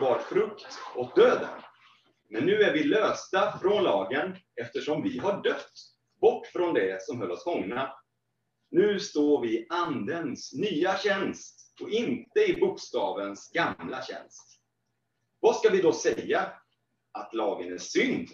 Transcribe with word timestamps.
bar 0.00 0.18
frukt 0.18 0.78
åt 0.94 1.16
döden. 1.16 1.62
Men 2.30 2.46
nu 2.46 2.62
är 2.62 2.72
vi 2.72 2.84
lösta 2.84 3.58
från 3.58 3.82
lagen 3.82 4.36
eftersom 4.60 5.02
vi 5.02 5.18
har 5.18 5.42
dött 5.42 5.72
bort 6.20 6.46
från 6.46 6.74
det 6.74 7.02
som 7.02 7.20
höll 7.20 7.30
oss 7.30 7.44
fångna. 7.44 7.92
Nu 8.70 9.00
står 9.00 9.42
vi 9.42 9.48
i 9.48 9.66
Andens 9.70 10.52
nya 10.54 10.96
tjänst 10.96 11.74
och 11.80 11.90
inte 11.90 12.40
i 12.40 12.60
bokstavens 12.60 13.50
gamla 13.52 14.02
tjänst. 14.02 14.60
Vad 15.40 15.56
ska 15.56 15.68
vi 15.68 15.82
då 15.82 15.92
säga? 15.92 16.52
Att 17.12 17.34
lagen 17.34 17.72
är 17.72 17.78
synd? 17.78 18.28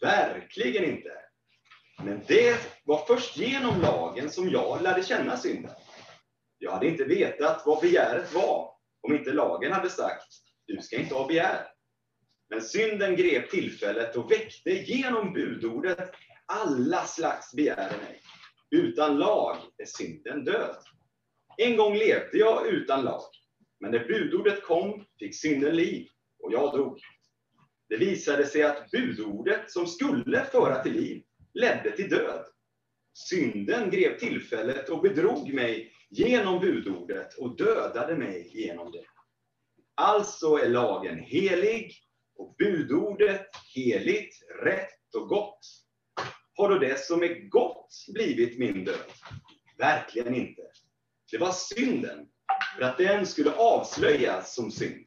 Verkligen 0.00 0.84
inte. 0.84 1.10
Men 2.02 2.22
det 2.26 2.82
var 2.84 3.06
först 3.06 3.36
genom 3.36 3.80
lagen 3.80 4.30
som 4.30 4.50
jag 4.50 4.82
lärde 4.82 5.02
känna 5.02 5.36
synden. 5.36 5.74
Jag 6.58 6.72
hade 6.72 6.88
inte 6.88 7.04
vetat 7.04 7.62
vad 7.66 7.80
begäret 7.80 8.34
var 8.34 8.74
om 9.00 9.14
inte 9.14 9.32
lagen 9.32 9.72
hade 9.72 9.90
sagt, 9.90 10.47
du 10.68 10.82
ska 10.82 10.96
inte 10.96 11.14
ha 11.14 11.26
begär. 11.26 11.66
Men 12.50 12.62
synden 12.62 13.16
grep 13.16 13.50
tillfället 13.50 14.16
och 14.16 14.30
väckte 14.30 14.70
genom 14.70 15.32
budordet 15.32 16.10
alla 16.46 17.04
slags 17.04 17.54
begär 17.54 17.94
i 17.94 17.96
mig. 17.96 18.20
Utan 18.70 19.18
lag 19.18 19.56
är 19.78 19.84
synden 19.84 20.44
död. 20.44 20.76
En 21.56 21.76
gång 21.76 21.94
levde 21.94 22.38
jag 22.38 22.66
utan 22.66 23.04
lag, 23.04 23.22
men 23.80 23.90
när 23.90 24.08
budordet 24.08 24.62
kom 24.62 25.04
fick 25.18 25.40
synden 25.40 25.76
liv 25.76 26.08
och 26.38 26.52
jag 26.52 26.72
dog. 26.72 27.00
Det 27.88 27.96
visade 27.96 28.46
sig 28.46 28.62
att 28.62 28.90
budordet 28.90 29.70
som 29.70 29.86
skulle 29.86 30.44
föra 30.44 30.82
till 30.82 30.92
liv 30.92 31.22
ledde 31.54 31.90
till 31.90 32.10
död. 32.10 32.44
Synden 33.14 33.90
grep 33.90 34.18
tillfället 34.18 34.88
och 34.88 35.02
bedrog 35.02 35.54
mig 35.54 35.92
genom 36.10 36.60
budordet 36.60 37.34
och 37.34 37.56
dödade 37.56 38.16
mig 38.16 38.50
genom 38.54 38.92
det. 38.92 39.04
Alltså 40.00 40.56
är 40.56 40.68
lagen 40.68 41.18
helig 41.18 41.92
och 42.36 42.54
budordet 42.58 43.46
heligt, 43.74 44.34
rätt 44.62 45.14
och 45.16 45.28
gott. 45.28 45.60
Har 46.54 46.68
då 46.68 46.78
det 46.78 47.00
som 47.00 47.22
är 47.22 47.48
gott 47.48 47.94
blivit 48.14 48.58
min 48.58 48.84
död? 48.84 49.12
Verkligen 49.78 50.34
inte. 50.34 50.62
Det 51.30 51.38
var 51.38 51.52
synden, 51.52 52.28
för 52.76 52.84
att 52.84 52.98
den 52.98 53.26
skulle 53.26 53.54
avslöjas 53.54 54.54
som 54.54 54.70
synd. 54.70 55.06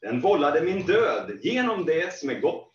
Den 0.00 0.20
vållade 0.20 0.60
min 0.60 0.86
död 0.86 1.38
genom 1.42 1.84
det 1.84 2.14
som 2.14 2.30
är 2.30 2.40
gott, 2.40 2.72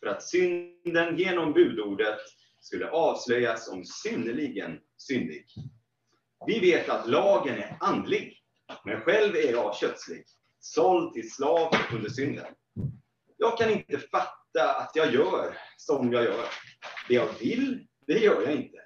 för 0.00 0.06
att 0.06 0.22
synden 0.22 1.18
genom 1.18 1.52
budordet 1.52 2.20
skulle 2.60 2.90
avslöjas 2.90 3.66
som 3.66 3.84
synnerligen 3.84 4.80
syndig. 4.96 5.44
Vi 6.46 6.60
vet 6.60 6.88
att 6.88 7.08
lagen 7.08 7.58
är 7.58 7.76
andlig, 7.80 8.38
men 8.84 9.00
själv 9.00 9.36
är 9.36 9.50
jag 9.50 9.76
kötslig, 9.76 10.24
såld 10.60 11.14
till 11.14 11.30
slav 11.30 11.74
under 11.92 12.10
synden. 12.10 12.54
Jag 13.36 13.58
kan 13.58 13.70
inte 13.70 13.98
fatta 13.98 14.72
att 14.76 14.90
jag 14.94 15.14
gör 15.14 15.58
som 15.76 16.12
jag 16.12 16.24
gör. 16.24 16.44
Det 17.08 17.14
jag 17.14 17.28
vill, 17.40 17.86
det 18.06 18.18
gör 18.18 18.42
jag 18.42 18.54
inte. 18.54 18.78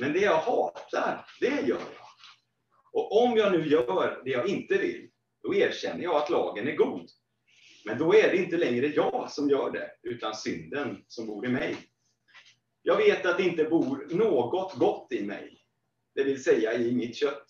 Men 0.00 0.12
det 0.12 0.20
jag 0.20 0.36
hatar, 0.36 1.26
det 1.40 1.60
gör 1.60 1.66
jag. 1.66 2.04
Och 2.92 3.22
om 3.22 3.36
jag 3.36 3.52
nu 3.52 3.68
gör 3.68 4.22
det 4.24 4.30
jag 4.30 4.48
inte 4.48 4.78
vill, 4.78 5.10
då 5.42 5.54
erkänner 5.54 6.02
jag 6.02 6.16
att 6.16 6.30
lagen 6.30 6.68
är 6.68 6.76
god. 6.76 7.10
Men 7.84 7.98
då 7.98 8.14
är 8.14 8.30
det 8.30 8.36
inte 8.36 8.56
längre 8.56 8.86
jag 8.86 9.30
som 9.30 9.50
gör 9.50 9.70
det, 9.70 9.90
utan 10.02 10.34
synden 10.34 11.04
som 11.08 11.26
bor 11.26 11.46
i 11.46 11.48
mig. 11.48 11.76
Jag 12.82 12.96
vet 12.96 13.26
att 13.26 13.36
det 13.36 13.42
inte 13.42 13.64
bor 13.64 14.06
något 14.10 14.74
gott 14.74 15.12
i 15.12 15.22
mig, 15.22 15.60
det 16.14 16.24
vill 16.24 16.44
säga 16.44 16.74
i 16.74 16.92
mitt 16.92 17.16
kött. 17.16 17.46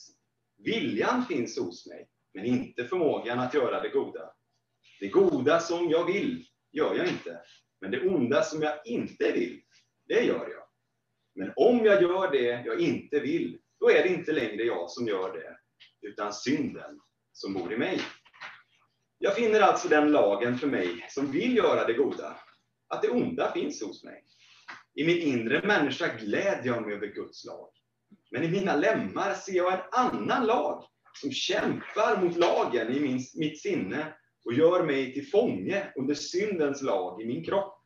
Viljan 0.58 1.24
finns 1.26 1.58
hos 1.58 1.86
mig, 1.86 2.08
men 2.34 2.44
inte 2.44 2.84
förmågan 2.84 3.38
att 3.38 3.54
göra 3.54 3.80
det 3.80 3.88
goda. 3.88 4.30
Det 5.00 5.08
goda 5.08 5.60
som 5.60 5.90
jag 5.90 6.04
vill 6.04 6.46
gör 6.72 6.94
jag 6.94 7.08
inte, 7.08 7.40
men 7.80 7.90
det 7.90 8.08
onda 8.08 8.42
som 8.42 8.62
jag 8.62 8.74
inte 8.84 9.32
vill, 9.32 9.62
det 10.08 10.24
gör 10.24 10.48
jag. 10.50 10.64
Men 11.34 11.52
om 11.56 11.84
jag 11.84 12.02
gör 12.02 12.30
det 12.30 12.62
jag 12.66 12.80
inte 12.80 13.20
vill, 13.20 13.58
då 13.80 13.90
är 13.90 14.02
det 14.02 14.08
inte 14.08 14.32
längre 14.32 14.62
jag 14.62 14.90
som 14.90 15.06
gör 15.06 15.32
det, 15.32 15.56
utan 16.08 16.32
synden 16.32 17.00
som 17.32 17.54
bor 17.54 17.72
i 17.72 17.76
mig. 17.76 18.00
Jag 19.18 19.34
finner 19.34 19.60
alltså 19.60 19.88
den 19.88 20.12
lagen 20.12 20.58
för 20.58 20.66
mig 20.66 21.06
som 21.08 21.32
vill 21.32 21.56
göra 21.56 21.86
det 21.86 21.92
goda, 21.92 22.36
att 22.88 23.02
det 23.02 23.10
onda 23.10 23.52
finns 23.52 23.82
hos 23.82 24.04
mig. 24.04 24.24
I 24.94 25.06
min 25.06 25.18
inre 25.18 25.66
människa 25.66 26.16
glädjer 26.20 26.74
jag 26.74 26.82
mig 26.82 26.94
över 26.94 27.06
Guds 27.06 27.44
lag. 27.44 27.68
Men 28.30 28.42
i 28.42 28.48
mina 28.48 28.76
lemmar 28.76 29.34
ser 29.34 29.52
jag 29.52 29.72
en 29.72 29.80
annan 29.92 30.46
lag 30.46 30.84
som 31.16 31.32
kämpar 31.32 32.22
mot 32.22 32.36
lagen 32.36 32.92
i 32.92 33.00
min, 33.00 33.20
mitt 33.34 33.60
sinne 33.60 34.14
och 34.44 34.54
gör 34.54 34.86
mig 34.86 35.14
till 35.14 35.30
fånge 35.30 35.92
under 35.96 36.14
syndens 36.14 36.82
lag 36.82 37.22
i 37.22 37.26
min 37.26 37.44
kropp. 37.44 37.80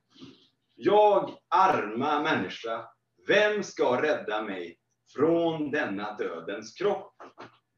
Jag, 0.74 1.38
arma 1.48 2.22
människa, 2.22 2.88
vem 3.26 3.62
ska 3.62 4.02
rädda 4.02 4.42
mig 4.42 4.78
från 5.14 5.70
denna 5.70 6.16
dödens 6.16 6.74
kropp? 6.74 7.14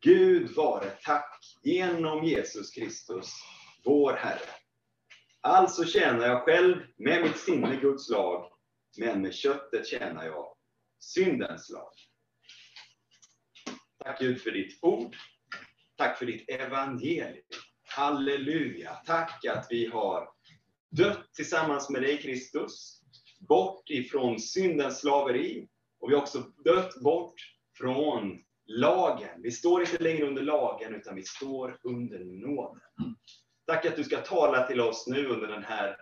Gud 0.02 0.50
vare 0.56 0.90
tack 1.02 1.38
genom 1.62 2.24
Jesus 2.24 2.70
Kristus, 2.70 3.34
vår 3.84 4.12
Herre. 4.12 4.50
Alltså 5.40 5.84
tjänar 5.84 6.26
jag 6.26 6.42
själv 6.42 6.76
med 6.96 7.22
mitt 7.22 7.38
sinne 7.38 7.76
Guds 7.76 8.10
lag, 8.10 8.52
men 8.98 9.22
med 9.22 9.34
köttet 9.34 9.86
tjänar 9.86 10.26
jag 10.26 10.54
syndens 11.00 11.70
lag. 11.70 11.92
Tack 14.04 14.20
Gud 14.20 14.40
för 14.42 14.50
ditt 14.50 14.78
ord. 14.82 15.16
Tack 16.00 16.18
för 16.18 16.26
ditt 16.26 16.50
evangelium. 16.50 17.44
Halleluja. 17.82 18.94
Tack 19.06 19.44
att 19.44 19.66
vi 19.70 19.86
har 19.86 20.28
dött 20.90 21.34
tillsammans 21.34 21.90
med 21.90 22.02
dig 22.02 22.22
Kristus, 22.22 23.00
bort 23.48 23.90
ifrån 23.90 24.40
syndens 24.40 25.00
slaveri 25.00 25.68
och 26.00 26.10
vi 26.10 26.14
har 26.14 26.22
också 26.22 26.38
dött 26.64 27.00
bort 27.00 27.34
från 27.78 28.38
lagen. 28.66 29.42
Vi 29.42 29.50
står 29.50 29.80
inte 29.80 30.02
längre 30.02 30.26
under 30.26 30.42
lagen, 30.42 30.94
utan 30.94 31.16
vi 31.16 31.22
står 31.22 31.78
under 31.82 32.18
nåden. 32.18 32.80
Tack 33.66 33.86
att 33.86 33.96
du 33.96 34.04
ska 34.04 34.16
tala 34.16 34.66
till 34.66 34.80
oss 34.80 35.06
nu 35.06 35.26
under 35.26 35.48
den 35.48 35.64
här 35.64 35.96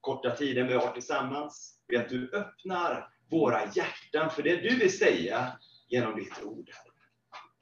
korta 0.00 0.36
tiden 0.36 0.66
vi 0.66 0.74
har 0.74 0.92
tillsammans. 0.92 1.80
Be 1.88 2.00
att 2.00 2.08
du 2.08 2.30
öppnar 2.32 3.08
våra 3.30 3.60
hjärtan 3.74 4.30
för 4.30 4.42
det 4.42 4.56
du 4.56 4.76
vill 4.76 4.98
säga 4.98 5.58
genom 5.88 6.16
ditt 6.16 6.42
ord. 6.42 6.70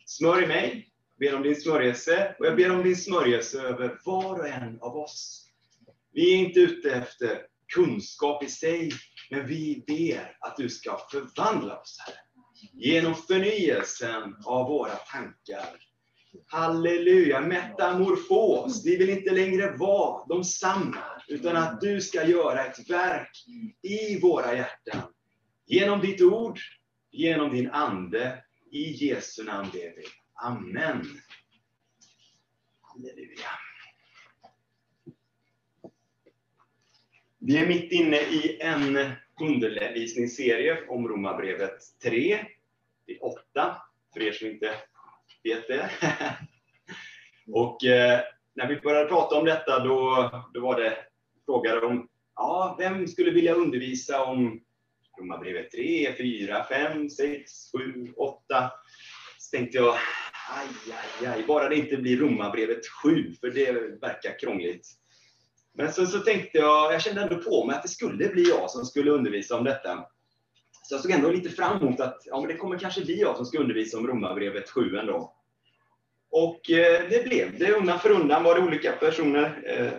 Smörj 0.07 0.47
mig, 0.47 0.92
ber 1.19 1.35
om 1.37 1.43
din 1.43 1.61
smörjelse 1.61 2.35
och 2.39 2.47
jag 2.47 2.57
ber 2.57 2.71
om 2.71 2.83
din 2.83 2.97
smörjelse 2.97 3.63
över 3.63 3.99
var 4.05 4.39
och 4.39 4.49
en 4.49 4.79
av 4.81 4.97
oss. 4.97 5.49
Vi 6.13 6.35
är 6.35 6.39
inte 6.39 6.61
ute 6.61 6.91
efter 6.91 7.47
kunskap 7.75 8.45
i 8.45 8.49
sig, 8.49 8.91
men 9.31 9.47
vi 9.47 9.85
ber 9.87 10.37
att 10.41 10.57
du 10.57 10.69
ska 10.69 10.99
förvandla 11.11 11.79
oss, 11.79 11.99
Herre. 12.07 12.17
Genom 12.73 13.15
förnyelsen 13.15 14.37
av 14.45 14.69
våra 14.69 14.95
tankar. 14.95 15.77
Halleluja, 16.47 17.41
metamorfos. 17.41 18.87
Vi 18.87 18.97
vill 18.97 19.11
inte 19.11 19.31
längre 19.31 19.77
vara 19.77 20.27
de 20.27 20.45
samma, 20.45 21.05
utan 21.29 21.57
att 21.57 21.81
du 21.81 22.01
ska 22.01 22.25
göra 22.25 22.65
ett 22.65 22.91
verk 22.91 23.31
i 23.83 24.21
våra 24.21 24.55
hjärtan. 24.57 25.03
Genom 25.67 26.01
ditt 26.01 26.23
ord, 26.23 26.59
genom 27.11 27.55
din 27.55 27.71
Ande. 27.71 28.45
I 28.71 29.07
Jesu 29.07 29.45
namn 29.45 29.69
ber 29.73 29.97
vi. 29.97 30.05
Amen. 30.45 31.05
Halleluja. 32.81 33.49
Vi 37.39 37.59
är 37.59 37.67
mitt 37.67 37.93
inne 37.93 38.17
i 38.17 38.59
en 38.61 39.13
undervisningsserie 39.41 40.89
om 40.89 41.09
Romarbrevet 41.09 41.79
3 42.03 42.47
till 43.07 43.19
8, 43.21 43.77
för 44.13 44.23
er 44.23 44.33
som 44.33 44.49
inte 44.49 44.75
vet 45.45 45.69
det. 45.69 45.91
Och 47.53 47.85
eh, 47.85 48.21
när 48.55 48.69
vi 48.69 48.81
började 48.81 49.09
prata 49.09 49.39
om 49.39 49.45
detta, 49.45 49.79
då, 49.85 50.31
då 50.55 50.61
var 50.61 50.81
det 50.81 50.97
frågade 51.47 51.87
om 51.87 52.09
ja, 52.35 52.77
vem 52.79 53.07
skulle 53.09 53.31
vilja 53.31 53.55
undervisa 53.55 54.25
om 54.25 54.61
Romarbrevet 55.19 55.71
3, 55.71 56.15
4, 56.17 56.65
5, 56.65 57.11
6, 57.11 57.73
7, 57.73 58.13
8. 58.17 58.73
Så 59.39 59.57
tänkte 59.57 59.79
jag, 59.79 59.95
aj, 60.51 60.95
aj, 61.21 61.27
aj, 61.27 61.45
bara 61.47 61.69
det 61.69 61.77
inte 61.77 61.97
blir 61.97 62.17
Romarbrevet 62.17 62.87
7, 62.87 63.35
för 63.41 63.51
det 63.51 63.73
verkar 64.01 64.39
krångligt. 64.39 64.87
Men 65.75 65.93
så, 65.93 66.07
så 66.07 66.19
tänkte 66.19 66.59
jag, 66.59 66.95
jag 66.95 67.03
kände 67.03 67.23
ändå 67.23 67.37
på 67.37 67.67
mig 67.67 67.77
att 67.77 67.83
det 67.83 67.89
skulle 67.89 68.29
bli 68.29 68.49
jag 68.49 68.71
som 68.71 68.85
skulle 68.85 69.11
undervisa 69.11 69.57
om 69.57 69.65
detta. 69.65 70.05
Så 70.83 70.95
jag 70.95 71.01
såg 71.01 71.11
ändå 71.11 71.31
lite 71.31 71.51
fram 71.51 71.83
emot 71.83 72.01
att 72.01 72.23
ja, 72.25 72.41
men 72.41 72.49
det 72.49 72.57
kommer 72.57 72.79
kanske 72.79 73.05
bli 73.05 73.21
jag 73.21 73.37
som 73.37 73.47
ska 73.47 73.59
undervisa 73.59 73.99
om 73.99 74.07
Romarbrevet 74.07 74.71
7 74.71 74.97
ändå. 74.97 75.35
Och 76.31 76.71
eh, 76.71 77.09
det 77.11 77.25
blev 77.25 77.59
det. 77.59 77.73
Undan 77.73 77.99
för 77.99 78.11
undan 78.11 78.45
var 78.45 78.55
det 78.55 78.67
olika 78.67 78.93
personer. 78.93 79.63
Eh, 79.67 79.93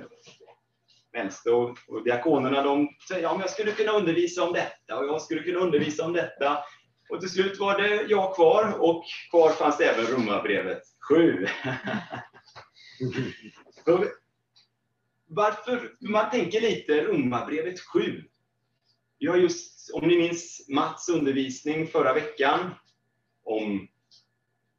Vänster 1.13 1.53
och, 1.53 1.77
och 1.87 2.03
diakonerna 2.03 2.61
de 2.61 2.89
säger 3.07 3.23
ja, 3.23 3.31
men 3.31 3.41
jag 3.41 3.49
skulle 3.49 3.71
kunna 3.71 3.91
undervisa 3.91 4.43
om 4.43 4.53
detta 4.53 4.99
och 4.99 5.05
jag 5.05 5.21
skulle 5.21 5.43
kunna 5.43 5.59
undervisa 5.59 6.05
om 6.05 6.13
detta. 6.13 6.57
Och 7.13 7.19
till 7.19 7.29
slut 7.29 7.59
var 7.59 7.81
det 7.81 8.05
jag 8.09 8.35
kvar 8.35 8.77
och 8.79 9.05
kvar 9.29 9.49
fanns 9.49 9.77
det 9.77 9.85
även 9.85 10.05
Romarbrevet 10.05 10.81
7. 11.09 11.47
varför? 15.27 15.95
Man 15.99 16.31
tänker 16.31 16.61
lite 16.61 17.03
Romarbrevet 17.03 17.79
7. 17.79 18.23
Vi 19.19 19.27
har 19.27 19.37
just, 19.37 19.93
om 19.93 20.07
ni 20.07 20.17
minns 20.17 20.65
Mats 20.69 21.09
undervisning 21.09 21.87
förra 21.87 22.13
veckan 22.13 22.71
om, 23.43 23.87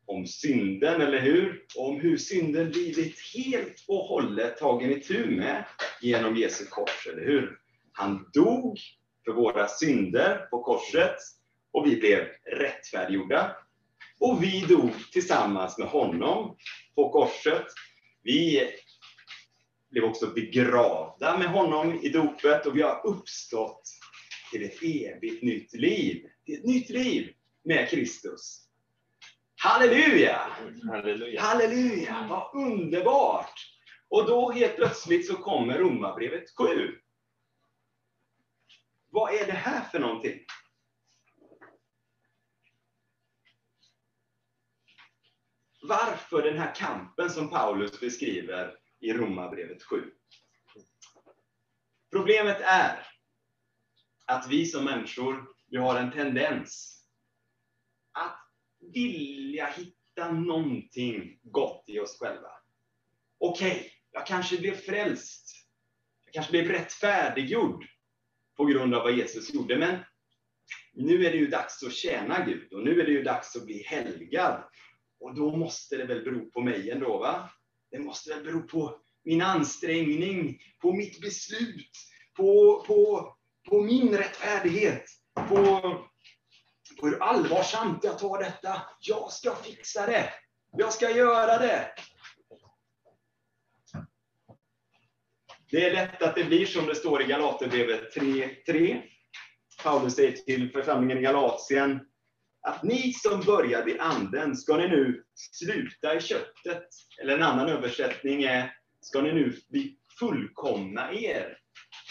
om 0.06 0.26
synden, 0.26 1.00
eller 1.00 1.20
hur? 1.20 1.64
Om 1.76 2.00
hur 2.00 2.16
synden 2.16 2.70
blivit 2.70 3.18
helt 3.34 3.84
och 3.88 4.04
hållet 4.04 4.58
tagen 4.58 4.90
i 4.90 5.00
tur 5.00 5.36
med 5.36 5.64
genom 6.00 6.36
Jesu 6.36 6.64
kors, 6.64 7.06
eller 7.12 7.24
hur? 7.24 7.58
Han 7.92 8.30
dog 8.32 8.78
för 9.24 9.32
våra 9.32 9.68
synder 9.68 10.36
på 10.50 10.62
korset 10.62 11.16
och 11.74 11.86
vi 11.86 11.96
blev 11.96 12.28
rättfärdiggjorda. 12.44 13.56
Och 14.20 14.42
vi 14.42 14.60
dog 14.60 14.92
tillsammans 15.12 15.78
med 15.78 15.88
honom 15.88 16.56
på 16.94 17.10
korset. 17.10 17.66
Vi 18.22 18.70
blev 19.90 20.04
också 20.04 20.26
begravda 20.26 21.38
med 21.38 21.48
honom 21.48 22.00
i 22.02 22.08
dopet 22.08 22.66
och 22.66 22.76
vi 22.76 22.82
har 22.82 23.06
uppstått 23.06 23.82
till 24.52 24.64
ett 24.64 24.82
evigt 24.82 25.42
nytt 25.42 25.74
liv. 25.74 26.26
Till 26.46 26.58
ett 26.58 26.64
nytt 26.64 26.90
liv 26.90 27.32
med 27.64 27.88
Kristus. 27.88 28.60
Halleluja! 29.56 30.40
Halleluja. 30.90 31.40
Halleluja! 31.40 32.26
Vad 32.30 32.64
underbart! 32.64 33.54
Och 34.08 34.26
då 34.26 34.50
helt 34.50 34.76
plötsligt 34.76 35.26
så 35.26 35.34
kommer 35.34 35.78
Romarbrevet 35.78 36.44
7. 36.56 36.66
Vad 39.10 39.34
är 39.34 39.46
det 39.46 39.52
här 39.52 39.80
för 39.80 39.98
någonting? 39.98 40.40
Varför 45.88 46.42
den 46.42 46.58
här 46.58 46.74
kampen 46.74 47.30
som 47.30 47.50
Paulus 47.50 48.00
beskriver 48.00 48.76
i 49.00 49.12
Romarbrevet 49.12 49.82
7? 49.82 50.10
Problemet 52.12 52.60
är 52.60 53.06
att 54.26 54.48
vi 54.50 54.66
som 54.66 54.84
människor, 54.84 55.46
vi 55.66 55.76
har 55.76 55.98
en 55.98 56.12
tendens 56.12 57.02
att 58.12 58.38
vilja 58.92 59.66
hitta 59.66 60.32
någonting 60.32 61.38
gott 61.42 61.84
i 61.86 62.00
oss 62.00 62.18
själva. 62.18 62.50
Okej, 63.38 63.70
okay, 63.70 63.90
jag 64.12 64.26
kanske 64.26 64.58
blev 64.58 64.74
frälst. 64.74 65.66
Jag 66.24 66.34
kanske 66.34 66.52
blev 66.52 66.68
rättfärdiggjord 66.68 67.84
på 68.56 68.64
grund 68.64 68.94
av 68.94 69.02
vad 69.02 69.12
Jesus 69.12 69.54
gjorde, 69.54 69.78
men 69.78 69.98
nu 70.92 71.26
är 71.26 71.30
det 71.30 71.38
ju 71.38 71.46
dags 71.46 71.82
att 71.82 71.92
tjäna 71.92 72.44
Gud 72.44 72.72
och 72.72 72.84
nu 72.84 73.00
är 73.00 73.04
det 73.04 73.12
ju 73.12 73.22
dags 73.22 73.56
att 73.56 73.64
bli 73.64 73.82
helgad. 73.82 74.64
Och 75.24 75.34
då 75.34 75.56
måste 75.56 75.96
det 75.96 76.04
väl 76.04 76.24
bero 76.24 76.50
på 76.50 76.60
mig 76.60 76.90
ändå, 76.90 77.18
va? 77.18 77.50
Det 77.90 77.98
måste 77.98 78.34
väl 78.34 78.44
bero 78.44 78.62
på 78.62 79.00
min 79.24 79.42
ansträngning, 79.42 80.58
på 80.80 80.92
mitt 80.92 81.20
beslut, 81.20 81.90
på, 82.36 82.84
på, 82.86 83.28
på 83.68 83.80
min 83.80 84.16
rättfärdighet, 84.16 85.04
på, 85.48 85.80
på 87.00 87.06
hur 87.06 87.22
allvarsamt 87.22 88.04
jag 88.04 88.18
tar 88.18 88.38
detta. 88.38 88.82
Jag 89.00 89.32
ska 89.32 89.54
fixa 89.54 90.06
det. 90.06 90.32
Jag 90.76 90.92
ska 90.92 91.10
göra 91.10 91.58
det. 91.58 91.94
Det 95.70 95.86
är 95.86 95.92
lätt 95.92 96.22
att 96.22 96.34
det 96.34 96.44
blir 96.44 96.66
som 96.66 96.86
det 96.86 96.94
står 96.94 97.22
i 97.22 97.26
Galaterbrevet 97.26 98.16
3.3. 98.16 99.02
Paulus 99.82 100.14
säger 100.14 100.32
till 100.32 100.72
församlingen 100.72 101.18
i 101.18 101.22
Galatien 101.22 102.00
att 102.64 102.82
ni 102.82 103.12
som 103.12 103.40
började 103.40 103.90
i 103.90 103.98
anden, 103.98 104.56
ska 104.56 104.76
ni 104.76 104.88
nu 104.88 105.24
sluta 105.34 106.16
i 106.16 106.20
köttet? 106.20 106.88
Eller 107.22 107.34
en 107.36 107.42
annan 107.42 107.68
översättning 107.68 108.42
är, 108.42 108.76
ska 109.00 109.22
ni 109.22 109.32
nu 109.32 109.60
bli 109.68 109.98
fullkomna 110.18 111.12
er 111.12 111.58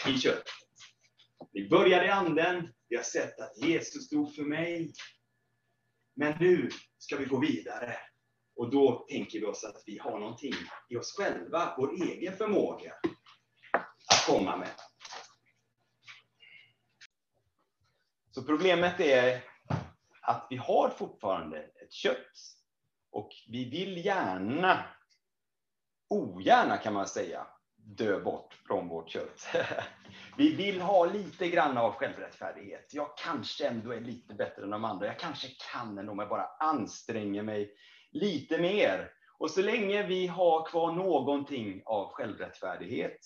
i 0.08 0.18
köttet? 0.18 0.44
Vi 1.52 1.68
började 1.68 2.06
i 2.06 2.10
anden, 2.10 2.72
vi 2.88 2.96
har 2.96 3.02
sett 3.02 3.40
att 3.40 3.56
Jesus 3.56 4.10
dog 4.10 4.34
för 4.34 4.42
mig. 4.42 4.92
Men 6.16 6.34
nu 6.40 6.70
ska 6.98 7.16
vi 7.16 7.24
gå 7.24 7.40
vidare. 7.40 7.96
Och 8.56 8.70
då 8.70 9.06
tänker 9.10 9.40
vi 9.40 9.46
oss 9.46 9.64
att 9.64 9.82
vi 9.86 9.98
har 9.98 10.18
någonting 10.18 10.54
i 10.88 10.96
oss 10.96 11.14
själva, 11.16 11.74
vår 11.78 12.02
egen 12.02 12.36
förmåga 12.36 12.92
att 14.12 14.26
komma 14.26 14.56
med. 14.56 14.70
Så 18.30 18.42
problemet 18.44 19.00
är 19.00 19.53
att 20.24 20.46
vi 20.50 20.56
har 20.56 20.88
fortfarande 20.88 21.58
ett 21.58 21.92
kött 21.92 22.54
och 23.10 23.30
vi 23.48 23.70
vill 23.70 24.06
gärna, 24.06 24.84
ogärna 26.08 26.76
kan 26.76 26.94
man 26.94 27.06
säga, 27.06 27.46
dö 27.76 28.20
bort 28.20 28.54
från 28.66 28.88
vårt 28.88 29.10
kött. 29.10 29.46
Vi 30.36 30.54
vill 30.54 30.80
ha 30.80 31.04
lite 31.04 31.48
grann 31.48 31.78
av 31.78 31.92
självrättfärdighet. 31.92 32.94
Jag 32.94 33.16
kanske 33.16 33.68
ändå 33.68 33.92
är 33.92 34.00
lite 34.00 34.34
bättre 34.34 34.62
än 34.62 34.70
de 34.70 34.84
andra. 34.84 35.06
Jag 35.06 35.18
kanske 35.18 35.48
kan 35.72 35.98
ändå 35.98 36.12
om 36.12 36.18
jag 36.18 36.28
bara 36.28 36.46
anstränger 36.60 37.42
mig 37.42 37.74
lite 38.10 38.58
mer. 38.58 39.10
Och 39.38 39.50
så 39.50 39.62
länge 39.62 40.02
vi 40.02 40.26
har 40.26 40.66
kvar 40.66 40.92
någonting 40.92 41.82
av 41.84 42.12
självrättfärdighet, 42.12 43.18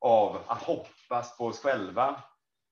av 0.00 0.42
att 0.46 0.62
hoppas 0.62 1.36
på 1.38 1.46
oss 1.46 1.60
själva, 1.60 2.22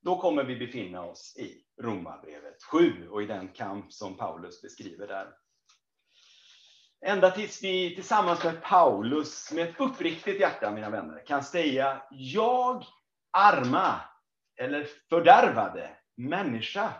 då 0.04 0.20
kommer 0.20 0.44
vi 0.44 0.56
befinna 0.56 1.02
oss 1.02 1.36
i 1.36 1.64
Romarbrevet 1.82 2.62
7 2.62 3.08
och 3.08 3.22
i 3.22 3.26
den 3.26 3.48
kamp 3.48 3.92
som 3.92 4.16
Paulus 4.16 4.62
beskriver 4.62 5.06
där. 5.06 5.28
Ända 7.06 7.30
tills 7.30 7.62
vi 7.62 7.94
tillsammans 7.94 8.44
med 8.44 8.62
Paulus 8.62 9.52
med 9.52 9.68
ett 9.68 9.80
uppriktigt 9.80 10.40
hjärta, 10.40 10.70
mina 10.70 10.90
vänner, 10.90 11.26
kan 11.26 11.44
säga 11.44 12.02
jag 12.10 12.84
arma 13.32 14.00
eller 14.60 14.88
fördärvade 15.08 15.96
människa. 16.16 16.92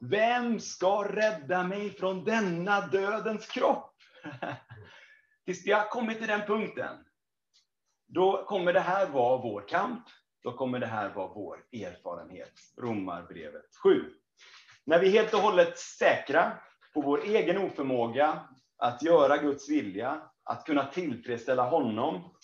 Vem 0.00 0.60
ska 0.60 1.04
rädda 1.04 1.62
mig 1.62 1.90
från 1.90 2.24
denna 2.24 2.80
dödens 2.80 3.46
kropp? 3.46 3.94
Tills 5.44 5.66
vi 5.66 5.72
har 5.72 5.88
kommit 5.88 6.18
till 6.18 6.28
den 6.28 6.46
punkten, 6.46 6.96
då 8.08 8.44
kommer 8.44 8.72
det 8.72 8.80
här 8.80 9.06
vara 9.06 9.42
vår 9.42 9.68
kamp. 9.68 10.04
Då 10.42 10.52
kommer 10.52 10.78
det 10.78 10.86
här 10.86 11.14
vara 11.14 11.32
vår 11.34 11.64
erfarenhet. 11.72 12.52
Romarbrevet 12.76 13.76
7. 13.82 14.04
När 14.84 14.98
vi 14.98 15.06
är 15.06 15.12
helt 15.12 15.34
och 15.34 15.40
hållet 15.40 15.78
säkra 15.78 16.52
på 16.94 17.00
vår 17.00 17.24
egen 17.24 17.58
oförmåga 17.58 18.48
att 18.78 19.02
göra 19.02 19.36
Guds 19.36 19.68
vilja, 19.68 20.22
att 20.44 20.66
kunna 20.66 20.86
tillfredsställa 20.86 21.68
honom, 21.68 22.34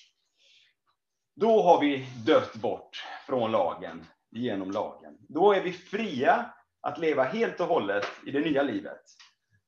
då 1.34 1.62
har 1.62 1.80
vi 1.80 2.06
dött 2.26 2.54
bort 2.54 3.04
från 3.26 3.52
lagen, 3.52 4.06
genom 4.30 4.70
lagen. 4.70 5.16
Då 5.28 5.52
är 5.52 5.62
vi 5.62 5.72
fria 5.72 6.54
att 6.80 6.98
leva 6.98 7.24
helt 7.24 7.60
och 7.60 7.66
hållet 7.66 8.06
i 8.26 8.30
det 8.30 8.40
nya 8.40 8.62
livet. 8.62 9.02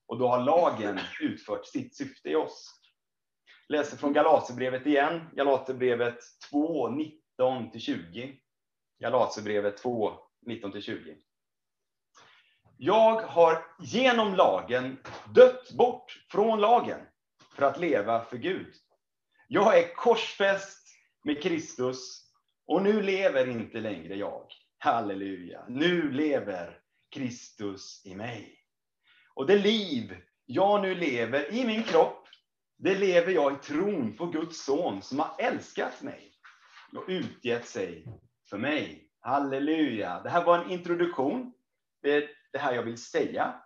Och 0.06 0.18
då 0.18 0.28
har 0.28 0.44
lagen 0.44 1.00
utfört 1.20 1.66
sitt 1.66 1.97
syfte 1.97 2.28
i 2.28 2.35
oss. 2.35 2.75
Läser 3.68 3.97
från 3.97 4.12
Galaterbrevet 4.12 4.87
igen, 4.87 5.28
Galaterbrevet 5.32 6.18
2, 6.50 6.88
19-20. 7.38 8.37
Galaterbrevet 9.00 9.76
2, 9.76 10.12
19-20. 10.47 11.16
Jag 12.76 13.23
har 13.23 13.64
genom 13.78 14.35
lagen 14.35 14.99
dött 15.35 15.73
bort 15.73 16.25
från 16.30 16.61
lagen 16.61 17.00
för 17.57 17.62
att 17.62 17.80
leva 17.80 18.25
för 18.25 18.37
Gud. 18.37 18.75
Jag 19.49 19.78
är 19.78 19.95
korsfäst 19.95 20.88
med 21.25 21.42
Kristus 21.42 22.25
och 22.66 22.83
nu 22.83 23.02
lever 23.02 23.47
inte 23.47 23.80
längre 23.80 24.14
jag. 24.14 24.47
Halleluja. 24.78 25.64
Nu 25.68 26.12
lever 26.12 26.80
Kristus 27.11 28.02
i 28.07 28.14
mig. 28.14 28.59
Och 29.35 29.47
det 29.47 29.59
liv 29.59 30.16
jag 30.47 30.83
nu 30.83 30.95
lever 30.95 31.54
i 31.54 31.66
min 31.66 31.83
kropp, 31.83 32.28
det 32.76 32.95
lever 32.95 33.33
jag 33.33 33.52
i 33.52 33.57
tron 33.57 34.16
på 34.16 34.26
Guds 34.26 34.64
son 34.64 35.02
som 35.02 35.18
har 35.18 35.35
älskat 35.38 36.02
mig 36.02 36.27
och 36.97 37.04
utgett 37.09 37.66
sig 37.66 38.07
för 38.50 38.59
mig. 38.59 39.11
Halleluja. 39.21 40.21
Det 40.23 40.30
här 40.30 40.45
var 40.45 40.59
en 40.59 40.71
introduktion. 40.71 41.52
Det 42.02 42.14
är 42.14 42.30
det 42.52 42.59
här 42.59 42.75
jag 42.75 42.83
vill 42.83 42.99
säga. 42.99 43.62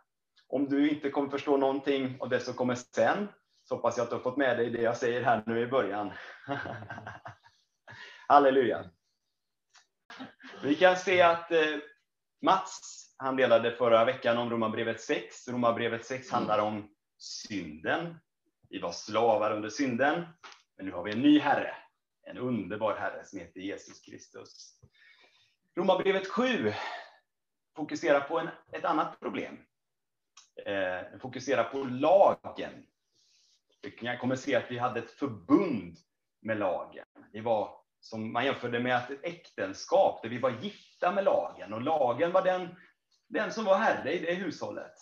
Om 0.49 0.69
du 0.69 0.91
inte 0.91 1.11
kommer 1.11 1.31
förstå 1.31 1.57
någonting 1.57 2.17
av 2.21 2.29
det 2.29 2.41
som 2.41 2.55
kommer 2.55 2.75
sen, 2.75 3.29
så 3.65 3.75
hoppas 3.75 3.97
jag 3.97 4.05
att 4.05 4.11
du 4.11 4.17
har 4.17 4.23
fått 4.23 4.37
med 4.37 4.59
dig 4.59 4.71
det 4.71 4.83
jag 4.83 4.97
säger 4.97 5.23
här 5.23 5.43
nu 5.47 5.61
i 5.61 5.67
början. 5.67 6.13
Halleluja. 8.29 8.91
Vi 10.63 10.75
kan 10.75 10.97
se 10.97 11.23
att 11.23 11.53
eh, 11.53 11.79
Mats, 12.43 13.15
han 13.19 13.37
delade 13.37 13.77
förra 13.77 14.05
veckan 14.05 14.39
om 14.39 14.51
Romarbrevet 14.51 15.01
6. 15.01 15.49
Romarbrevet 15.49 16.07
6 16.07 16.31
handlar 16.31 16.59
om 16.59 16.89
synden. 17.19 18.19
Vi 18.69 18.79
var 18.79 18.93
slavar 18.93 19.53
under 19.57 19.69
synden, 19.69 20.27
men 20.77 20.87
nu 20.87 20.93
har 20.93 21.03
vi 21.05 21.13
en 21.13 21.23
ny 21.23 21.39
Herre. 21.39 21.82
En 22.25 22.39
underbar 22.39 22.97
Herre 22.97 23.25
som 23.25 23.39
heter 23.39 23.61
Jesus 23.61 24.01
Kristus. 24.01 24.81
Romarbrevet 25.77 26.29
7 26.29 26.73
fokuserar 27.77 28.21
på 28.21 28.39
en, 28.39 28.49
ett 28.73 28.85
annat 28.85 29.21
problem. 29.21 29.59
Eh, 30.67 31.19
fokuserar 31.21 31.65
på 31.65 31.85
lagen. 31.85 32.87
Jag 34.01 34.21
kommer 34.21 34.37
se 34.37 34.55
att 34.55 34.71
vi 34.71 34.79
hade 34.79 35.01
ett 35.01 35.11
förbund 35.11 35.97
med 36.41 36.59
lagen. 36.59 37.07
Vi 37.33 37.41
var 37.41 37.83
som 38.01 38.33
man 38.33 38.45
jämförde 38.45 38.81
med 38.81 38.97
ett 38.97 39.19
äktenskap 39.23 40.23
där 40.23 40.29
vi 40.29 40.39
var 40.39 40.51
gifta 40.51 41.13
med 41.13 41.25
lagen 41.25 41.73
och 41.73 41.83
lagen 41.83 42.33
var 42.33 42.43
den, 42.43 42.77
den 43.29 43.53
som 43.53 43.65
var 43.65 43.79
herre 43.79 44.13
i 44.13 44.19
det 44.19 44.35
hushållet. 44.35 44.95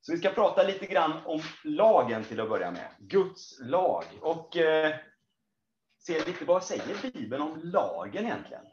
Så 0.00 0.12
vi 0.12 0.18
ska 0.18 0.30
prata 0.30 0.62
lite 0.62 0.86
grann 0.86 1.12
om 1.24 1.40
lagen 1.64 2.24
till 2.24 2.40
att 2.40 2.48
börja 2.48 2.70
med. 2.70 2.88
Guds 2.98 3.60
lag. 3.60 4.04
Och 4.20 4.56
eh, 4.56 4.96
se 6.06 6.24
lite 6.24 6.44
vad 6.44 6.64
säger 6.64 7.12
Bibeln 7.12 7.42
om 7.42 7.60
lagen 7.62 8.24
egentligen? 8.24 8.64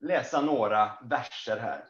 Läsa 0.00 0.40
några 0.40 0.98
verser 1.02 1.56
här. 1.56 1.84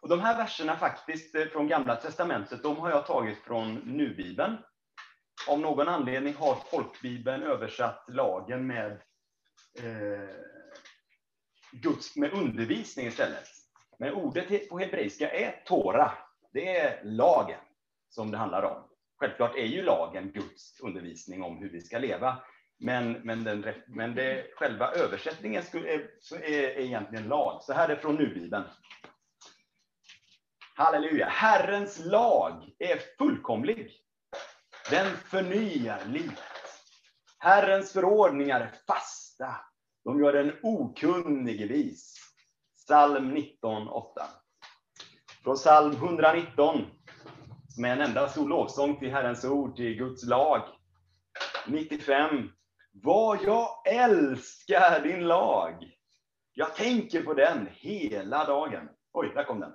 Och 0.00 0.08
de 0.08 0.20
här 0.20 0.36
verserna 0.36 0.76
faktiskt 0.76 1.34
eh, 1.34 1.46
från 1.46 1.68
Gamla 1.68 1.96
Testamentet, 1.96 2.62
de 2.62 2.76
har 2.76 2.90
jag 2.90 3.06
tagit 3.06 3.38
från 3.38 3.74
Nubibeln. 3.74 4.56
Av 5.48 5.60
någon 5.60 5.88
anledning 5.88 6.34
har 6.34 6.54
folkbibeln 6.54 7.42
översatt 7.42 8.04
lagen 8.08 8.66
med, 8.66 8.92
eh, 9.78 10.28
Guds, 11.72 12.16
med 12.16 12.32
undervisning 12.32 13.06
istället. 13.06 13.48
Men 13.98 14.14
ordet 14.14 14.68
på 14.68 14.78
hebreiska 14.78 15.30
är 15.30 15.62
Tora. 15.66 16.12
Det 16.52 16.76
är 16.76 17.04
lagen 17.04 17.60
som 18.08 18.30
det 18.30 18.38
handlar 18.38 18.62
om. 18.62 18.88
Självklart 19.16 19.56
är 19.56 19.66
ju 19.66 19.82
lagen 19.82 20.32
Guds 20.32 20.80
undervisning 20.80 21.42
om 21.42 21.58
hur 21.58 21.70
vi 21.70 21.80
ska 21.80 21.98
leva. 21.98 22.42
Men, 22.78 23.12
men, 23.12 23.44
den, 23.44 23.64
men 23.86 24.14
det, 24.14 24.46
själva 24.56 24.92
översättningen 24.92 25.62
är, 25.72 25.76
är, 25.76 26.50
är 26.50 26.78
egentligen 26.78 27.28
lag. 27.28 27.62
Så 27.62 27.72
här 27.72 27.88
är 27.88 27.94
det 27.94 28.02
från 28.02 28.14
Nu-bibeln. 28.14 28.64
Halleluja. 30.76 31.28
Herrens 31.28 32.04
lag 32.04 32.70
är 32.78 33.00
fullkomlig. 33.18 33.90
Den 34.90 35.16
förnyar 35.16 36.04
livet. 36.06 36.38
Herrens 37.38 37.92
förordningar 37.92 38.60
är 38.60 38.74
fasta. 38.86 39.56
De 40.04 40.20
gör 40.20 40.32
den 40.32 40.52
okunnige 40.62 41.66
vis. 41.66 42.16
Psalm 42.76 43.36
19.8. 43.36 44.04
Från 45.44 45.56
psalm 45.56 45.92
119, 45.92 46.86
som 47.68 47.84
är 47.84 47.88
en 47.88 48.00
enda 48.00 48.28
stor 48.28 48.48
lovsång 48.48 48.98
till 48.98 49.12
Herrens 49.12 49.44
ord, 49.44 49.76
till 49.76 49.94
Guds 49.94 50.24
lag. 50.24 50.62
95. 51.66 52.50
Vad 53.02 53.42
jag 53.42 53.86
älskar 53.86 55.00
din 55.02 55.26
lag! 55.26 55.96
Jag 56.52 56.74
tänker 56.74 57.22
på 57.22 57.34
den 57.34 57.68
hela 57.72 58.44
dagen. 58.44 58.88
Oj, 59.12 59.32
där 59.34 59.44
kom 59.44 59.60
den. 59.60 59.74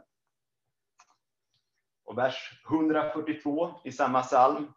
Och 2.04 2.18
vers 2.18 2.62
142 2.70 3.82
i 3.84 3.92
samma 3.92 4.22
psalm. 4.22 4.74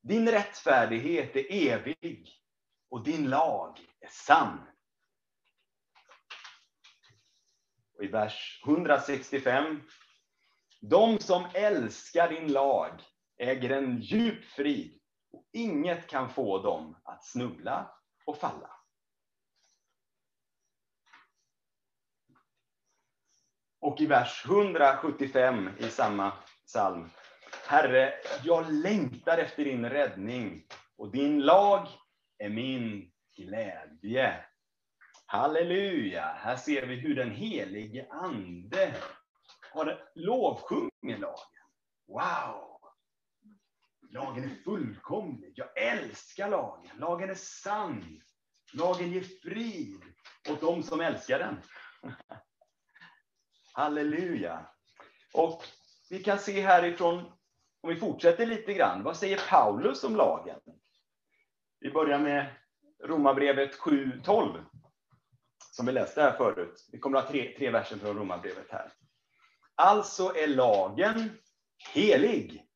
Din 0.00 0.28
rättfärdighet 0.28 1.36
är 1.36 1.52
evig 1.52 2.28
och 2.88 3.04
din 3.04 3.30
lag 3.30 3.78
är 4.00 4.08
sann. 4.10 4.66
Och 7.96 8.04
i 8.04 8.08
vers 8.08 8.62
165. 8.66 9.80
De 10.80 11.18
som 11.18 11.46
älskar 11.54 12.28
din 12.28 12.52
lag 12.52 13.02
äger 13.36 13.70
en 13.70 14.00
djup 14.00 14.44
frid 14.44 14.99
och 15.32 15.48
inget 15.52 16.06
kan 16.06 16.30
få 16.30 16.62
dem 16.62 16.96
att 17.04 17.24
snubbla 17.24 17.90
och 18.26 18.38
falla. 18.38 18.70
Och 23.80 24.00
i 24.00 24.06
vers 24.06 24.44
175 24.46 25.70
i 25.78 25.90
samma 25.90 26.32
psalm. 26.66 27.10
Herre, 27.66 28.14
jag 28.44 28.72
längtar 28.72 29.38
efter 29.38 29.64
din 29.64 29.88
räddning 29.88 30.66
och 30.96 31.10
din 31.10 31.40
lag 31.40 31.88
är 32.38 32.48
min 32.48 33.12
glädje. 33.36 34.44
Halleluja! 35.26 36.22
Här 36.22 36.56
ser 36.56 36.86
vi 36.86 36.94
hur 36.94 37.14
den 37.14 37.30
helige 37.30 38.06
Ande 38.10 38.94
har 39.72 40.10
lovsjunger 40.14 41.18
lagen. 41.18 41.66
Wow! 42.06 42.69
Lagen 44.12 44.44
är 44.44 44.54
fullkomlig. 44.64 45.52
Jag 45.56 45.78
älskar 45.78 46.48
lagen. 46.48 46.98
Lagen 46.98 47.30
är 47.30 47.34
sann. 47.34 48.22
Lagen 48.72 49.12
ger 49.12 49.24
frid 49.42 50.02
åt 50.50 50.60
dem 50.60 50.82
som 50.82 51.00
älskar 51.00 51.38
den. 51.38 51.60
Halleluja! 53.72 54.66
Och 55.34 55.62
vi 56.10 56.22
kan 56.22 56.38
se 56.38 56.60
härifrån, 56.60 57.32
om 57.80 57.90
vi 57.90 57.96
fortsätter 57.96 58.46
lite 58.46 58.74
grann, 58.74 59.02
vad 59.02 59.16
säger 59.16 59.40
Paulus 59.50 60.04
om 60.04 60.16
lagen? 60.16 60.60
Vi 61.80 61.90
börjar 61.90 62.18
med 62.18 62.46
Romarbrevet 63.04 63.78
7.12, 63.78 64.64
som 65.72 65.86
vi 65.86 65.92
läste 65.92 66.22
här 66.22 66.36
förut. 66.36 66.88
Vi 66.92 66.98
kommer 66.98 67.18
att 67.18 67.24
ha 67.24 67.30
tre, 67.30 67.54
tre 67.58 67.70
verser 67.70 67.96
från 67.96 68.18
Romarbrevet 68.18 68.70
här. 68.70 68.92
Alltså 69.74 70.34
är 70.36 70.46
lagen 70.46 71.30
helig 71.94 72.69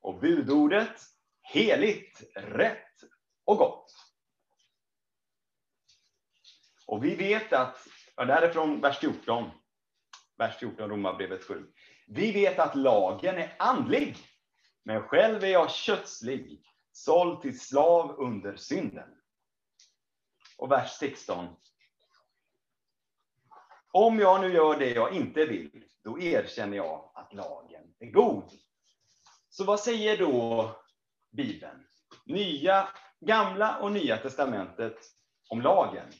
och 0.00 0.20
budordet 0.20 1.00
heligt, 1.42 2.22
rätt 2.34 3.04
och 3.44 3.56
gott. 3.56 3.94
Och 6.86 7.04
vi 7.04 7.14
vet 7.14 7.52
att, 7.52 7.86
ja, 8.16 8.24
det 8.24 8.32
här 8.32 8.42
är 8.42 8.52
från 8.52 8.80
vers 8.80 8.98
14, 8.98 9.50
vers 10.38 10.56
14, 10.56 10.90
Romarbrevet 10.90 11.44
7. 11.44 11.66
Vi 12.06 12.32
vet 12.32 12.58
att 12.58 12.76
lagen 12.76 13.38
är 13.38 13.56
andlig, 13.58 14.16
men 14.82 15.02
själv 15.02 15.44
är 15.44 15.48
jag 15.48 15.70
kötslig, 15.70 16.64
såld 16.92 17.42
till 17.42 17.60
slav 17.60 18.10
under 18.18 18.56
synden. 18.56 19.08
Och 20.56 20.70
vers 20.70 20.90
16. 20.90 21.46
Om 23.92 24.18
jag 24.18 24.40
nu 24.40 24.52
gör 24.52 24.78
det 24.78 24.90
jag 24.90 25.14
inte 25.14 25.44
vill, 25.44 25.84
då 26.02 26.20
erkänner 26.20 26.76
jag 26.76 27.10
att 27.14 27.34
lagen 27.34 27.94
är 27.98 28.10
god. 28.10 28.50
Så 29.50 29.64
vad 29.64 29.80
säger 29.80 30.18
då 30.18 30.76
Bibeln? 31.30 31.86
Nya, 32.24 32.88
gamla 33.20 33.78
och 33.78 33.92
nya 33.92 34.16
testamentet 34.16 34.98
om 35.48 35.60
lagen. 35.60 36.12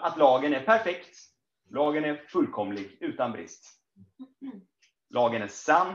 Att 0.00 0.18
lagen 0.18 0.54
är 0.54 0.64
perfekt, 0.64 1.18
lagen 1.70 2.04
är 2.04 2.16
fullkomlig, 2.28 2.96
utan 3.00 3.32
brist. 3.32 3.80
Lagen 5.08 5.42
är 5.42 5.48
sann. 5.48 5.94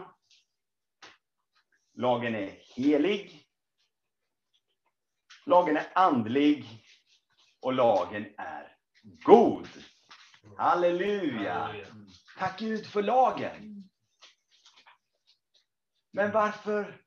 Lagen 1.94 2.36
är 2.36 2.60
helig. 2.76 3.46
Lagen 5.46 5.78
är 5.78 5.92
andlig. 5.96 6.66
Och 7.62 7.74
lagen 7.74 8.34
är 8.38 8.78
god. 9.04 9.68
Halleluja! 10.58 11.76
Tack 12.40 12.60
Gud 12.60 12.86
för 12.86 13.04
lagen. 13.04 13.90
Men 16.12 16.32
varför? 16.32 17.02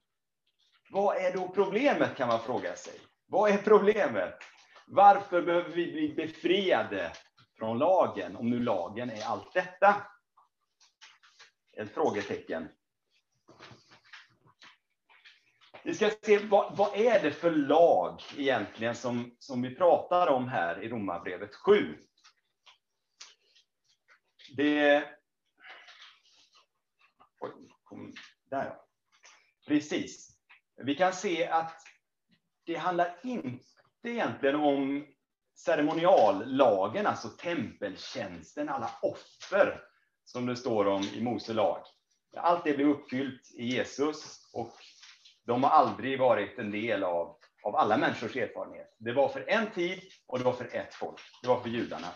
Vad 0.91 1.17
är 1.17 1.33
då 1.33 1.49
problemet 1.49 2.17
kan 2.17 2.29
man 2.29 2.41
fråga 2.41 2.77
sig. 2.77 3.01
Vad 3.27 3.51
är 3.51 3.59
problemet? 3.59 4.35
Varför 4.87 5.43
behöver 5.43 5.71
vi 5.71 5.93
bli 5.93 6.15
befriade 6.15 7.12
från 7.59 7.79
lagen, 7.79 8.37
om 8.37 8.51
nu 8.51 8.59
lagen 8.61 9.11
är 9.11 9.25
allt 9.25 9.53
detta? 9.53 10.07
Ett 11.77 11.95
frågetecken. 11.95 12.69
Vi 15.85 15.95
ska 15.95 16.11
se 16.23 16.39
vad, 16.39 16.77
vad 16.77 16.97
är 16.97 17.23
det 17.23 17.33
för 17.33 17.51
lag 17.51 18.23
egentligen 18.37 18.95
som, 18.95 19.37
som 19.39 19.62
vi 19.62 19.75
pratar 19.75 20.27
om 20.27 20.49
här 20.49 20.83
i 20.83 20.89
Romarbrevet 20.89 21.55
7. 21.55 21.99
Det... 24.57 25.05
Oj, 27.42 27.50
kom, 27.84 28.12
där. 28.50 28.76
Precis. 29.66 30.38
Vi 30.76 30.94
kan 30.94 31.12
se 31.12 31.46
att 31.46 31.82
det 32.66 32.75
handlar 32.75 33.20
inte 33.22 34.08
egentligen 34.08 34.56
om 34.56 35.06
ceremoniallagen, 35.58 37.06
alltså 37.06 37.28
tempeltjänsten, 37.28 38.68
alla 38.68 38.90
offer 39.02 39.80
som 40.25 40.46
det 40.46 40.56
står 40.56 40.87
om 40.87 41.02
i 41.02 41.22
Mose 41.22 41.52
lag. 41.52 41.84
Allt 42.37 42.64
det 42.64 42.76
blev 42.76 42.88
uppfyllt 42.88 43.50
i 43.54 43.64
Jesus 43.64 44.50
och 44.52 44.72
de 45.44 45.64
har 45.64 45.70
aldrig 45.70 46.18
varit 46.18 46.58
en 46.58 46.70
del 46.70 47.04
av, 47.04 47.37
av 47.62 47.76
alla 47.76 47.96
människors 47.96 48.37
erfarenhet. 48.37 48.96
Det 48.99 49.12
var 49.12 49.28
för 49.28 49.44
en 49.49 49.70
tid 49.70 50.00
och 50.26 50.38
det 50.38 50.44
var 50.44 50.52
för 50.52 50.75
ett 50.76 50.94
folk. 50.94 51.20
Det 51.42 51.49
var 51.49 51.61
för 51.61 51.68
judarna. 51.68 52.08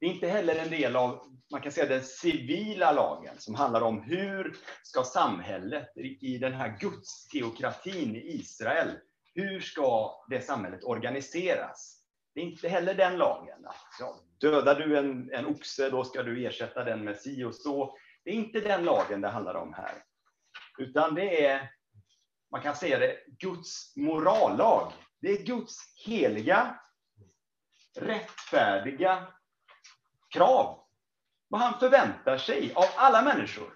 Det 0.00 0.06
är 0.06 0.10
inte 0.10 0.28
heller 0.28 0.56
en 0.56 0.70
del 0.70 0.96
av, 0.96 1.20
man 1.52 1.60
kan 1.60 1.72
säga 1.72 1.86
den 1.86 2.02
civila 2.02 2.92
lagen 2.92 3.34
som 3.38 3.54
handlar 3.54 3.80
om 3.80 4.02
hur 4.02 4.56
ska 4.82 5.04
samhället 5.04 5.92
i 6.20 6.38
den 6.38 6.52
här 6.52 6.78
gudsteokratin 6.80 8.16
i 8.16 8.34
Israel, 8.34 8.88
hur 9.34 9.60
ska 9.60 10.10
det 10.28 10.40
samhället 10.40 10.84
organiseras? 10.84 12.02
Det 12.34 12.40
är 12.40 12.44
inte 12.44 12.68
heller 12.68 12.94
den 12.94 13.16
lagen. 13.16 13.66
Ja, 14.00 14.20
dödar 14.40 14.74
du 14.74 14.98
en, 14.98 15.30
en 15.32 15.46
oxe, 15.46 15.90
då 15.90 16.04
ska 16.04 16.22
du 16.22 16.46
ersätta 16.46 16.84
den 16.84 17.04
med 17.04 17.18
si 17.18 17.44
och 17.44 17.54
så. 17.54 17.96
Det 18.24 18.30
är 18.30 18.34
inte 18.34 18.60
den 18.60 18.84
lagen 18.84 19.20
det 19.20 19.28
handlar 19.28 19.54
om 19.54 19.72
här. 19.72 19.94
Utan 20.78 21.14
det 21.14 21.46
är 21.46 21.70
man 22.50 22.62
kan 22.62 22.76
säga 22.76 22.98
det, 22.98 23.16
Guds 23.26 23.96
morallag. 23.96 24.92
Det 25.20 25.28
är 25.28 25.42
Guds 25.42 25.76
heliga, 26.06 26.80
rättfärdiga 27.96 29.26
krav. 30.28 30.84
Vad 31.48 31.60
han 31.60 31.78
förväntar 31.78 32.38
sig 32.38 32.72
av 32.74 32.86
alla 32.96 33.22
människor. 33.22 33.72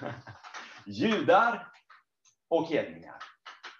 Judar 0.86 1.72
och 2.48 2.68
hedningar. 2.68 3.18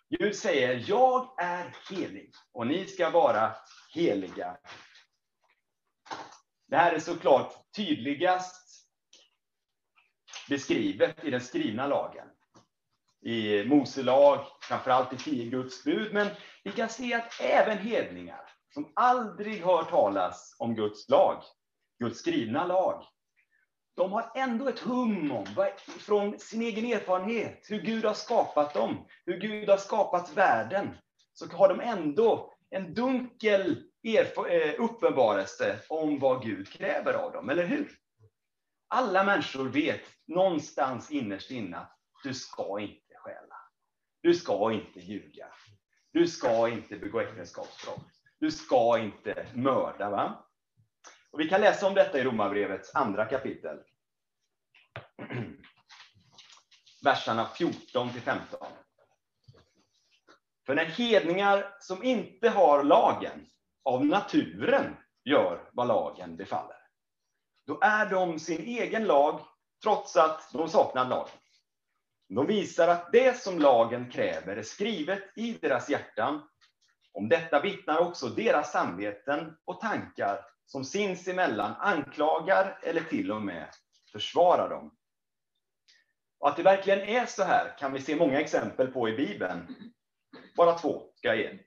Gud 0.08 0.36
säger, 0.36 0.84
jag 0.86 1.34
är 1.38 1.76
helig 1.90 2.32
och 2.52 2.66
ni 2.66 2.86
ska 2.86 3.10
vara 3.10 3.54
heliga. 3.94 4.56
Det 6.68 6.76
här 6.76 6.92
är 6.92 6.98
såklart 6.98 7.52
tydligast 7.76 8.86
beskrivet 10.48 11.24
i 11.24 11.30
den 11.30 11.40
skrivna 11.40 11.86
lagen. 11.86 12.28
I 13.20 13.64
Mose 13.64 14.02
lag, 14.02 14.46
framförallt 14.60 15.12
i 15.12 15.16
tio 15.16 15.50
Guds 15.50 15.84
bud, 15.84 16.14
men 16.14 16.28
vi 16.64 16.72
kan 16.72 16.88
se 16.88 17.14
att 17.14 17.40
även 17.40 17.78
hedningar 17.78 18.40
som 18.74 18.92
aldrig 18.96 19.64
hör 19.64 19.82
talas 19.82 20.56
om 20.58 20.74
Guds 20.74 21.08
lag, 21.08 21.42
Guds 21.98 22.18
skrivna 22.18 22.66
lag, 22.66 23.04
de 23.96 24.12
har 24.12 24.32
ändå 24.34 24.68
ett 24.68 24.78
hum 24.78 25.32
om, 25.32 25.46
från 25.86 26.38
sin 26.38 26.62
egen 26.62 26.84
erfarenhet, 26.84 27.66
hur 27.68 27.82
Gud 27.82 28.04
har 28.04 28.14
skapat 28.14 28.74
dem, 28.74 29.06
hur 29.26 29.40
Gud 29.40 29.68
har 29.68 29.76
skapat 29.76 30.36
världen. 30.36 30.96
Så 31.32 31.46
har 31.46 31.68
de 31.68 31.80
ändå 31.80 32.54
en 32.70 32.94
dunkel 32.94 33.82
eh, 34.02 34.74
uppenbarelse 34.78 35.78
om 35.88 36.18
vad 36.18 36.42
Gud 36.42 36.68
kräver 36.68 37.14
av 37.14 37.32
dem, 37.32 37.50
eller 37.50 37.66
hur? 37.66 37.90
Alla 38.88 39.24
människor 39.24 39.68
vet 39.68 40.02
någonstans 40.26 41.10
innerst 41.10 41.50
inne 41.50 41.76
att 41.76 41.98
du 42.22 42.34
ska 42.34 42.80
inte 42.80 43.14
stjäla. 43.16 43.56
Du 44.20 44.34
ska 44.34 44.72
inte 44.72 45.00
ljuga. 45.00 45.46
Du 46.12 46.26
ska 46.26 46.68
inte 46.68 46.96
begå 46.96 47.20
äktenskapsbrott. 47.20 48.06
Du 48.38 48.50
ska 48.50 48.98
inte 48.98 49.46
mörda. 49.54 50.10
Va? 50.10 50.45
Och 51.36 51.40
vi 51.40 51.48
kan 51.48 51.60
läsa 51.60 51.86
om 51.86 51.94
detta 51.94 52.18
i 52.18 52.24
Romarbrevets 52.24 52.94
andra 52.94 53.24
kapitel. 53.24 53.78
Verserna 57.04 57.46
14 57.46 58.12
till 58.12 58.20
15. 58.20 58.68
För 60.66 60.74
när 60.74 60.84
hedningar 60.84 61.76
som 61.80 62.04
inte 62.04 62.48
har 62.48 62.84
lagen 62.84 63.46
av 63.84 64.06
naturen 64.06 64.96
gör 65.24 65.70
vad 65.72 65.88
lagen 65.88 66.36
befaller, 66.36 66.76
då 67.66 67.78
är 67.82 68.10
de 68.10 68.38
sin 68.38 68.60
egen 68.60 69.04
lag 69.04 69.40
trots 69.82 70.16
att 70.16 70.52
de 70.52 70.68
saknar 70.68 71.08
lagen. 71.08 71.38
De 72.28 72.46
visar 72.46 72.88
att 72.88 73.12
det 73.12 73.40
som 73.40 73.58
lagen 73.58 74.10
kräver 74.10 74.56
är 74.56 74.62
skrivet 74.62 75.38
i 75.38 75.52
deras 75.52 75.90
hjärtan. 75.90 76.48
Om 77.12 77.28
detta 77.28 77.60
vittnar 77.60 77.98
också 77.98 78.28
deras 78.28 78.72
samveten 78.72 79.56
och 79.64 79.80
tankar 79.80 80.55
som 80.66 80.84
sinsemellan 80.84 81.74
anklagar 81.78 82.78
eller 82.82 83.00
till 83.00 83.32
och 83.32 83.42
med 83.42 83.68
försvarar 84.12 84.68
dem. 84.68 84.96
Och 86.38 86.48
att 86.48 86.56
det 86.56 86.62
verkligen 86.62 87.00
är 87.00 87.26
så 87.26 87.42
här 87.42 87.78
kan 87.78 87.92
vi 87.92 88.00
se 88.00 88.16
många 88.16 88.40
exempel 88.40 88.86
på 88.86 89.08
i 89.08 89.16
Bibeln. 89.16 89.92
Bara 90.56 90.78
två 90.78 91.12
ska 91.14 91.28
jag 91.28 91.38
ge. 91.38 91.58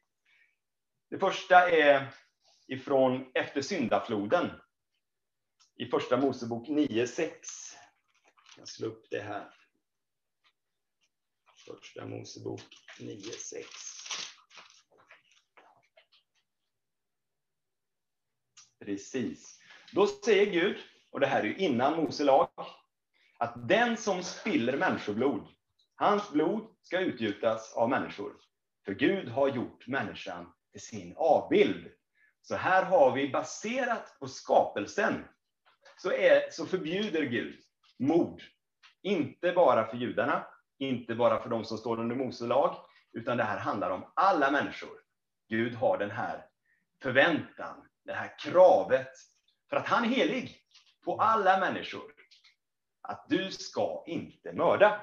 Det 1.09 1.19
första 1.19 1.69
är 1.69 2.13
ifrån 2.67 3.31
efter 3.33 3.61
syndafloden. 3.61 4.51
I 5.75 5.85
första 5.85 6.17
Mosebok 6.17 6.67
9.6. 6.67 7.31
Jag 8.57 8.67
slår 8.67 8.87
upp 8.87 9.07
det 9.09 9.21
här. 9.21 9.53
Första 11.65 12.05
Mosebok 12.05 12.61
9.6. 12.99 13.98
Precis. 18.85 19.59
Då 19.91 20.07
säger 20.07 20.51
Gud, 20.51 20.77
och 21.11 21.19
det 21.19 21.27
här 21.27 21.39
är 21.39 21.43
ju 21.43 21.55
innan 21.55 21.95
Mose 21.95 22.23
lag, 22.23 22.49
att 23.37 23.67
den 23.67 23.97
som 23.97 24.23
spiller 24.23 24.77
människoblod, 24.77 25.47
hans 25.95 26.31
blod 26.31 26.67
ska 26.81 26.99
utgjutas 26.99 27.73
av 27.73 27.89
människor. 27.89 28.33
För 28.85 28.93
Gud 28.93 29.29
har 29.29 29.47
gjort 29.47 29.87
människan 29.87 30.53
till 30.71 30.81
sin 30.81 31.13
avbild. 31.17 31.91
Så 32.41 32.55
här 32.55 32.85
har 32.85 33.11
vi 33.11 33.29
baserat 33.29 34.17
på 34.19 34.27
skapelsen, 34.27 35.25
så, 35.97 36.11
är, 36.11 36.51
så 36.51 36.65
förbjuder 36.65 37.23
Gud 37.23 37.59
mord. 37.99 38.43
Inte 39.01 39.51
bara 39.51 39.87
för 39.87 39.97
judarna, 39.97 40.47
inte 40.77 41.15
bara 41.15 41.41
för 41.41 41.49
de 41.49 41.65
som 41.65 41.77
står 41.77 41.99
under 41.99 42.15
Mose 42.15 42.45
lag, 42.47 42.75
utan 43.13 43.37
det 43.37 43.43
här 43.43 43.59
handlar 43.59 43.89
om 43.89 44.11
alla 44.13 44.51
människor. 44.51 45.01
Gud 45.49 45.73
har 45.73 45.97
den 45.97 46.11
här 46.11 46.45
förväntan, 47.01 47.88
det 48.05 48.13
här 48.13 48.39
kravet, 48.39 49.11
för 49.69 49.77
att 49.77 49.87
han 49.87 50.03
är 50.05 50.09
helig 50.09 50.57
på 51.05 51.21
alla 51.21 51.59
människor. 51.59 52.13
Att 53.01 53.25
du 53.29 53.51
ska 53.51 54.03
inte 54.07 54.53
mörda. 54.53 55.01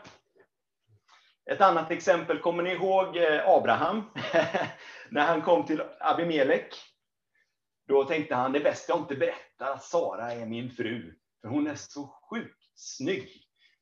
Ett 1.50 1.60
annat 1.60 1.90
exempel, 1.90 2.38
kommer 2.38 2.62
ni 2.62 2.70
ihåg 2.70 3.16
eh, 3.16 3.48
Abraham? 3.48 4.02
När 5.10 5.26
han 5.26 5.42
kom 5.42 5.66
till 5.66 5.82
Abimelek. 6.00 6.74
Då 7.88 8.04
tänkte 8.04 8.34
han, 8.34 8.52
det 8.52 8.58
är 8.58 8.64
bäst 8.64 8.88
jag 8.88 8.98
inte 8.98 9.16
berättar 9.16 9.72
att 9.72 9.84
Sara 9.84 10.32
är 10.32 10.46
min 10.46 10.70
fru, 10.70 11.14
för 11.40 11.48
hon 11.48 11.66
är 11.66 11.74
så 11.74 12.06
sjukt 12.30 12.72
snygg. 12.74 13.28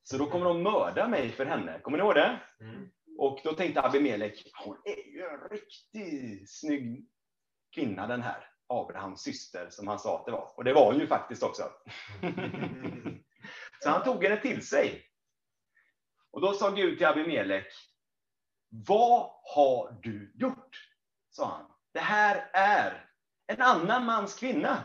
Så 0.03 0.18
då 0.18 0.27
kommer 0.27 0.44
de 0.44 0.62
mörda 0.62 1.09
mig 1.09 1.33
för 1.33 1.46
henne. 1.46 1.81
Kommer 1.81 1.98
ni 1.98 2.05
ihåg 2.05 2.14
det? 2.14 2.40
Mm. 2.61 2.90
Och 3.18 3.40
då 3.44 3.53
tänkte 3.53 3.83
Abimelek, 3.83 4.50
hon 4.64 4.77
är 4.85 5.12
ju 5.12 5.22
en 5.22 5.48
riktigt 5.50 6.50
snygg 6.50 7.09
kvinna 7.74 8.07
den 8.07 8.22
här. 8.22 8.53
Abrahams 8.66 9.22
syster, 9.22 9.70
som 9.70 9.88
han 9.88 9.98
sa 9.98 10.18
att 10.18 10.27
det 10.27 10.33
var. 10.33 10.53
Och 10.57 10.64
det 10.64 10.72
var 10.72 10.87
hon 10.92 11.00
ju 11.00 11.07
faktiskt 11.07 11.42
också. 11.42 11.62
Så 13.83 13.90
han 13.90 14.05
tog 14.05 14.24
henne 14.24 14.40
till 14.40 14.66
sig. 14.66 15.05
Och 16.31 16.40
då 16.40 16.53
sa 16.53 16.70
Gud 16.70 16.98
till 16.98 17.07
Abimelek, 17.07 17.66
vad 18.68 19.31
har 19.55 19.96
du 20.03 20.33
gjort? 20.35 20.90
sa 21.31 21.46
han. 21.46 21.66
Det 21.92 22.00
här 22.00 22.50
är 22.53 23.11
en 23.46 23.62
annan 23.62 24.05
mans 24.05 24.35
kvinna. 24.35 24.85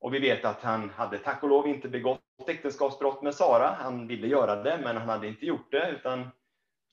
Och 0.00 0.14
vi 0.14 0.18
vet 0.18 0.44
att 0.44 0.62
han 0.62 0.90
hade 0.90 1.18
tack 1.18 1.42
och 1.42 1.48
lov 1.48 1.68
inte 1.68 1.88
begått 1.88 2.20
äktenskapsbrott 2.46 3.22
med 3.22 3.34
Sara. 3.34 3.76
Han 3.80 4.06
ville 4.06 4.26
göra 4.26 4.62
det, 4.62 4.80
men 4.84 4.96
han 4.96 5.08
hade 5.08 5.26
inte 5.26 5.46
gjort 5.46 5.70
det, 5.70 5.90
utan 5.90 6.30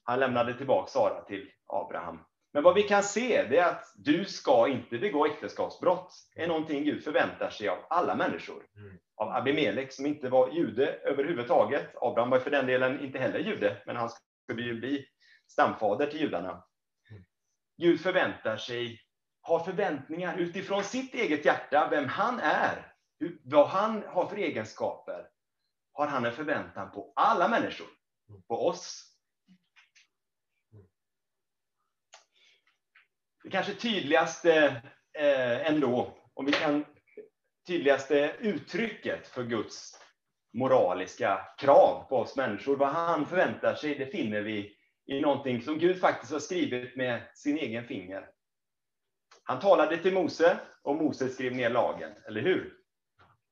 han 0.03 0.19
lämnade 0.19 0.53
tillbaka 0.53 0.91
Sara 0.91 1.21
till 1.21 1.51
Abraham. 1.67 2.19
Men 2.53 2.63
vad 2.63 2.75
vi 2.75 2.83
kan 2.83 3.03
se, 3.03 3.43
det 3.43 3.57
är 3.57 3.69
att 3.69 3.93
du 3.95 4.25
ska 4.25 4.67
inte 4.67 4.97
begå 4.97 5.25
äktenskapsbrott. 5.25 6.13
Är 6.35 6.47
någonting 6.47 6.83
Gud 6.83 7.03
förväntar 7.03 7.49
sig 7.49 7.69
av 7.69 7.77
alla 7.89 8.15
människor. 8.15 8.65
Mm. 8.75 8.99
Av 9.15 9.29
Abimelek, 9.29 9.93
som 9.93 10.05
inte 10.05 10.29
var 10.29 10.51
jude 10.51 10.93
överhuvudtaget. 10.93 11.95
Abraham 12.01 12.29
var 12.29 12.39
för 12.39 12.51
den 12.51 12.65
delen 12.65 12.99
inte 12.99 13.19
heller 13.19 13.39
jude, 13.39 13.81
men 13.85 13.95
han 13.95 14.09
skulle 14.43 14.63
ju 14.63 14.79
bli 14.79 15.05
stamfader 15.47 16.07
till 16.07 16.19
judarna. 16.19 16.63
Mm. 17.09 17.23
Gud 17.77 18.01
förväntar 18.01 18.57
sig, 18.57 18.99
har 19.41 19.59
förväntningar 19.59 20.37
utifrån 20.37 20.83
sitt 20.83 21.13
eget 21.13 21.45
hjärta, 21.45 21.87
vem 21.91 22.07
han 22.07 22.39
är, 22.39 22.93
vad 23.43 23.67
han 23.67 24.03
har 24.07 24.25
för 24.25 24.37
egenskaper, 24.37 25.27
har 25.93 26.07
han 26.07 26.25
en 26.25 26.31
förväntan 26.31 26.91
på 26.91 27.13
alla 27.15 27.47
människor, 27.47 27.87
på 28.47 28.67
oss. 28.67 29.12
Kanske 33.51 33.73
tydligaste 33.73 34.81
eh, 35.19 35.67
ändå, 35.67 36.17
om 36.33 36.45
vi 36.45 36.51
kan, 36.51 36.85
tydligaste 37.67 38.35
uttrycket 38.39 39.27
för 39.27 39.43
Guds 39.43 39.99
moraliska 40.53 41.41
krav 41.57 42.05
på 42.09 42.17
oss 42.17 42.35
människor, 42.35 42.75
vad 42.75 42.89
han 42.89 43.25
förväntar 43.25 43.75
sig, 43.75 43.95
det 43.95 44.05
finner 44.05 44.41
vi 44.41 44.77
i 45.05 45.21
någonting 45.21 45.61
som 45.61 45.79
Gud 45.79 45.99
faktiskt 45.99 46.31
har 46.31 46.39
skrivit 46.39 46.95
med 46.95 47.21
sin 47.35 47.57
egen 47.57 47.87
finger. 47.87 48.29
Han 49.43 49.59
talade 49.59 49.97
till 49.97 50.13
Mose 50.13 50.59
och 50.81 50.95
Mose 50.95 51.29
skrev 51.29 51.55
ner 51.55 51.69
lagen, 51.69 52.11
eller 52.27 52.41
hur? 52.41 52.73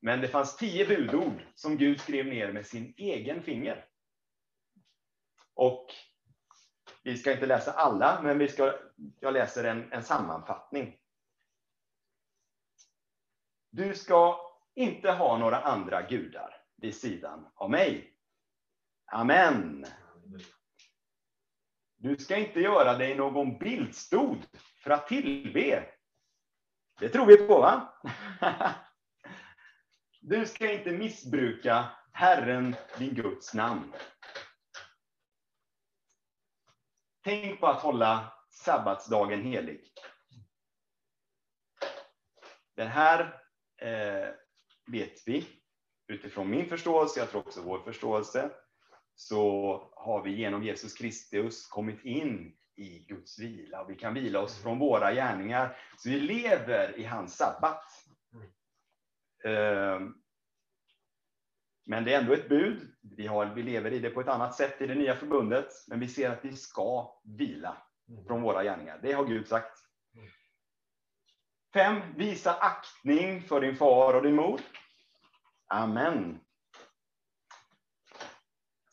Men 0.01 0.21
det 0.21 0.27
fanns 0.27 0.58
tio 0.58 0.86
budord 0.86 1.41
som 1.56 1.77
Gud 1.77 2.01
skrev 2.01 2.25
ner 2.25 2.51
med 2.51 2.65
sin 2.65 2.93
egen 2.97 3.43
finger. 3.43 3.86
Och 5.54 5.88
vi 7.03 7.17
ska 7.17 7.31
inte 7.31 7.45
läsa 7.45 7.71
alla, 7.71 8.21
men 8.21 8.37
vi 8.37 8.47
ska, 8.47 8.73
jag 9.19 9.33
läser 9.33 9.63
en, 9.63 9.91
en 9.91 10.03
sammanfattning. 10.03 10.97
Du 13.69 13.95
ska 13.95 14.39
inte 14.75 15.11
ha 15.11 15.37
några 15.37 15.61
andra 15.61 16.01
gudar 16.01 16.55
vid 16.77 16.95
sidan 16.95 17.47
av 17.55 17.69
mig. 17.69 18.13
Amen. 19.05 19.85
Du 21.97 22.17
ska 22.17 22.35
inte 22.35 22.59
göra 22.59 22.97
dig 22.97 23.15
någon 23.15 23.57
bildstod 23.57 24.45
för 24.83 24.91
att 24.91 25.07
tillbe. 25.07 25.85
Det 26.99 27.09
tror 27.09 27.25
vi 27.25 27.37
på, 27.37 27.61
va? 27.61 27.93
Du 30.23 30.45
ska 30.45 30.71
inte 30.71 30.91
missbruka 30.91 31.85
Herren, 32.11 32.75
din 32.97 33.13
Guds 33.13 33.53
namn 33.53 33.93
tänk 37.23 37.60
på 37.60 37.67
att 37.67 37.81
hålla 37.81 38.34
sabbatsdagen 38.49 39.41
helig. 39.41 39.81
Den 42.75 42.88
här 42.88 43.41
eh, 43.81 44.29
vet 44.88 45.27
vi 45.27 45.45
utifrån 46.07 46.49
min 46.49 46.69
förståelse, 46.69 47.19
jag 47.19 47.29
tror 47.29 47.41
också 47.41 47.62
vår 47.62 47.79
förståelse, 47.79 48.51
så 49.15 49.93
har 49.95 50.23
vi 50.23 50.36
genom 50.36 50.63
Jesus 50.63 50.93
Kristus 50.93 51.67
kommit 51.67 52.05
in 52.05 52.55
i 52.75 52.99
Guds 52.99 53.39
vila. 53.39 53.84
Vi 53.84 53.95
kan 53.95 54.13
vila 54.13 54.39
oss 54.39 54.62
från 54.62 54.79
våra 54.79 55.13
gärningar. 55.13 55.77
Så 55.97 56.10
vi 56.10 56.19
lever 56.19 56.99
i 56.99 57.03
hans 57.03 57.36
sabbat. 57.36 57.84
Ehm, 59.43 60.13
men 61.85 62.03
det 62.03 62.13
är 62.13 62.19
ändå 62.19 62.33
ett 62.33 62.49
bud. 62.49 62.95
Vi, 63.01 63.27
har, 63.27 63.45
vi 63.45 63.63
lever 63.63 63.93
i 63.93 63.99
det 63.99 64.09
på 64.09 64.21
ett 64.21 64.27
annat 64.27 64.55
sätt 64.55 64.81
i 64.81 64.87
det 64.87 64.95
nya 64.95 65.15
förbundet. 65.15 65.67
Men 65.87 65.99
vi 65.99 66.07
ser 66.07 66.29
att 66.29 66.45
vi 66.45 66.55
ska 66.55 67.15
vila 67.23 67.77
från 68.27 68.41
våra 68.41 68.63
gärningar. 68.63 68.99
Det 69.01 69.11
har 69.11 69.25
Gud 69.25 69.47
sagt. 69.47 69.77
Fem, 71.73 72.01
visa 72.15 72.53
aktning 72.53 73.41
för 73.41 73.61
din 73.61 73.75
far 73.75 74.13
och 74.13 74.23
din 74.23 74.35
mor. 74.35 74.61
Amen. 75.67 76.39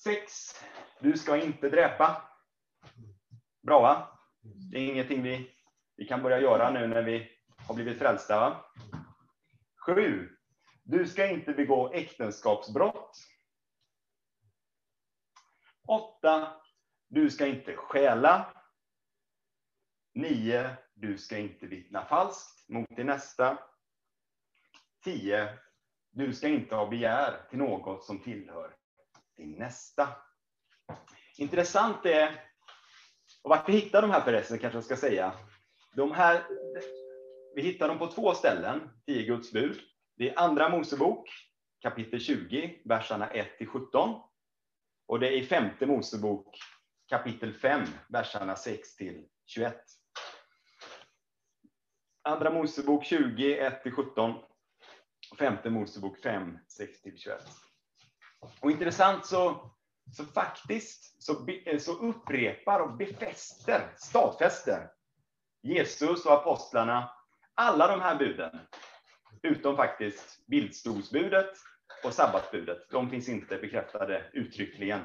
Sex, 0.02 0.32
du 1.00 1.16
ska 1.16 1.36
inte 1.36 1.68
dräpa. 1.68 2.22
Bra 3.62 3.80
va? 3.80 4.18
Det 4.72 4.78
är 4.78 4.86
ingenting 4.86 5.22
vi, 5.22 5.50
vi 5.96 6.04
kan 6.04 6.22
börja 6.22 6.40
göra 6.40 6.70
nu 6.70 6.86
när 6.86 7.02
vi 7.02 7.30
har 7.66 7.74
blivit 7.74 7.98
frälsta. 7.98 8.40
Va? 8.40 8.64
Sju, 9.86 10.28
du 10.88 11.06
ska 11.06 11.26
inte 11.26 11.52
begå 11.52 11.92
äktenskapsbrott. 11.92 13.16
Åtta, 15.88 16.60
du 17.08 17.30
ska 17.30 17.46
inte 17.46 17.76
stjäla. 17.76 18.52
Nio, 20.14 20.76
du 20.94 21.18
ska 21.18 21.38
inte 21.38 21.66
vittna 21.66 22.04
falskt 22.04 22.68
mot 22.68 22.96
din 22.96 23.06
nästa. 23.06 23.58
Tio, 25.04 25.58
du 26.10 26.32
ska 26.32 26.48
inte 26.48 26.74
ha 26.74 26.86
begär 26.86 27.46
till 27.50 27.58
något 27.58 28.04
som 28.04 28.22
tillhör 28.22 28.76
din 29.36 29.52
nästa. 29.52 30.08
Intressant 31.38 32.06
är, 32.06 32.44
och 33.42 33.50
vart 33.50 33.68
vi 33.68 33.72
hittar 33.72 34.02
de 34.02 34.10
här 34.10 34.20
förresten 34.20 34.58
kanske 34.58 34.76
jag 34.76 34.84
ska 34.84 34.96
säga. 34.96 35.32
De 35.94 36.12
här, 36.12 36.42
vi 37.54 37.62
hittar 37.62 37.88
dem 37.88 37.98
på 37.98 38.06
två 38.06 38.34
ställen, 38.34 38.90
tio 39.06 39.22
Guds 39.22 39.52
bud. 39.52 39.80
Det 40.18 40.30
är 40.30 40.38
Andra 40.38 40.68
Mosebok, 40.68 41.30
kapitel 41.82 42.20
20, 42.20 42.82
verserna 42.84 43.30
1 43.30 43.58
till 43.58 43.66
17. 43.66 44.20
Och 45.06 45.20
det 45.20 45.28
är 45.28 45.32
i 45.32 45.44
Femte 45.44 45.86
Mosebok, 45.86 46.58
kapitel 47.08 47.54
5, 47.54 47.82
verserna 48.08 48.56
6 48.56 48.96
till 48.96 49.28
21. 49.46 49.76
Andra 52.22 52.50
Mosebok 52.50 53.04
20, 53.04 53.58
1 53.58 53.82
till 53.82 53.92
17. 53.92 54.34
Femte 55.38 55.70
Mosebok 55.70 56.18
5, 56.18 56.58
6 56.68 57.02
till 57.02 57.18
21. 57.18 57.42
Och 58.60 58.70
intressant 58.70 59.26
så, 59.26 59.70
så 60.16 60.24
faktiskt 60.24 61.22
så, 61.22 61.48
eh, 61.48 61.78
så 61.78 61.92
upprepar 61.92 62.80
och 62.80 62.96
befäster, 62.96 63.92
stadfäster 63.96 64.90
Jesus 65.62 66.26
och 66.26 66.32
apostlarna 66.32 67.10
alla 67.54 67.86
de 67.86 68.00
här 68.00 68.18
buden. 68.18 68.58
Utom 69.42 69.76
faktiskt 69.76 70.46
bildstolsbudet 70.46 71.50
och 72.04 72.14
sabbatsbudet. 72.14 72.90
De 72.90 73.10
finns 73.10 73.28
inte 73.28 73.58
bekräftade 73.58 74.30
uttryckligen 74.32 75.00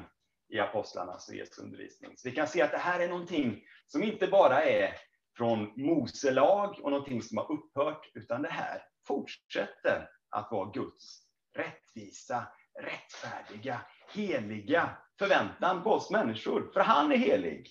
i 0.48 0.58
apostlarnas 0.58 1.28
och 1.28 1.34
Jesu 1.34 1.62
undervisning. 1.62 2.12
Så 2.16 2.28
vi 2.28 2.34
kan 2.34 2.48
se 2.48 2.62
att 2.62 2.70
det 2.70 2.78
här 2.78 3.00
är 3.00 3.08
någonting 3.08 3.64
som 3.86 4.02
inte 4.02 4.26
bara 4.26 4.62
är 4.62 4.94
från 5.36 5.72
Mose 5.76 6.30
lag 6.30 6.80
och 6.82 6.90
någonting 6.90 7.22
som 7.22 7.38
har 7.38 7.52
upphört, 7.52 8.10
utan 8.14 8.42
det 8.42 8.48
här 8.48 8.82
fortsätter 9.06 10.08
att 10.30 10.48
vara 10.50 10.70
Guds 10.70 11.20
rättvisa, 11.56 12.46
rättfärdiga, 12.80 13.80
heliga 14.14 14.96
förväntan 15.18 15.82
på 15.82 15.90
oss 15.90 16.10
människor. 16.10 16.70
För 16.72 16.80
han 16.80 17.12
är 17.12 17.16
helig. 17.16 17.70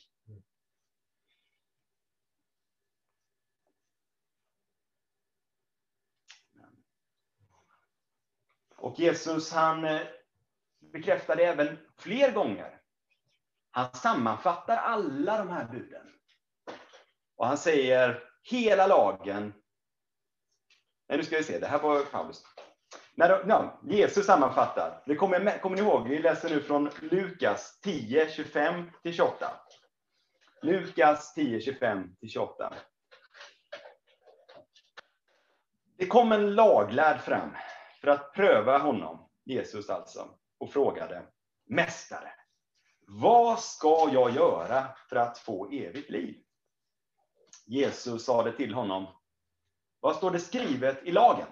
Och 8.84 9.00
Jesus 9.00 9.52
han 9.52 9.86
eh, 9.86 10.02
bekräftar 10.93 11.36
det 11.36 11.46
även 11.46 11.78
fler 11.98 12.32
gånger. 12.32 12.80
Han 13.72 13.93
sammanfattar 13.93 14.78
alla 14.78 15.38
de 15.38 15.50
här 15.50 15.65
buden. 15.65 16.08
Och 17.38 17.48
han 17.48 17.58
säger 17.58 18.24
hela 18.43 18.88
lagen. 18.88 19.54
Nej, 21.10 21.17
nu 21.17 21.24
ska 21.24 21.38
vi 21.38 21.43
se, 21.43 21.60
det 21.60 21.67
här 21.67 21.80
var 21.80 22.04
Paulus. 22.04 22.43
När 23.15 23.30
de, 23.30 23.48
no, 23.48 23.80
Jesus 23.93 24.26
sammanfattar. 24.26 25.04
Det 25.06 25.15
kommer, 25.15 25.60
kommer 25.60 25.76
ni 25.76 25.82
ihåg? 25.82 26.08
Vi 26.08 26.19
läser 26.19 26.50
nu 26.50 26.62
från 26.62 26.89
Lukas 27.02 27.80
10, 27.82 28.32
25 28.32 28.91
28. 29.04 29.52
Lukas 30.62 31.34
10, 31.34 31.62
25 31.62 32.15
28. 32.28 32.74
Det 35.98 36.08
kom 36.08 36.32
en 36.32 36.56
laglärd 36.56 37.22
fram 37.22 37.50
för 38.04 38.12
att 38.12 38.34
pröva 38.34 38.78
honom, 38.78 39.30
Jesus 39.46 39.89
alltså, 39.89 40.30
och 40.58 40.74
frågade 40.74 41.26
Mästare, 41.66 42.34
vad 43.08 43.60
ska 43.60 44.10
jag 44.13 44.32
göra 44.32 44.96
för 45.10 45.16
att 45.16 45.38
få 45.38 45.72
evigt 45.72 46.10
liv? 46.10 46.44
Jesus 47.66 48.26
sade 48.26 48.52
till 48.52 48.74
honom, 48.74 49.08
vad 50.00 50.16
står 50.16 50.32
det 50.32 50.39
skrivet 50.39 51.04
i 51.04 51.12
lagen? 51.12 51.48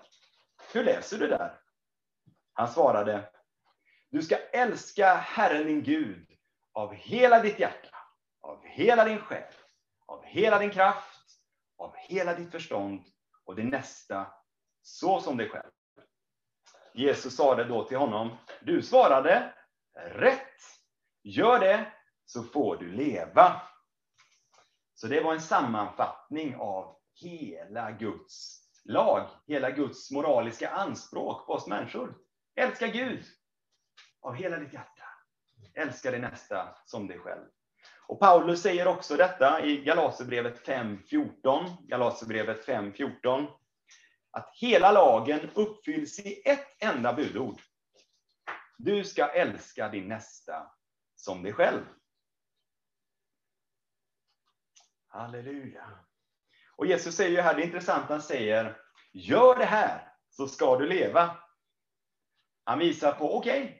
Hur 0.74 0.84
läser 0.84 1.18
du 1.18 1.28
där? 1.28 1.60
Han 2.54 2.68
svarade, 2.68 3.30
du 4.10 4.22
ska 4.22 4.36
älska 4.36 5.14
Herren 5.14 5.68
din 5.68 5.84
Gud 5.84 6.28
av 6.74 6.94
hela 6.94 7.42
ditt 7.42 7.60
hjärta, 7.60 7.98
av 8.42 8.64
hela 8.64 9.06
din 9.06 9.20
själ, 9.20 9.54
av 10.06 10.24
hela 10.24 10.60
din 10.60 10.72
kraft, 10.72 11.40
av 11.78 11.96
hela 11.96 12.36
ditt 12.36 12.52
förstånd 12.52 13.06
och 13.46 13.56
din 13.56 13.70
nästa 13.70 14.34
så 14.82 15.22
som 15.22 15.38
dig 15.38 15.50
själv. 15.50 15.72
Jesus 16.94 17.36
sade 17.36 17.64
då 17.64 17.84
till 17.84 17.98
honom, 17.98 18.38
du 18.62 18.82
svarade 18.82 19.54
rätt. 19.96 20.38
Gör 21.24 21.60
det 21.60 21.92
så 22.26 22.44
får 22.44 22.78
du 22.78 22.92
leva. 22.92 23.62
Så 24.96 25.08
det 25.08 25.22
var 25.22 25.34
en 25.34 25.42
sammanfattning 25.42 26.56
av 26.56 26.96
hela 27.22 27.92
Guds 27.92 28.62
lag, 28.86 29.28
hela 29.48 29.72
Guds 29.72 30.12
moraliska 30.12 30.70
anspråk 30.70 31.46
på 31.46 31.54
oss 31.54 31.68
människor. 31.68 32.16
Älska 32.56 32.88
Gud 32.88 33.24
av 34.22 34.34
hela 34.34 34.58
ditt 34.58 34.74
hjärta. 34.74 35.04
Älska 35.74 36.12
din 36.12 36.22
nästa 36.22 36.76
som 36.86 37.08
dig 37.08 37.20
själv. 37.20 37.46
Och 38.08 38.20
Paulus 38.20 38.62
säger 38.62 38.88
också 38.88 39.16
detta 39.16 39.66
i 39.66 39.78
Galaterbrevet 39.78 40.68
5.14. 40.68 41.88
Galaterbrevet 41.88 42.68
5.14. 42.68 43.48
Att 44.32 44.50
hela 44.54 44.92
lagen 44.92 45.50
uppfylls 45.54 46.20
i 46.20 46.42
ett 46.46 46.84
enda 46.84 47.14
budord. 47.14 47.62
Du 48.78 49.04
ska 49.04 49.28
älska 49.28 49.90
din 49.90 50.08
nästa 50.08 50.72
som 51.16 51.44
dig 51.44 51.54
själv. 51.54 51.82
Halleluja. 55.08 56.00
Och 56.76 56.86
Jesus 56.86 57.16
säger 57.16 57.32
ju 57.32 57.42
här, 57.42 57.56
det 57.56 57.62
är 57.62 57.66
intressant, 57.66 58.10
han 58.10 58.22
säger, 58.22 58.78
gör 59.12 59.56
det 59.56 59.66
här 59.66 60.14
så 60.30 60.48
ska 60.48 60.78
du 60.78 60.88
leva. 60.88 61.38
Han 62.64 62.80
visar 62.80 63.12
på, 63.12 63.38
okej, 63.38 63.64
okay, 63.64 63.78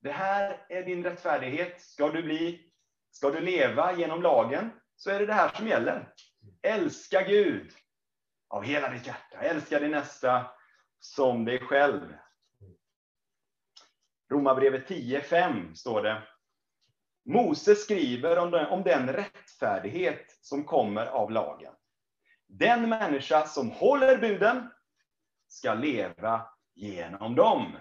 det 0.00 0.12
här 0.12 0.66
är 0.68 0.82
din 0.82 1.04
rättfärdighet. 1.04 1.80
Ska 1.80 2.08
du 2.08 2.22
bli, 2.22 2.72
ska 3.10 3.30
du 3.30 3.40
leva 3.40 3.92
genom 3.92 4.22
lagen, 4.22 4.70
så 4.96 5.10
är 5.10 5.18
det 5.18 5.26
det 5.26 5.32
här 5.34 5.54
som 5.54 5.68
gäller. 5.68 6.14
Älska 6.62 7.22
Gud 7.22 7.72
av 8.54 8.62
hela 8.62 8.90
ditt 8.90 9.06
hjärta. 9.06 9.38
Älska 9.38 9.78
din 9.78 9.90
nästa 9.90 10.50
som 10.98 11.44
dig 11.44 11.58
själv. 11.58 12.16
Romarbrevet 14.30 14.88
10.5 14.88 15.74
står 15.74 16.02
det. 16.02 16.22
Mose 17.24 17.74
skriver 17.74 18.38
om 18.38 18.50
den, 18.50 18.66
om 18.66 18.82
den 18.82 19.12
rättfärdighet 19.12 20.38
som 20.40 20.64
kommer 20.64 21.06
av 21.06 21.30
lagen. 21.30 21.74
Den 22.46 22.88
människa 22.88 23.46
som 23.46 23.70
håller 23.70 24.18
buden 24.18 24.70
ska 25.48 25.74
leva 25.74 26.48
genom 26.74 27.34
dem. 27.34 27.76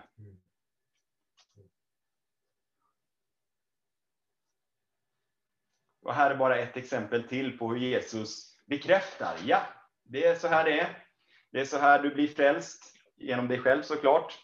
Och 6.02 6.14
här 6.14 6.32
är 6.32 6.36
bara 6.36 6.58
ett 6.58 6.78
exempel 6.78 7.28
till 7.28 7.58
på 7.58 7.70
hur 7.70 7.80
Jesus 7.80 8.58
bekräftar. 8.66 9.38
Ja, 9.46 9.62
det 10.04 10.26
är 10.26 10.36
så 10.36 10.48
här 10.48 10.66
det 10.66 10.80
är. 10.80 11.06
Det 11.52 11.60
är 11.60 11.66
så 11.66 11.78
här 11.78 12.04
du 12.04 12.13
blir 12.13 12.28
frälst, 12.28 12.96
genom 13.16 13.48
dig 13.48 13.60
själv 13.60 13.82
såklart. 13.84 14.39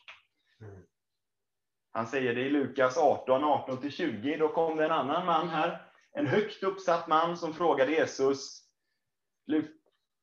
Han 1.92 2.08
säger 2.08 2.36
det 2.36 2.42
i 2.42 2.50
Lukas 2.50 2.98
18, 2.98 3.44
18-20. 3.44 4.38
Då 4.38 4.48
kom 4.48 4.78
det 4.78 4.86
en 4.86 4.92
annan 4.92 5.26
man 5.26 5.50
här 5.50 5.90
en 6.12 6.28
högt 6.28 6.64
uppsatt 6.64 7.08
man 7.08 7.38
som 7.38 7.54
frågade 7.54 7.92
Jesus, 7.92 8.64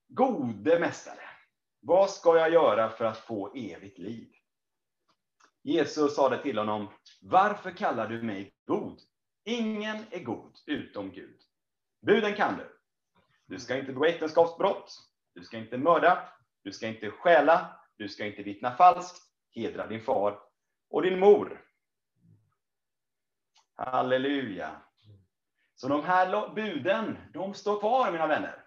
Gode 0.08 0.78
mästare, 0.78 1.20
vad 1.80 2.10
ska 2.10 2.38
jag 2.38 2.52
göra 2.52 2.90
för 2.90 3.04
att 3.04 3.18
få 3.18 3.54
evigt 3.54 3.98
liv? 3.98 4.32
Jesus 5.62 6.14
sade 6.14 6.42
till 6.42 6.58
honom, 6.58 6.88
varför 7.22 7.70
kallar 7.70 8.08
du 8.08 8.22
mig 8.22 8.54
god? 8.66 9.00
Ingen 9.44 9.96
är 10.10 10.24
god 10.24 10.58
utom 10.66 11.12
Gud. 11.12 11.40
Buden 12.02 12.34
kan 12.34 12.56
du. 12.56 12.78
Du 13.46 13.58
ska 13.58 13.76
inte 13.76 13.92
begå 13.92 14.04
äktenskapsbrott. 14.04 14.92
Du 15.36 15.44
ska 15.44 15.58
inte 15.58 15.78
mörda. 15.78 16.28
Du 16.62 16.72
ska 16.72 16.88
inte 16.88 17.10
stjäla. 17.10 17.80
Du 17.96 18.08
ska 18.08 18.26
inte 18.26 18.42
vittna 18.42 18.76
falskt. 18.76 19.22
Hedra 19.54 19.86
din 19.86 20.00
far 20.00 20.38
och 20.90 21.02
din 21.02 21.18
mor. 21.18 21.62
Halleluja. 23.74 24.70
Så 25.74 25.88
de 25.88 26.04
här 26.04 26.54
buden, 26.54 27.18
de 27.32 27.54
står 27.54 27.80
kvar, 27.80 28.12
mina 28.12 28.26
vänner. 28.26 28.64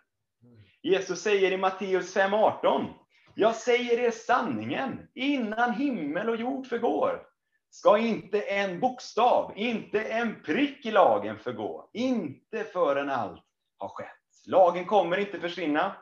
Jesus 0.81 1.21
säger 1.21 1.51
i 1.51 1.57
Matteus 1.57 2.15
5.18, 2.15 2.93
jag 3.35 3.55
säger 3.55 3.99
er 3.99 4.11
sanningen, 4.11 5.07
innan 5.15 5.73
himmel 5.73 6.29
och 6.29 6.35
jord 6.35 6.67
förgår, 6.67 7.27
ska 7.69 7.97
inte 7.97 8.41
en 8.41 8.79
bokstav, 8.79 9.53
inte 9.55 10.01
en 10.01 10.43
prick 10.43 10.85
i 10.85 10.91
lagen 10.91 11.39
förgå, 11.39 11.89
inte 11.93 12.63
förrän 12.63 13.09
allt 13.09 13.45
har 13.77 13.89
skett. 13.89 14.07
Lagen 14.45 14.85
kommer 14.85 15.17
inte 15.17 15.39
försvinna. 15.39 15.95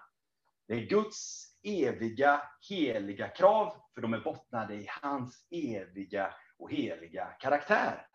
Det 0.68 0.74
är 0.74 0.86
Guds 0.86 1.48
eviga, 1.64 2.42
heliga 2.70 3.28
krav, 3.28 3.74
för 3.94 4.02
de 4.02 4.14
är 4.14 4.20
bottnade 4.20 4.76
i 4.76 4.88
hans 5.02 5.48
eviga 5.52 6.34
och 6.58 6.72
heliga 6.72 7.26
karaktär. 7.26 8.08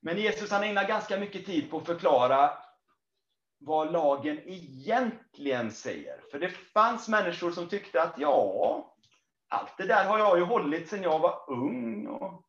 Men 0.00 0.18
Jesus 0.18 0.50
han 0.50 0.62
ägnar 0.62 0.88
ganska 0.88 1.18
mycket 1.18 1.46
tid 1.46 1.70
på 1.70 1.78
att 1.78 1.86
förklara 1.86 2.50
vad 3.58 3.92
lagen 3.92 4.40
egentligen 4.46 5.72
säger. 5.72 6.20
För 6.30 6.38
det 6.38 6.50
fanns 6.50 7.08
människor 7.08 7.50
som 7.50 7.68
tyckte 7.68 8.02
att 8.02 8.18
ja, 8.18 8.96
allt 9.48 9.76
det 9.78 9.86
där 9.86 10.04
har 10.04 10.18
jag 10.18 10.38
ju 10.38 10.44
hållit 10.44 10.88
sedan 10.88 11.02
jag 11.02 11.18
var 11.18 11.50
ung. 11.50 12.06
Och, 12.06 12.44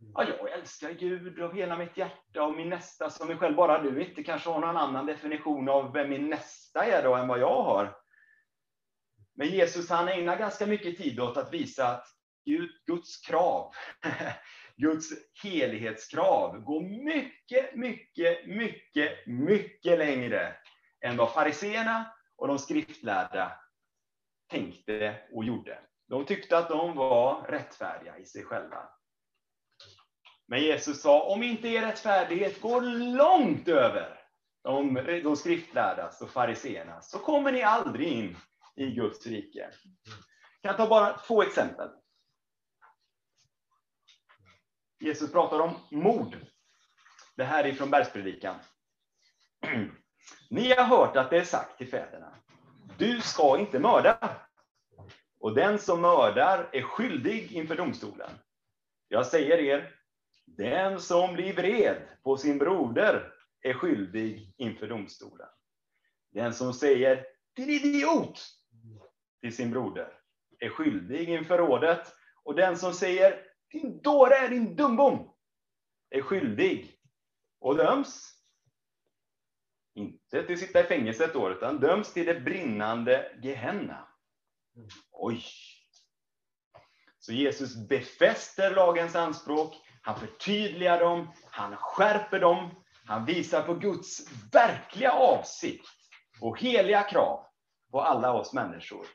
Mm. 0.00 0.12
ja, 0.14 0.24
jag 0.24 0.52
älskar 0.52 0.90
Gud 0.90 1.40
av 1.40 1.54
hela 1.54 1.76
mitt 1.76 1.96
hjärta 1.96 2.42
och 2.42 2.56
min 2.56 2.68
nästa 2.68 3.10
som 3.10 3.28
mig 3.28 3.36
själv. 3.36 3.56
Bara 3.56 3.82
du 3.82 4.04
inte 4.04 4.22
kanske 4.22 4.50
har 4.50 4.60
någon 4.60 4.76
annan 4.76 5.06
definition 5.06 5.68
av 5.68 5.92
vem 5.92 6.10
min 6.10 6.30
nästa 6.30 6.84
är 6.84 7.02
då 7.02 7.14
än 7.14 7.28
vad 7.28 7.40
jag 7.40 7.62
har. 7.62 7.96
Men 9.34 9.48
Jesus 9.48 9.90
han 9.90 10.08
ägnar 10.08 10.36
ganska 10.36 10.66
mycket 10.66 10.96
tid 10.96 11.20
åt 11.20 11.36
att 11.36 11.52
visa 11.52 11.88
att 11.88 12.06
Gud, 12.44 12.70
Guds 12.86 13.20
krav, 13.20 13.72
Guds 14.76 15.10
helighetskrav 15.42 16.60
går 16.60 16.80
mycket, 16.80 17.74
mycket, 17.74 18.46
mycket, 18.46 19.26
mycket 19.26 19.98
längre 19.98 20.56
än 21.00 21.16
vad 21.16 21.32
fariseerna 21.32 22.12
och 22.36 22.48
de 22.48 22.58
skriftlärda 22.58 23.52
tänkte 24.50 25.16
och 25.32 25.44
gjorde. 25.44 25.78
De 26.08 26.24
tyckte 26.24 26.58
att 26.58 26.68
de 26.68 26.96
var 26.96 27.42
rättfärdiga 27.48 28.18
i 28.18 28.24
sig 28.24 28.44
själva. 28.44 28.88
Men 30.46 30.60
Jesus 30.60 31.02
sa, 31.02 31.22
om 31.22 31.42
inte 31.42 31.68
er 31.68 31.82
rättfärdighet 31.82 32.60
går 32.60 32.80
långt 33.16 33.68
över 33.68 34.20
de, 34.62 34.94
de 35.22 35.36
skriftlärdas 35.36 36.22
och 36.22 36.30
fariseerna, 36.30 37.00
så 37.02 37.18
kommer 37.18 37.52
ni 37.52 37.62
aldrig 37.62 38.08
in 38.08 38.36
i 38.76 38.90
Guds 38.90 39.26
rike. 39.26 39.70
Jag 40.60 40.76
kan 40.76 40.76
ta 40.76 40.88
bara 40.88 41.18
två 41.18 41.42
exempel. 41.42 41.90
Jesus 44.98 45.32
pratar 45.32 45.60
om 45.60 45.74
mord. 45.90 46.36
Det 47.36 47.44
här 47.44 47.64
är 47.64 47.72
från 47.72 47.90
Bergspredikan. 47.90 48.56
Ni 50.50 50.72
har 50.72 50.84
hört 50.84 51.16
att 51.16 51.30
det 51.30 51.38
är 51.38 51.44
sagt 51.44 51.78
till 51.78 51.90
fäderna, 51.90 52.34
du 52.98 53.20
ska 53.20 53.58
inte 53.58 53.78
mörda. 53.78 54.36
Och 55.40 55.54
den 55.54 55.78
som 55.78 56.00
mördar 56.00 56.68
är 56.72 56.82
skyldig 56.82 57.52
inför 57.52 57.76
domstolen. 57.76 58.30
Jag 59.08 59.26
säger 59.26 59.58
er, 59.58 59.95
den 60.46 61.00
som 61.00 61.34
blir 61.34 61.52
vred 61.52 62.02
på 62.22 62.36
sin 62.36 62.58
broder 62.58 63.32
är 63.60 63.74
skyldig 63.74 64.54
inför 64.56 64.88
domstolen. 64.88 65.48
Den 66.32 66.54
som 66.54 66.74
säger 66.74 67.26
din 67.56 67.70
idiot 67.70 68.40
till 69.40 69.56
sin 69.56 69.70
broder 69.70 70.12
är 70.58 70.68
skyldig 70.68 71.28
inför 71.28 71.58
rådet. 71.58 72.14
Och 72.42 72.54
den 72.54 72.76
som 72.76 72.92
säger 72.92 73.42
din 73.72 74.02
dåre, 74.02 74.48
din 74.48 74.76
dumbom, 74.76 75.34
är 76.10 76.22
skyldig 76.22 77.00
och 77.58 77.76
döms. 77.76 78.32
Inte 79.94 80.42
till 80.42 80.52
att 80.52 80.60
sitta 80.60 80.80
i 80.80 80.84
fängelse 80.84 81.24
ett 81.24 81.36
år, 81.36 81.52
utan 81.52 81.80
döms 81.80 82.12
till 82.12 82.26
det 82.26 82.40
brinnande 82.40 83.38
Gehenna. 83.42 84.08
Oj! 85.10 85.42
Så 87.18 87.32
Jesus 87.32 87.88
befäster 87.88 88.74
lagens 88.74 89.16
anspråk, 89.16 89.74
han 90.06 90.20
förtydligar 90.20 91.00
dem, 91.00 91.32
han 91.50 91.76
skärper 91.76 92.40
dem, 92.40 92.70
han 93.06 93.24
visar 93.24 93.62
på 93.62 93.74
Guds 93.74 94.20
verkliga 94.52 95.12
avsikt 95.12 95.86
och 96.40 96.60
heliga 96.60 97.02
krav 97.02 97.46
på 97.90 98.00
alla 98.00 98.32
oss 98.32 98.52
människor. 98.52 99.06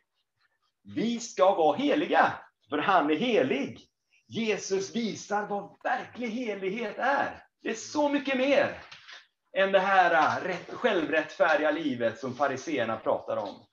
Vi 0.95 1.19
ska 1.19 1.55
vara 1.55 1.77
heliga, 1.77 2.33
för 2.69 2.77
han 2.77 3.11
är 3.11 3.15
helig. 3.15 3.79
Jesus 4.27 4.95
visar 4.95 5.47
vad 5.47 5.77
verklig 5.83 6.29
helighet 6.29 6.97
är. 6.97 7.43
Det 7.61 7.69
är 7.69 7.75
så 7.75 8.09
mycket 8.09 8.37
mer 8.37 8.81
än 9.57 9.71
det 9.71 9.79
här 9.79 10.49
äh, 10.49 10.55
självrättfärdiga 10.75 11.71
livet 11.71 12.19
som 12.19 12.35
fariseerna 12.35 12.97
pratar 12.97 13.37
om. 13.37 13.65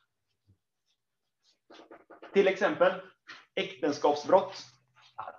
Till 2.33 2.48
exempel 2.48 2.92
äktenskapsbrott. 3.54 4.77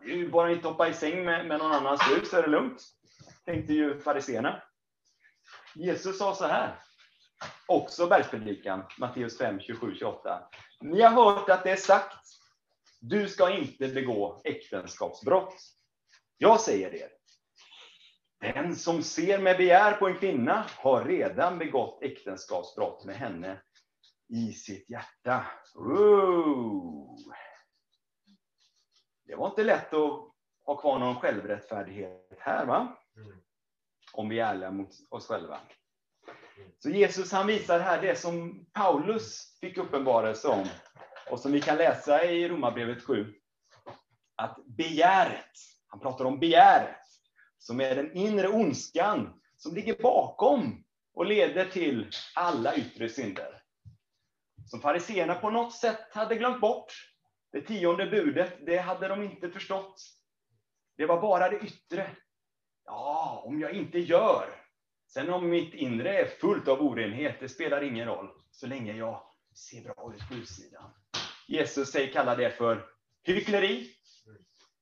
Det 0.02 0.12
är 0.12 0.15
ju 0.15 0.30
bara 0.30 0.52
inte 0.52 0.68
hoppa 0.68 0.89
i 0.89 0.94
säng 0.94 1.26
med, 1.26 1.48
med 1.48 1.60
någon 1.60 1.72
annans 1.72 2.02
fru 2.02 2.26
så 2.26 2.38
är 2.38 2.42
det 2.42 2.50
lugnt. 2.50 2.82
Tänkte 3.46 3.74
ju 3.74 4.00
fariseerna. 4.00 4.63
Jesus 5.76 6.18
sa 6.18 6.36
så 6.36 6.46
här, 6.46 6.80
också 7.68 8.08
bergspredikan, 8.08 8.84
Matteus 8.98 9.38
5, 9.38 9.60
27, 9.60 9.96
28. 9.96 10.50
Ni 10.82 11.02
har 11.02 11.12
hört 11.12 11.50
att 11.50 11.63
det 11.63 11.72
är 11.72 11.76
sagt, 11.76 12.26
du 13.02 13.28
ska 13.28 13.52
inte 13.52 13.88
begå 13.88 14.42
äktenskapsbrott. 14.44 15.56
Jag 16.38 16.62
säger 16.62 16.96
er, 16.96 17.10
den 18.42 18.76
som 18.76 19.04
ser 19.04 19.39
med 19.39 19.58
begär 19.58 19.94
på 19.94 20.08
en 20.08 20.18
kvinna 20.18 20.65
har 20.76 21.06
redan 21.06 21.58
begått 21.58 22.04
äktenskapsbrott 22.04 23.06
med 23.06 23.15
henne 23.15 23.62
i 24.30 24.54
sitt 24.54 24.89
hjärta. 24.89 25.46
Ooh. 25.76 27.18
Det 29.30 29.36
var 29.36 29.50
inte 29.50 29.63
lätt 29.63 29.94
att 29.94 30.32
ha 30.65 30.76
kvar 30.78 31.00
någon 31.00 31.15
självrättfärdighet 31.15 32.38
här, 32.39 32.65
va? 32.65 32.98
Om 34.13 34.30
vi 34.30 34.39
är 34.39 34.46
ärliga 34.46 34.72
mot 34.72 34.89
oss 35.10 35.28
själva. 35.28 35.60
Så 36.80 36.89
Jesus 36.89 37.32
han 37.32 37.48
visar 37.48 37.80
här 37.80 38.02
det 38.02 38.15
som 38.15 38.65
Paulus 38.74 39.58
fick 39.60 39.78
uppenbarelse 39.78 40.48
om 40.48 40.65
och 41.32 41.39
som 41.39 41.52
vi 41.52 41.62
kan 41.62 41.78
läsa 41.78 42.26
i 42.26 42.50
Romarbrevet 42.50 43.04
7. 43.04 43.34
Att 44.36 44.58
begäret, 44.65 45.52
han 45.88 46.00
pratar 46.00 46.26
om 46.26 46.39
begäret, 46.39 47.06
som 47.58 47.82
är 47.82 47.96
den 47.96 48.18
inre 48.18 48.48
ondskan 48.48 49.42
som 49.58 49.76
ligger 49.76 50.02
bakom 50.02 50.84
och 51.13 51.26
leder 51.26 51.65
till 51.65 52.10
alla 52.36 52.76
yttre 52.76 53.10
synder. 53.10 53.62
Som 54.65 54.82
fariseerna 54.82 55.36
på 55.36 55.50
något 55.50 55.74
sätt 55.74 56.13
hade 56.13 56.36
glömt 56.36 56.62
bort. 56.62 56.94
Det 57.52 57.62
tionde 57.62 58.06
budet, 58.06 58.66
det 58.66 58.78
hade 58.78 59.08
de 59.08 59.24
inte 59.24 59.50
förstått. 59.50 60.02
Det 60.98 61.06
var 61.06 61.22
bara 61.22 61.50
det 61.50 61.60
yttre. 61.60 62.12
Ja, 62.86 63.44
om 63.46 63.62
jag 63.62 63.72
inte 63.72 64.00
gör. 64.00 64.60
Sen 65.08 65.30
om 65.30 65.50
mitt 65.50 65.74
inre 65.74 66.18
är 66.18 66.26
fullt 66.26 66.68
av 66.68 66.82
orenhet, 66.82 67.40
det 67.40 67.50
spelar 67.50 67.84
ingen 67.84 68.08
roll. 68.08 68.30
Så 68.52 68.68
länge 68.68 68.94
jag 68.94 69.22
ser 69.56 69.82
bra 69.82 70.14
ut 70.16 70.30
på 70.30 70.36
utsidan. 70.36 70.92
Jesus 71.48 71.92
säger, 71.92 72.14
kallar 72.14 72.38
det 72.38 72.52
för 72.52 72.86
hyckleri. 73.24 73.88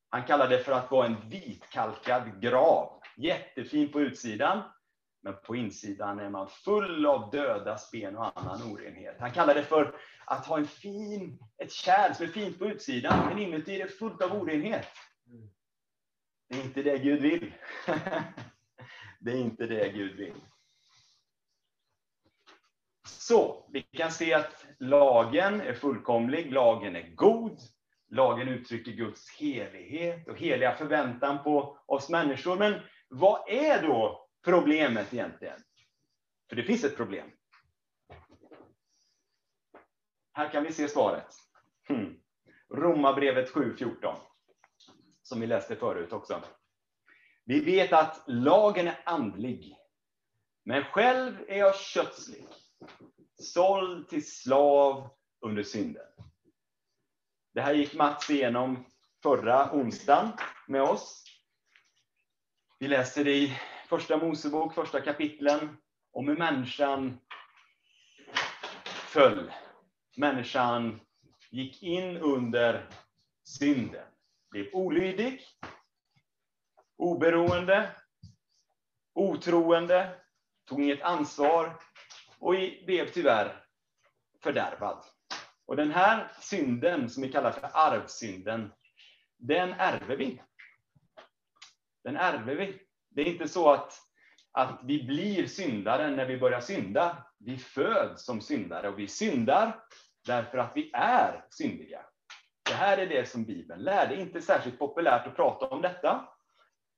Han 0.10 0.24
kallar 0.24 0.50
det 0.50 0.60
för 0.60 0.72
att 0.72 0.92
vara 0.92 1.06
en 1.06 1.30
vitkalkad 1.30 2.42
grav. 2.42 3.02
Jättefin 3.18 3.92
på 3.92 4.02
utsidan, 4.02 4.64
men 5.22 5.36
på 5.46 5.56
insidan 5.56 6.20
är 6.20 6.30
man 6.30 6.48
full 6.48 7.06
av 7.06 7.32
döda 7.32 7.78
spen 7.78 8.18
och 8.18 8.40
annan 8.40 8.72
orenhet. 8.72 9.16
Han 9.20 9.32
kallar 9.32 9.56
det 9.56 9.64
för 9.64 9.96
att 10.26 10.46
ha 10.46 10.58
en 10.58 10.68
fin, 10.68 11.40
ett 11.58 11.72
kärl 11.72 12.14
som 12.14 12.26
är 12.26 12.30
fint 12.30 12.60
på 12.60 12.66
utsidan, 12.66 13.28
men 13.30 13.40
inuti 13.40 13.76
är 13.76 13.84
det 13.86 13.92
fullt 13.92 14.22
av 14.22 14.34
orenhet. 14.34 14.88
Det 16.50 16.60
är 16.60 16.64
inte 16.64 16.84
det 16.84 16.98
Gud 16.98 17.22
vill. 17.22 17.54
det 19.20 19.32
är 19.32 19.38
inte 19.38 19.66
det 19.68 19.90
Gud 19.90 20.16
vill. 20.16 20.34
Så, 23.08 23.70
vi 23.74 23.82
kan 23.82 24.12
se 24.12 24.34
att 24.34 24.66
lagen 24.80 25.62
är 25.62 25.74
fullkomlig, 25.74 26.52
lagen 26.52 26.96
är 26.96 27.16
god, 27.16 27.60
lagen 28.10 28.48
uttrycker 28.48 28.92
Guds 28.92 29.40
helighet 29.40 30.28
och 30.28 30.38
heliga 30.38 30.76
förväntan 30.76 31.44
på 31.44 31.78
oss 31.86 32.10
människor. 32.10 32.58
Men 32.58 32.82
Vad 33.10 33.50
är 33.50 33.88
då 33.88 34.27
problemet 34.48 35.14
egentligen? 35.14 35.60
För 36.50 36.56
det 36.56 36.64
finns 36.64 36.84
ett 36.84 36.98
problem. 36.98 37.32
Här 40.34 40.52
kan 40.52 40.64
vi 40.64 40.74
se 40.74 40.88
svaret. 40.88 41.28
Hmm. 41.88 42.20
Romarbrevet 42.70 43.54
7.14. 43.54 44.16
Som 45.22 45.40
vi 45.40 45.48
läste 45.48 45.76
förut 45.76 46.14
också. 46.14 46.44
Vi 47.46 47.60
vet 47.60 47.94
att 47.94 48.24
lagen 48.28 48.88
är 48.88 49.02
andlig. 49.06 49.76
Men 50.64 50.84
själv 50.84 51.46
är 51.48 51.58
jag 51.58 51.76
kötslig. 51.76 52.46
Såld 53.40 54.10
till 54.10 54.32
slav 54.32 55.10
under 55.42 55.64
synden. 55.64 56.08
Det 57.54 57.62
här 57.62 57.74
gick 57.74 57.94
Mats 57.94 58.30
igenom 58.30 58.86
förra 59.24 59.74
onsdagen 59.74 60.32
med 60.68 60.82
oss. 60.82 61.24
Vi 62.80 62.88
läser 62.88 63.24
det 63.24 63.34
i 63.34 63.60
Första 63.88 64.18
Mosebok, 64.18 64.74
första 64.74 65.02
kapitlen, 65.02 65.78
om 66.12 66.28
hur 66.28 66.38
människan 66.38 67.20
föll. 68.86 69.52
Människan 70.18 71.00
gick 71.50 71.84
in 71.84 72.18
under 72.18 72.90
synden, 73.44 74.06
blev 74.50 74.68
olydig, 74.74 75.42
oberoende, 76.98 77.96
otroende, 79.14 80.20
tog 80.66 80.82
inget 80.82 81.02
ansvar 81.02 81.80
och 82.40 82.54
blev 82.86 83.12
tyvärr 83.12 83.66
fördärvad. 84.44 85.04
Och 85.66 85.76
den 85.76 85.92
här 85.92 86.32
synden, 86.40 87.10
som 87.10 87.24
vi 87.24 87.32
kallar 87.32 87.52
för 87.52 87.70
arvsynden, 87.74 88.74
den 89.38 89.74
ärver 89.74 90.18
vi. 90.18 90.42
Den 92.04 92.18
ärver 92.18 92.56
vi. 92.56 92.87
Det 93.10 93.22
är 93.22 93.26
inte 93.26 93.48
så 93.48 93.72
att, 93.72 93.94
att 94.52 94.80
vi 94.84 95.04
blir 95.04 95.48
syndare 95.48 96.12
när 96.12 96.26
vi 96.26 96.38
börjar 96.38 96.62
synda. 96.62 97.26
Vi 97.40 97.58
föds 97.58 98.26
som 98.26 98.42
syndare 98.42 98.90
och 98.90 99.00
vi 99.00 99.08
syndar 99.08 99.84
därför 100.26 100.58
att 100.58 100.72
vi 100.76 100.92
är 100.94 101.46
syndiga. 101.50 102.02
Det 102.70 102.74
här 102.74 102.98
är 102.98 103.08
det 103.08 103.30
som 103.30 103.46
Bibeln 103.46 103.82
lär. 103.82 104.08
Det 104.08 104.16
är 104.16 104.20
inte 104.20 104.42
särskilt 104.42 104.80
populärt 104.80 105.28
att 105.28 105.36
prata 105.36 105.68
om 105.68 105.82
detta. 105.82 106.30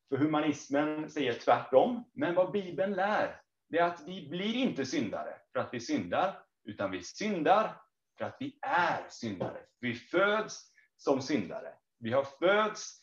För 0.09 0.17
humanismen 0.17 1.09
säger 1.09 1.33
tvärtom. 1.33 2.03
Men 2.13 2.35
vad 2.35 2.51
Bibeln 2.51 2.93
lär, 2.93 3.41
det 3.69 3.77
är 3.77 3.83
att 3.83 4.07
vi 4.07 4.29
blir 4.29 4.55
inte 4.55 4.85
syndare 4.85 5.35
för 5.53 5.59
att 5.59 5.73
vi 5.73 5.79
syndar, 5.79 6.39
utan 6.63 6.91
vi 6.91 7.03
syndar 7.03 7.81
för 8.17 8.25
att 8.25 8.37
vi 8.39 8.59
är 8.61 9.09
syndare. 9.09 9.59
Vi 9.79 9.95
föds 9.95 10.73
som 10.97 11.21
syndare. 11.21 11.73
Vi 11.99 12.11
har 12.11 12.23
föds 12.23 13.01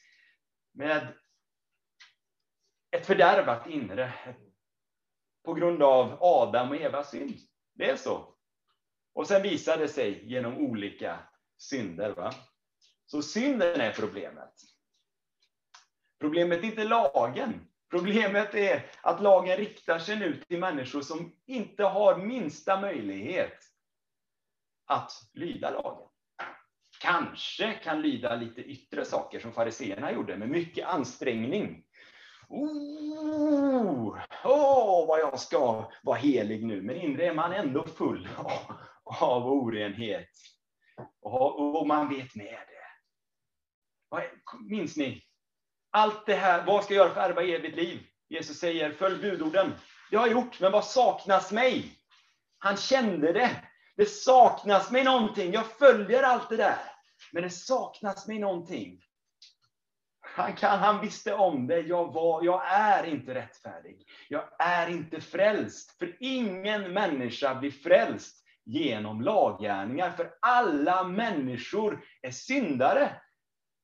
med 0.75 1.14
ett 2.90 3.07
fördärvat 3.07 3.66
inre 3.66 4.12
på 5.44 5.55
grund 5.55 5.83
av 5.83 6.18
Adam 6.20 6.70
och 6.70 6.77
Evas 6.77 7.11
synd. 7.11 7.38
Det 7.75 7.90
är 7.90 7.96
så. 7.96 8.35
Och 9.12 9.27
sen 9.27 9.42
visar 9.42 9.79
det 9.79 9.88
sig 9.88 10.33
genom 10.33 10.59
olika 10.59 11.18
synder. 11.57 12.11
Va? 12.11 12.33
Så 13.07 13.22
synden 13.22 13.81
är 13.81 13.92
problemet. 13.92 14.53
Problemet 16.18 16.59
är 16.59 16.64
inte 16.64 16.85
lagen. 16.85 17.68
Problemet 17.90 18.55
är 18.55 18.90
att 19.01 19.22
lagen 19.22 19.57
riktar 19.57 19.99
sig 19.99 20.18
nu 20.18 20.42
till 20.49 20.59
människor 20.59 21.01
som 21.01 21.33
inte 21.46 21.85
har 21.85 22.18
minsta 22.18 22.81
möjlighet 22.81 23.59
att 24.87 25.12
lyda 25.33 25.70
lagen. 25.70 26.09
Kanske 27.01 27.72
kan 27.72 28.03
lyda 28.03 28.37
lite 28.37 28.61
yttre 28.61 29.05
saker 29.05 29.40
som 29.40 29.53
fariseerna 29.53 30.12
gjorde 30.12 30.37
med 30.37 30.49
mycket 30.49 30.87
ansträngning. 30.87 31.86
Oh, 32.49 34.19
oh, 34.45 35.07
vad 35.07 35.21
jag 35.21 35.41
ska 35.41 35.91
vara 36.03 36.19
helig 36.19 36.65
nu, 36.65 36.83
men 36.83 36.97
inre 36.97 37.27
är 37.27 37.35
man 37.35 37.53
ändå 37.53 37.87
full 37.87 38.29
av, 38.37 38.77
av 39.21 39.47
orenhet. 39.47 40.29
Och, 41.21 41.81
och 41.81 41.87
man 41.87 42.09
vet 42.09 42.35
med 42.35 42.47
det. 42.47 42.77
Minns 44.71 44.97
ni? 44.97 45.23
Allt 45.91 46.27
det 46.27 46.35
här, 46.35 46.67
vad 46.67 46.85
ska 46.85 46.95
jag 46.95 47.05
göra 47.05 47.15
för 47.15 47.21
att 47.21 47.31
ärva 47.31 47.43
evigt 47.43 47.77
liv? 47.77 48.07
Jesus 48.29 48.59
säger, 48.59 48.93
följ 48.93 49.19
budorden. 49.19 49.73
Det 50.11 50.17
har 50.17 50.27
jag 50.27 50.37
gjort, 50.37 50.61
men 50.61 50.73
vad 50.73 50.85
saknas 50.85 51.53
mig? 51.53 51.93
Han 52.59 52.77
kände 52.77 53.33
det. 53.33 53.63
Det 53.97 54.07
saknas 54.07 54.91
mig 54.91 55.05
någonting. 55.05 55.53
Jag 55.53 55.67
följer 55.67 56.23
allt 56.23 56.49
det 56.49 56.57
där. 56.57 56.79
Men 57.33 57.43
det 57.43 57.51
saknas 57.51 58.27
mig 58.29 58.39
någonting. 58.39 59.01
Han, 60.37 60.53
kan, 60.53 60.79
han 60.79 61.01
visste 61.01 61.35
om 61.35 61.66
det. 61.66 61.81
Jag, 61.81 62.12
var, 62.12 62.44
jag 62.44 62.62
är 62.66 63.05
inte 63.05 63.35
rättfärdig. 63.35 64.09
Jag 64.29 64.44
är 64.59 64.90
inte 64.90 65.20
frälst. 65.20 65.99
För 65.99 66.16
ingen 66.20 66.92
människa 66.92 67.55
blir 67.55 67.70
frälst 67.70 68.44
genom 68.64 69.20
laggärningar. 69.20 70.11
För 70.11 70.35
alla 70.40 71.05
människor 71.05 72.05
är 72.22 72.31
syndare. 72.31 73.22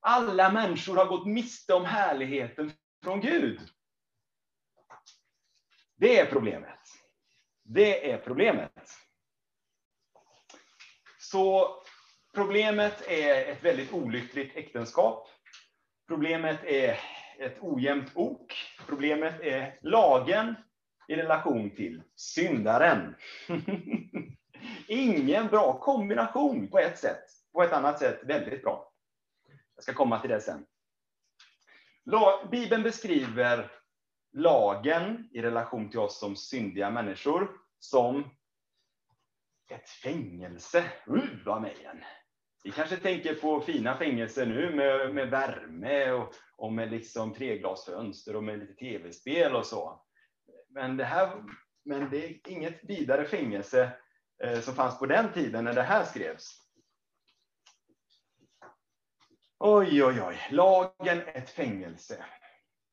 Alla 0.01 0.53
människor 0.53 0.97
har 0.97 1.07
gått 1.07 1.27
miste 1.27 1.75
om 1.75 1.85
härligheten 1.85 2.73
från 3.05 3.21
Gud. 3.21 3.61
Det 5.97 6.19
är 6.21 6.27
problemet. 6.27 6.81
Det 7.63 8.11
är 8.11 8.19
problemet. 8.19 8.91
Så 11.19 11.75
problemet 12.35 13.09
är 13.09 13.53
ett 13.53 13.65
väldigt 13.65 13.93
olyckligt 13.93 14.57
äktenskap. 14.57 15.29
Problemet 16.13 16.65
är 16.65 16.99
ett 17.39 17.57
ojämnt 17.61 18.11
ok. 18.15 18.55
Problemet 18.87 19.41
är 19.41 19.79
lagen 19.83 20.55
i 21.09 21.17
relation 21.17 21.71
till 21.71 22.03
syndaren. 22.17 23.15
Ingen 24.89 25.47
bra 25.47 25.79
kombination 25.79 26.69
på 26.69 26.79
ett 26.79 26.99
sätt. 26.99 27.25
På 27.53 27.63
ett 27.63 27.73
annat 27.73 27.99
sätt 27.99 28.21
väldigt 28.25 28.63
bra. 28.63 28.93
Jag 29.75 29.83
ska 29.83 29.93
komma 29.93 30.19
till 30.19 30.31
det 30.31 30.41
sen. 30.41 30.67
Bibeln 32.51 32.83
beskriver 32.83 33.73
lagen 34.33 35.29
i 35.33 35.43
relation 35.43 35.91
till 35.91 36.01
oss 36.01 36.21
som 36.21 36.37
syndiga 36.37 36.91
människor 36.91 37.51
som 37.79 38.25
ett 39.71 39.89
fängelse. 39.89 40.85
Uh, 41.09 41.45
vad 41.45 41.63
mejen. 41.63 42.05
Vi 42.63 42.71
kanske 42.71 42.97
tänker 42.97 43.35
på 43.35 43.61
fina 43.61 43.97
fängelser 43.97 44.47
nu 44.47 44.75
med, 44.75 45.15
med 45.15 45.31
värme 45.31 46.11
och, 46.11 46.35
och 46.57 46.73
med 46.73 46.91
liksom 46.91 47.35
treglasfönster 47.35 48.37
och 48.37 48.45
med 48.45 48.59
lite 48.59 48.75
tv-spel 48.75 49.55
och 49.55 49.67
så. 49.67 50.05
Men 50.69 50.97
det, 50.97 51.05
här, 51.05 51.45
men 51.85 52.11
det 52.11 52.25
är 52.25 52.49
inget 52.49 52.81
vidare 52.83 53.25
fängelse 53.25 53.93
eh, 54.45 54.61
som 54.61 54.75
fanns 54.75 54.99
på 54.99 55.07
den 55.07 55.33
tiden 55.33 55.65
när 55.65 55.73
det 55.73 55.83
här 55.83 56.05
skrevs. 56.05 56.59
Oj, 59.59 60.05
oj, 60.05 60.23
oj. 60.23 60.39
Lagen 60.51 61.23
ett 61.27 61.51
fängelse. 61.51 62.25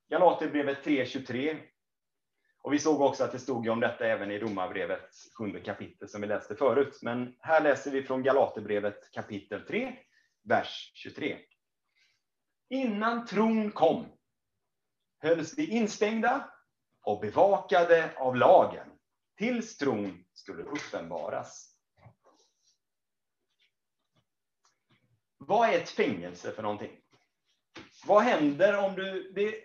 Galaterbrevet 0.09 0.85
3.23 0.85 1.57
och 2.69 2.73
vi 2.73 2.79
såg 2.79 3.01
också 3.01 3.23
att 3.23 3.31
det 3.31 3.39
stod 3.39 3.67
om 3.69 3.79
detta 3.79 4.05
även 4.05 4.31
i 4.31 4.39
Romarbrevets 4.39 5.33
sjunde 5.33 5.59
kapitel 5.59 6.09
som 6.09 6.21
vi 6.21 6.27
läste 6.27 6.55
förut. 6.55 6.99
Men 7.01 7.35
här 7.39 7.61
läser 7.61 7.91
vi 7.91 8.03
från 8.03 8.23
Galaterbrevet 8.23 9.11
kapitel 9.11 9.65
3, 9.65 9.95
vers 10.43 10.91
23. 10.95 11.37
Innan 12.69 13.25
tron 13.25 13.71
kom 13.71 14.05
hölls 15.19 15.57
vi 15.57 15.67
instängda 15.67 16.51
och 17.01 17.19
bevakade 17.19 18.11
av 18.17 18.35
lagen 18.35 18.87
tills 19.37 19.77
tron 19.77 20.25
skulle 20.33 20.63
uppenbaras. 20.63 21.75
Vad 25.37 25.69
är 25.69 25.73
ett 25.73 25.89
fängelse 25.89 26.51
för 26.51 26.63
någonting? 26.63 27.01
Vad 28.05 28.23
händer 28.23 28.85
om 28.85 28.95
du... 28.95 29.31
Det, 29.31 29.55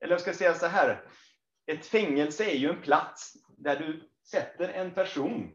eller 0.00 0.14
jag 0.14 0.20
ska 0.20 0.34
säga 0.34 0.54
så 0.54 0.66
här 0.66 1.04
ett 1.68 1.86
fängelse 1.86 2.44
är 2.44 2.54
ju 2.54 2.70
en 2.70 2.82
plats 2.82 3.36
där 3.56 3.78
du 3.78 4.10
sätter 4.24 4.68
en 4.68 4.90
person, 4.90 5.54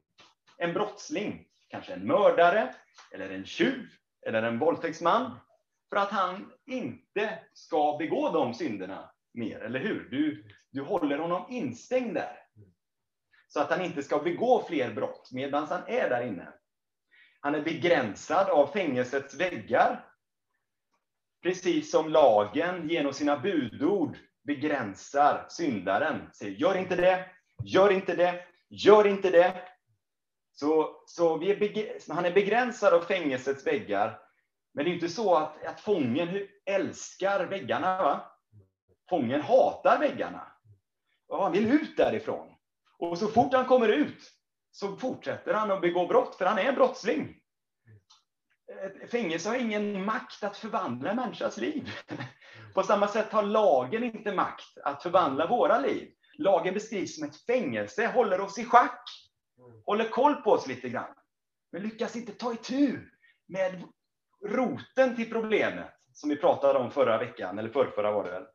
en 0.57 0.73
brottsling, 0.73 1.45
kanske 1.67 1.93
en 1.93 2.07
mördare, 2.07 2.75
eller 3.11 3.29
en 3.29 3.45
tjuv, 3.45 3.89
eller 4.27 4.43
en 4.43 4.59
våldtäktsman, 4.59 5.39
för 5.89 5.97
att 5.97 6.09
han 6.09 6.51
inte 6.65 7.39
ska 7.53 7.97
begå 7.97 8.29
de 8.29 8.53
synderna 8.53 9.11
mer, 9.33 9.59
eller 9.59 9.79
hur? 9.79 10.09
Du, 10.09 10.45
du 10.71 10.81
håller 10.81 11.17
honom 11.17 11.45
instängd 11.49 12.13
där. 12.13 12.39
Så 13.47 13.59
att 13.59 13.69
han 13.69 13.81
inte 13.81 14.03
ska 14.03 14.19
begå 14.19 14.63
fler 14.67 14.93
brott 14.93 15.29
medan 15.31 15.67
han 15.67 15.81
är 15.87 16.09
där 16.09 16.27
inne. 16.27 16.47
Han 17.39 17.55
är 17.55 17.61
begränsad 17.61 18.49
av 18.49 18.67
fängelsets 18.67 19.35
väggar. 19.35 20.05
Precis 21.41 21.91
som 21.91 22.09
lagen 22.09 22.89
genom 22.89 23.13
sina 23.13 23.39
budord 23.39 24.17
begränsar 24.43 25.45
syndaren. 25.49 26.29
Säger, 26.33 26.51
gör 26.51 26.77
inte 26.77 26.95
det, 26.95 27.25
gör 27.63 27.91
inte 27.91 28.15
det, 28.15 28.45
gör 28.69 29.07
inte 29.07 29.29
det. 29.29 29.67
Så, 30.51 31.03
så 31.05 31.37
vi 31.37 31.51
är 31.51 32.13
han 32.13 32.25
är 32.25 32.33
begränsad 32.33 32.93
av 32.93 33.01
fängelsets 33.01 33.67
väggar. 33.67 34.19
Men 34.73 34.85
det 34.85 34.91
är 34.91 34.93
inte 34.93 35.09
så 35.09 35.35
att, 35.35 35.65
att 35.65 35.79
fången 35.79 36.47
älskar 36.65 37.45
väggarna. 37.45 38.03
Va? 38.03 38.31
Fången 39.09 39.41
hatar 39.41 39.99
väggarna. 39.99 40.47
Och 41.27 41.43
han 41.43 41.51
vill 41.51 41.71
ut 41.71 41.97
därifrån. 41.97 42.55
Och 42.97 43.17
så 43.17 43.27
fort 43.27 43.53
han 43.53 43.65
kommer 43.65 43.87
ut 43.87 44.31
så 44.71 44.95
fortsätter 44.95 45.53
han 45.53 45.71
att 45.71 45.81
begå 45.81 46.07
brott, 46.07 46.35
för 46.35 46.45
han 46.45 46.57
är 46.57 46.63
en 46.63 46.75
brottsling. 46.75 47.42
Ett 48.67 49.11
fängelse 49.11 49.49
har 49.49 49.55
ingen 49.55 50.05
makt 50.05 50.43
att 50.43 50.57
förvandla 50.57 51.09
en 51.09 51.15
människas 51.15 51.57
liv. 51.57 51.89
På 52.73 52.83
samma 52.83 53.07
sätt 53.07 53.31
har 53.31 53.43
lagen 53.43 54.03
inte 54.03 54.33
makt 54.33 54.77
att 54.83 55.03
förvandla 55.03 55.47
våra 55.47 55.79
liv. 55.79 56.09
Lagen 56.37 56.73
beskrivs 56.73 57.15
som 57.15 57.27
ett 57.27 57.45
fängelse, 57.45 58.07
håller 58.07 58.41
oss 58.41 58.57
i 58.57 58.65
schack, 58.65 59.09
håller 59.85 60.09
koll 60.09 60.35
på 60.35 60.51
oss 60.51 60.67
lite 60.67 60.89
grann. 60.89 61.15
Men 61.71 61.81
lyckas 61.81 62.15
inte 62.15 62.31
ta 62.31 62.53
itu 62.53 62.99
med 63.47 63.83
roten 64.45 65.15
till 65.15 65.31
problemet, 65.31 65.93
som 66.13 66.29
vi 66.29 66.35
pratade 66.35 66.79
om 66.79 66.91
förra 66.91 67.17
veckan, 67.17 67.59
eller 67.59 67.69
förrförra 67.69 68.11
var 68.11 68.23
det 68.23 68.31
väl. 68.31 68.45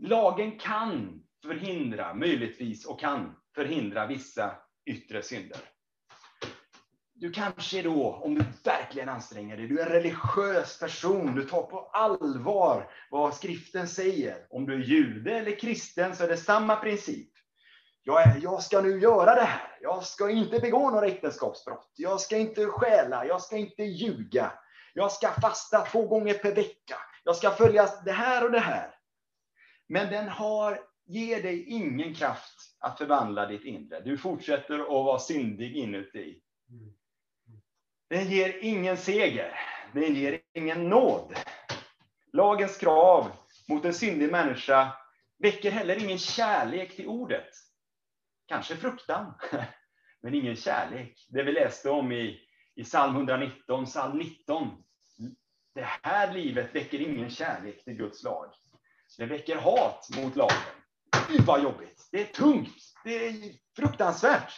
Lagen 0.00 0.58
kan 0.58 1.22
förhindra, 1.46 2.14
möjligtvis, 2.14 2.86
och 2.86 3.00
kan 3.00 3.36
förhindra 3.54 4.06
vissa 4.06 4.56
yttre 4.86 5.22
synder. 5.22 5.58
Du 7.20 7.32
kanske 7.32 7.82
då, 7.82 8.20
om 8.24 8.34
du 8.34 8.44
verkligen 8.64 9.08
anstränger 9.08 9.56
dig, 9.56 9.68
du 9.68 9.80
är 9.80 9.86
en 9.86 9.92
religiös 9.92 10.78
person, 10.80 11.34
du 11.34 11.44
tar 11.44 11.62
på 11.62 11.90
allvar 11.92 12.90
vad 13.10 13.34
skriften 13.34 13.88
säger. 13.88 14.46
Om 14.50 14.66
du 14.66 14.74
är 14.74 14.78
jude 14.78 15.38
eller 15.38 15.58
kristen 15.60 16.16
så 16.16 16.24
är 16.24 16.28
det 16.28 16.36
samma 16.36 16.76
princip. 16.76 17.28
Jag, 18.02 18.22
är, 18.22 18.40
jag 18.42 18.62
ska 18.62 18.80
nu 18.80 19.00
göra 19.00 19.34
det 19.34 19.44
här. 19.44 19.78
Jag 19.80 20.04
ska 20.04 20.30
inte 20.30 20.58
begå 20.58 20.90
några 20.90 21.06
äktenskapsbrott. 21.06 21.92
Jag 21.96 22.20
ska 22.20 22.36
inte 22.36 22.66
stjäla. 22.66 23.26
Jag 23.26 23.42
ska 23.42 23.56
inte 23.56 23.82
ljuga. 23.82 24.52
Jag 24.94 25.12
ska 25.12 25.28
fasta 25.40 25.80
två 25.80 26.06
gånger 26.06 26.34
per 26.34 26.54
vecka. 26.54 26.96
Jag 27.24 27.36
ska 27.36 27.50
följa 27.50 27.88
det 28.04 28.12
här 28.12 28.44
och 28.44 28.50
det 28.50 28.60
här. 28.60 28.94
Men 29.88 30.10
den 30.10 30.28
har, 30.28 30.80
ger 31.06 31.42
dig 31.42 31.64
ingen 31.68 32.14
kraft 32.14 32.76
att 32.78 32.98
förvandla 32.98 33.46
ditt 33.46 33.64
inre. 33.64 34.00
Du 34.00 34.18
fortsätter 34.18 34.78
att 34.78 34.88
vara 34.88 35.18
syndig 35.18 35.76
inuti. 35.76 36.40
Mm. 36.70 36.97
Den 38.08 38.30
ger 38.30 38.58
ingen 38.60 38.96
seger. 38.96 39.60
Den 39.92 40.14
ger 40.14 40.40
ingen 40.54 40.88
nåd. 40.88 41.34
Lagens 42.32 42.76
krav 42.76 43.32
mot 43.68 43.84
en 43.84 43.94
syndig 43.94 44.32
människa 44.32 44.92
väcker 45.38 45.70
heller 45.70 46.04
ingen 46.04 46.18
kärlek 46.18 46.96
till 46.96 47.06
ordet. 47.06 47.48
Kanske 48.46 48.76
fruktan, 48.76 49.34
men 50.22 50.34
ingen 50.34 50.56
kärlek. 50.56 51.26
Det 51.28 51.42
vi 51.42 51.52
läste 51.52 51.90
om 51.90 52.12
i, 52.12 52.40
i 52.74 52.84
psalm 52.84 53.16
119, 53.16 53.84
psalm 53.84 54.18
19. 54.18 54.84
Det 55.74 55.86
här 56.02 56.32
livet 56.32 56.74
väcker 56.74 57.00
ingen 57.00 57.30
kärlek 57.30 57.84
till 57.84 57.94
Guds 57.94 58.22
lag. 58.22 58.52
Det 59.18 59.26
väcker 59.26 59.56
hat 59.56 60.08
mot 60.16 60.36
lagen. 60.36 60.56
Gud 61.28 61.40
vad 61.40 61.62
jobbigt. 61.62 62.08
Det 62.12 62.20
är 62.20 62.32
tungt. 62.32 62.94
Det 63.04 63.26
är 63.26 63.34
fruktansvärt. 63.76 64.52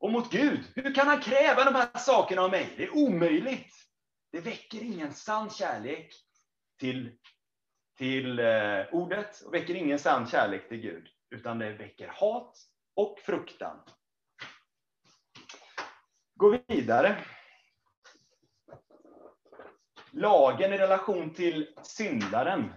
Och 0.00 0.12
mot 0.12 0.32
Gud, 0.32 0.64
hur 0.74 0.94
kan 0.94 1.06
han 1.06 1.20
kräva 1.20 1.64
de 1.64 1.74
här 1.74 1.98
sakerna 1.98 2.42
av 2.42 2.50
mig? 2.50 2.74
Det 2.76 2.84
är 2.84 2.96
omöjligt. 2.96 3.74
Det 4.32 4.40
väcker 4.40 4.82
ingen 4.82 5.14
sann 5.14 5.50
kärlek 5.50 6.14
till, 6.78 7.18
till 7.98 8.38
eh, 8.38 8.86
ordet 8.92 9.40
och 9.40 9.54
väcker 9.54 9.74
ingen 9.74 9.98
sann 9.98 10.26
kärlek 10.26 10.68
till 10.68 10.80
Gud, 10.80 11.08
utan 11.30 11.58
det 11.58 11.72
väcker 11.72 12.08
hat 12.08 12.56
och 12.96 13.18
fruktan. 13.18 13.80
Gå 16.34 16.58
vidare. 16.68 17.24
Lagen 20.10 20.72
i 20.72 20.78
relation 20.78 21.34
till 21.34 21.74
syndaren 21.82 22.72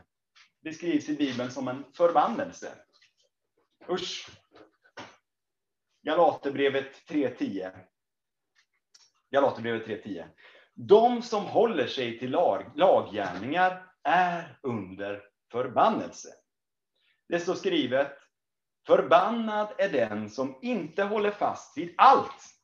beskrivs 0.62 1.10
i 1.10 1.16
Bibeln 1.16 1.52
som 1.52 1.68
en 1.68 1.86
förbannelse. 1.94 2.72
Usch! 3.90 4.43
Galaterbrevet 6.04 7.10
3.10. 7.10 7.72
Galaterbrevet 9.32 9.88
3.10. 9.88 10.26
De 10.74 11.22
som 11.22 11.46
håller 11.46 11.88
sig 11.88 12.20
till 12.20 12.32
lag, 12.32 12.72
laggärningar 12.76 13.92
är 14.04 14.60
under 14.62 15.24
förbannelse. 15.52 16.30
Det 17.30 17.40
står 17.40 17.56
skrivet, 17.56 18.18
förbannad 18.88 19.74
är 19.78 19.90
den 19.90 20.30
som 20.30 20.60
inte 20.62 21.04
håller 21.04 21.32
fast 21.32 21.78
vid 21.78 21.94
allt 21.98 22.56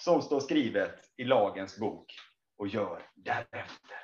som 0.00 0.22
står 0.22 0.40
skrivet 0.40 1.12
i 1.16 1.24
lagens 1.24 1.78
bok 1.78 2.14
och 2.58 2.68
gör 2.68 3.02
därefter. 3.14 3.98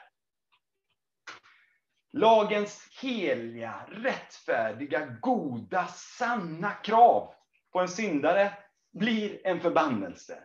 Lagens 2.12 2.89
heliga, 3.03 3.87
rättfärdiga, 3.89 5.07
goda, 5.07 5.87
sanna 5.87 6.70
krav 6.70 7.34
på 7.75 7.81
en 7.81 7.89
syndare 7.89 8.53
blir 8.93 9.47
en 9.47 9.61
förbannelse. 9.61 10.39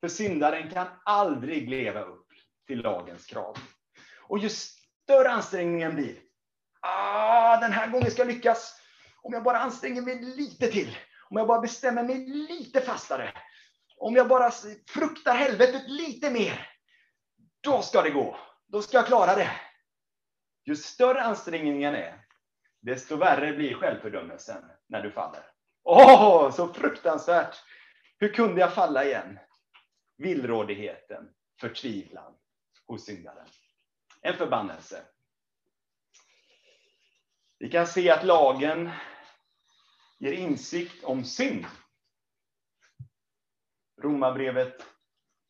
För 0.00 0.08
syndaren 0.08 0.70
kan 0.70 0.86
aldrig 1.04 1.68
leva 1.70 2.00
upp 2.00 2.26
till 2.66 2.80
lagens 2.80 3.26
krav. 3.26 3.58
Och 4.22 4.38
ju 4.38 4.48
större 4.48 5.30
ansträngningen 5.30 5.94
blir, 5.94 6.16
ah, 6.80 7.60
den 7.60 7.72
här 7.72 7.90
gången 7.90 8.10
ska 8.10 8.20
jag 8.20 8.34
lyckas. 8.34 8.80
Om 9.22 9.32
jag 9.32 9.42
bara 9.42 9.58
anstränger 9.58 10.02
mig 10.02 10.22
lite 10.22 10.66
till, 10.66 10.96
om 11.30 11.36
jag 11.36 11.46
bara 11.46 11.60
bestämmer 11.60 12.02
mig 12.02 12.26
lite 12.26 12.80
fastare, 12.80 13.32
om 13.96 14.14
jag 14.14 14.28
bara 14.28 14.50
fruktar 14.88 15.34
helvetet 15.34 15.88
lite 15.88 16.30
mer, 16.30 16.70
då 17.60 17.82
ska 17.82 18.02
det 18.02 18.10
gå. 18.10 18.36
Då 18.66 18.82
ska 18.82 18.96
jag 18.96 19.06
klara 19.06 19.34
det. 19.34 19.50
Ju 20.64 20.76
större 20.76 21.22
ansträngningen 21.22 21.94
är, 21.94 22.24
desto 22.80 23.16
värre 23.16 23.52
blir 23.52 23.74
självfördömelsen 23.74 24.64
när 24.88 25.02
du 25.02 25.10
faller. 25.10 25.57
Åh, 25.90 26.46
oh, 26.46 26.50
så 26.50 26.74
fruktansvärt! 26.74 27.56
Hur 28.18 28.34
kunde 28.34 28.60
jag 28.60 28.74
falla 28.74 29.04
igen? 29.04 29.38
Villrådigheten, 30.16 31.30
förtvivlan 31.60 32.34
hos 32.86 33.04
syndaren. 33.04 33.46
En 34.20 34.34
förbannelse. 34.34 35.02
Vi 37.58 37.70
kan 37.70 37.86
se 37.86 38.10
att 38.10 38.24
lagen 38.24 38.90
ger 40.18 40.32
insikt 40.32 41.04
om 41.04 41.24
synd. 41.24 41.66
Romarbrevet, 44.02 44.86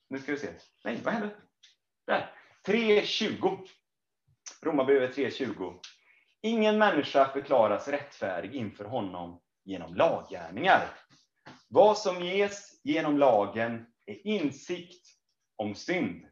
nu 0.08 0.18
ska 0.18 0.32
vi 0.32 0.38
se. 0.38 0.54
Nej, 0.84 1.00
vad 1.04 1.14
hände? 1.14 1.36
Där. 2.06 2.34
3.20. 2.66 3.68
Romarbrevet 4.62 5.16
3.20. 5.16 5.80
Ingen 6.42 6.78
människa 6.78 7.32
förklaras 7.32 7.88
rättfärdig 7.88 8.54
inför 8.54 8.84
honom 8.84 9.40
genom 9.68 9.94
laggärningar. 9.94 10.88
Vad 11.68 11.98
som 11.98 12.20
ges 12.24 12.80
genom 12.84 13.18
lagen 13.18 13.86
är 14.06 14.26
insikt 14.26 15.06
om 15.56 15.74
synd. 15.74 16.26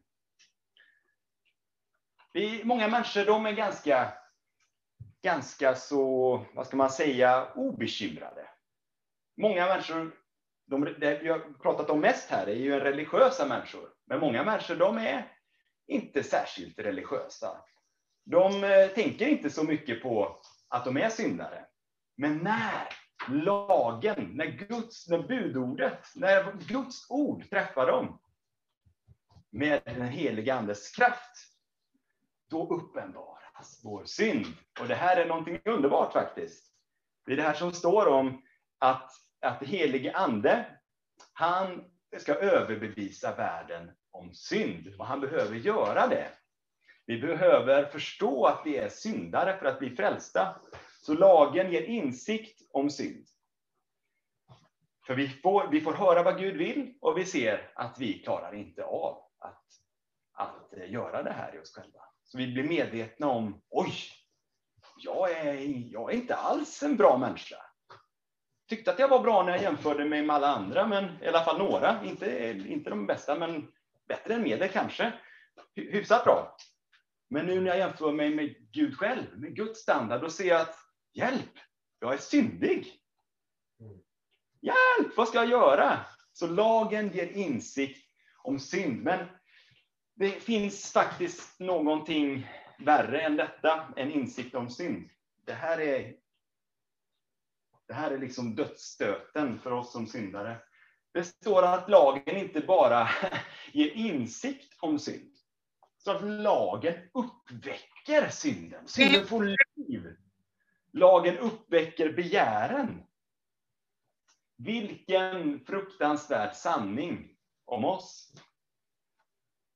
Vi, 2.33 2.63
många 2.63 2.87
människor 2.87 3.25
de 3.25 3.45
är 3.45 3.51
ganska, 3.51 4.13
ganska 5.23 5.75
så, 5.75 6.45
vad 6.55 6.67
ska 6.67 6.77
man 6.77 6.89
säga, 6.89 7.53
obekymrade. 7.55 8.49
Många 9.41 9.65
människor, 9.65 10.15
de, 10.65 10.83
det 10.83 11.19
vi 11.23 11.29
har 11.29 11.39
pratat 11.39 11.89
om 11.89 11.99
mest 11.99 12.29
här, 12.29 12.47
är 12.47 12.55
ju 12.55 12.79
religiösa 12.79 13.45
människor. 13.47 13.89
Men 14.05 14.19
många 14.19 14.43
människor 14.43 14.75
de 14.75 14.97
är 14.97 15.31
inte 15.87 16.23
särskilt 16.23 16.79
religiösa. 16.79 17.61
De 18.25 18.63
eh, 18.63 18.87
tänker 18.87 19.27
inte 19.27 19.49
så 19.49 19.63
mycket 19.63 20.01
på 20.01 20.41
att 20.69 20.85
de 20.85 20.97
är 20.97 21.09
syndare. 21.09 21.65
Men 22.17 22.37
när 22.37 22.87
lagen, 23.29 24.31
när 24.33 24.45
Guds, 24.45 25.07
när 25.07 25.19
budordet, 25.19 26.11
när 26.15 26.51
Guds 26.67 27.09
ord 27.09 27.49
träffar 27.49 27.87
dem 27.87 28.19
med 29.49 29.81
den 29.85 30.07
heliga 30.07 30.55
Andes 30.55 30.95
kraft, 30.95 31.31
då 32.49 32.67
uppenbaras 32.67 33.81
vår 33.83 34.05
synd. 34.05 34.45
Och 34.79 34.87
det 34.87 34.95
här 34.95 35.17
är 35.17 35.25
någonting 35.25 35.59
underbart 35.65 36.13
faktiskt. 36.13 36.73
Det 37.25 37.31
är 37.31 37.37
det 37.37 37.43
här 37.43 37.53
som 37.53 37.71
står 37.71 38.07
om 38.07 38.41
att, 38.79 39.11
att 39.41 39.63
helige 39.63 40.15
Ande, 40.15 40.65
han 41.33 41.83
ska 42.17 42.33
överbevisa 42.35 43.35
världen 43.35 43.91
om 44.11 44.33
synd. 44.33 44.95
Och 44.99 45.05
han 45.05 45.21
behöver 45.21 45.55
göra 45.55 46.07
det. 46.07 46.29
Vi 47.05 47.21
behöver 47.21 47.85
förstå 47.85 48.45
att 48.45 48.61
vi 48.65 48.77
är 48.77 48.89
syndare 48.89 49.57
för 49.57 49.65
att 49.65 49.79
bli 49.79 49.95
frälsta. 49.95 50.55
Så 51.07 51.13
lagen 51.13 51.71
ger 51.71 51.81
insikt 51.81 52.61
om 52.71 52.89
synd. 52.89 53.25
För 55.05 55.15
vi 55.15 55.29
får, 55.29 55.67
vi 55.71 55.81
får 55.81 55.93
höra 55.93 56.23
vad 56.23 56.39
Gud 56.39 56.57
vill 56.57 56.93
och 57.01 57.17
vi 57.17 57.25
ser 57.25 57.71
att 57.75 57.99
vi 57.99 58.19
klarar 58.19 58.55
inte 58.55 58.83
av 58.83 59.17
att, 59.39 59.65
att 60.33 60.73
eh, 60.73 60.91
göra 60.91 61.23
det 61.23 61.31
här 61.31 61.55
i 61.55 61.59
oss 61.59 61.75
själva. 61.75 61.99
Så 62.23 62.37
vi 62.37 62.47
blir 62.47 62.63
medvetna 62.63 63.27
om, 63.27 63.61
oj, 63.69 63.93
jag 64.97 65.31
är, 65.31 65.53
jag 65.91 66.13
är 66.13 66.15
inte 66.17 66.35
alls 66.35 66.83
en 66.83 66.97
bra 66.97 67.17
människa. 67.17 67.57
Tyckte 68.69 68.91
att 68.91 68.99
jag 68.99 69.09
var 69.09 69.19
bra 69.19 69.43
när 69.43 69.51
jag 69.51 69.61
jämförde 69.61 70.05
mig 70.05 70.23
med 70.23 70.35
alla 70.35 70.47
andra, 70.47 70.87
men 70.87 71.23
i 71.23 71.27
alla 71.27 71.43
fall 71.43 71.57
några. 71.57 72.05
Inte, 72.05 72.51
inte 72.67 72.89
de 72.89 73.07
bästa, 73.07 73.35
men 73.35 73.71
bättre 74.07 74.33
än 74.33 74.43
medel 74.43 74.69
kanske. 74.69 75.13
Hyfsat 75.75 76.23
bra. 76.23 76.57
Men 77.29 77.45
nu 77.45 77.61
när 77.61 77.67
jag 77.67 77.77
jämför 77.77 78.11
mig 78.11 78.35
med 78.35 78.71
Gud 78.71 78.97
själv, 78.97 79.39
med 79.39 79.55
Guds 79.55 79.79
standard, 79.79 80.21
då 80.21 80.29
ser 80.29 80.47
jag 80.47 80.61
att 80.61 80.86
hjälp, 81.13 81.51
jag 81.99 82.13
är 82.13 82.17
syndig. 82.17 82.93
Mm. 83.79 83.97
Hjälp, 84.61 85.17
vad 85.17 85.27
ska 85.27 85.37
jag 85.37 85.49
göra? 85.49 85.99
Så 86.33 86.47
lagen 86.47 87.09
ger 87.09 87.27
insikt 87.27 88.07
om 88.43 88.59
synd. 88.59 89.03
Men 89.03 89.25
det 90.15 90.31
finns 90.31 90.91
faktiskt 90.91 91.59
någonting 91.59 92.47
värre 92.79 93.21
än 93.21 93.35
detta, 93.35 93.93
en 93.95 94.11
insikt 94.11 94.55
om 94.55 94.69
synd. 94.69 95.09
Det 95.45 95.53
här 95.53 95.79
är, 95.79 96.15
det 97.87 97.93
här 97.93 98.11
är 98.11 98.17
liksom 98.17 98.55
dödsstöten 98.55 99.59
för 99.59 99.71
oss 99.71 99.91
som 99.91 100.07
syndare. 100.07 100.57
Det 101.13 101.23
står 101.23 101.63
att 101.63 101.89
lagen 101.89 102.37
inte 102.37 102.61
bara 102.61 103.09
ger 103.73 103.91
insikt 103.91 104.77
om 104.79 104.99
synd, 104.99 105.33
så 105.97 106.11
att 106.11 106.23
lagen 106.23 106.93
uppväcker 107.13 108.29
synden. 108.29 108.87
Synden 108.87 109.27
får 109.27 109.43
liv. 109.43 110.06
Lagen 110.97 111.37
uppväcker 111.37 112.13
begären. 112.13 113.03
Vilken 114.57 115.65
fruktansvärd 115.65 116.55
sanning 116.55 117.29
om 117.65 117.85
oss. 117.85 118.33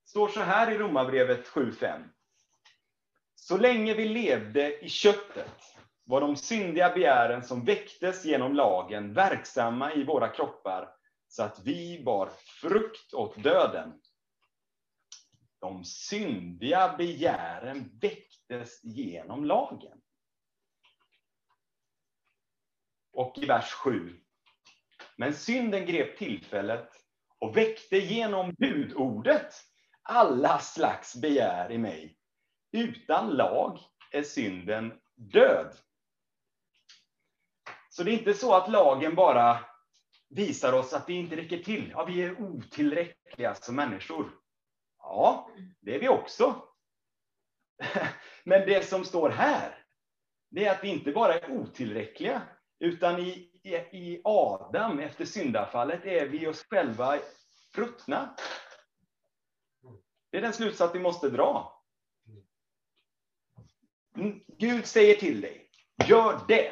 står 0.05 0.27
så 0.27 0.39
här 0.39 0.71
i 0.71 0.77
Romarbrevet 0.77 1.47
7.5. 1.47 2.09
Så 3.35 3.57
länge 3.57 3.93
vi 3.93 4.05
levde 4.05 4.85
i 4.85 4.89
köttet 4.89 5.75
var 6.03 6.21
de 6.21 6.35
syndiga 6.35 6.93
begären 6.93 7.43
som 7.43 7.65
väcktes 7.65 8.25
genom 8.25 8.55
lagen 8.55 9.13
verksamma 9.13 9.93
i 9.93 10.03
våra 10.03 10.27
kroppar 10.27 10.89
så 11.27 11.43
att 11.43 11.59
vi 11.63 12.03
bar 12.03 12.29
frukt 12.61 13.13
åt 13.13 13.43
döden. 13.43 14.01
De 15.59 15.85
syndiga 15.85 16.95
begären 16.97 17.99
väcktes 18.01 18.83
genom 18.83 19.45
lagen. 19.45 20.01
Och 23.13 23.37
i 23.37 23.45
vers 23.45 23.71
7. 23.71 24.19
Men 25.15 25.33
synden 25.33 25.85
grep 25.85 26.17
tillfället 26.17 26.89
och 27.39 27.57
väckte 27.57 27.97
genom 27.97 28.53
budordet 28.57 29.53
alla 30.01 30.59
slags 30.59 31.15
begär 31.15 31.71
i 31.71 31.77
mig. 31.77 32.17
Utan 32.71 33.29
lag 33.29 33.79
är 34.11 34.23
synden 34.23 34.93
död. 35.15 35.75
Så 37.89 38.03
det 38.03 38.11
är 38.11 38.17
inte 38.17 38.33
så 38.33 38.53
att 38.55 38.71
lagen 38.71 39.15
bara 39.15 39.59
visar 40.29 40.73
oss 40.73 40.93
att 40.93 41.07
det 41.07 41.13
inte 41.13 41.35
räcker 41.35 41.57
till. 41.57 41.91
Ja, 41.91 42.05
vi 42.05 42.21
är 42.21 42.41
otillräckliga 42.41 43.55
som 43.55 43.75
människor. 43.75 44.31
Ja, 44.97 45.49
det 45.79 45.95
är 45.95 45.99
vi 45.99 46.09
också. 46.09 46.63
Men 48.43 48.61
det 48.61 48.85
som 48.85 49.05
står 49.05 49.29
här, 49.29 49.85
det 50.49 50.65
är 50.65 50.71
att 50.71 50.83
vi 50.83 50.87
inte 50.87 51.11
bara 51.11 51.33
är 51.33 51.51
otillräckliga, 51.51 52.41
utan 52.81 53.19
i, 53.19 53.49
i, 53.63 53.75
i 53.75 54.21
Adam, 54.23 54.99
efter 54.99 55.25
syndafallet, 55.25 56.05
är 56.05 56.27
vi 56.27 56.47
oss 56.47 56.65
själva 56.69 57.19
ruttna. 57.75 58.35
Det 60.31 60.37
är 60.37 60.41
den 60.41 60.53
slutsats 60.53 60.95
vi 60.95 60.99
måste 60.99 61.29
dra. 61.29 61.83
Mm. 64.15 64.39
Gud 64.47 64.85
säger 64.85 65.15
till 65.15 65.41
dig, 65.41 65.69
gör 66.07 66.45
det. 66.47 66.71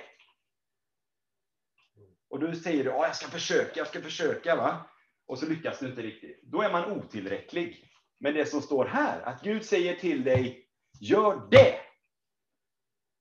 Och 2.30 2.40
du 2.40 2.56
säger 2.56 2.84
du, 2.84 2.90
jag 2.90 3.16
ska 3.16 3.28
försöka, 3.28 3.72
jag 3.76 3.88
ska 3.88 4.02
försöka. 4.02 4.56
va? 4.56 4.90
Och 5.26 5.40
så 5.40 5.46
lyckas 5.46 5.80
du 5.80 5.90
inte 5.90 6.02
riktigt. 6.02 6.44
Då 6.44 6.62
är 6.62 6.72
man 6.72 6.92
otillräcklig. 6.92 7.92
Men 8.20 8.34
det 8.34 8.46
som 8.46 8.62
står 8.62 8.86
här, 8.86 9.22
att 9.22 9.44
Gud 9.44 9.66
säger 9.66 9.96
till 9.96 10.24
dig, 10.24 10.70
gör 11.00 11.48
det. 11.52 11.80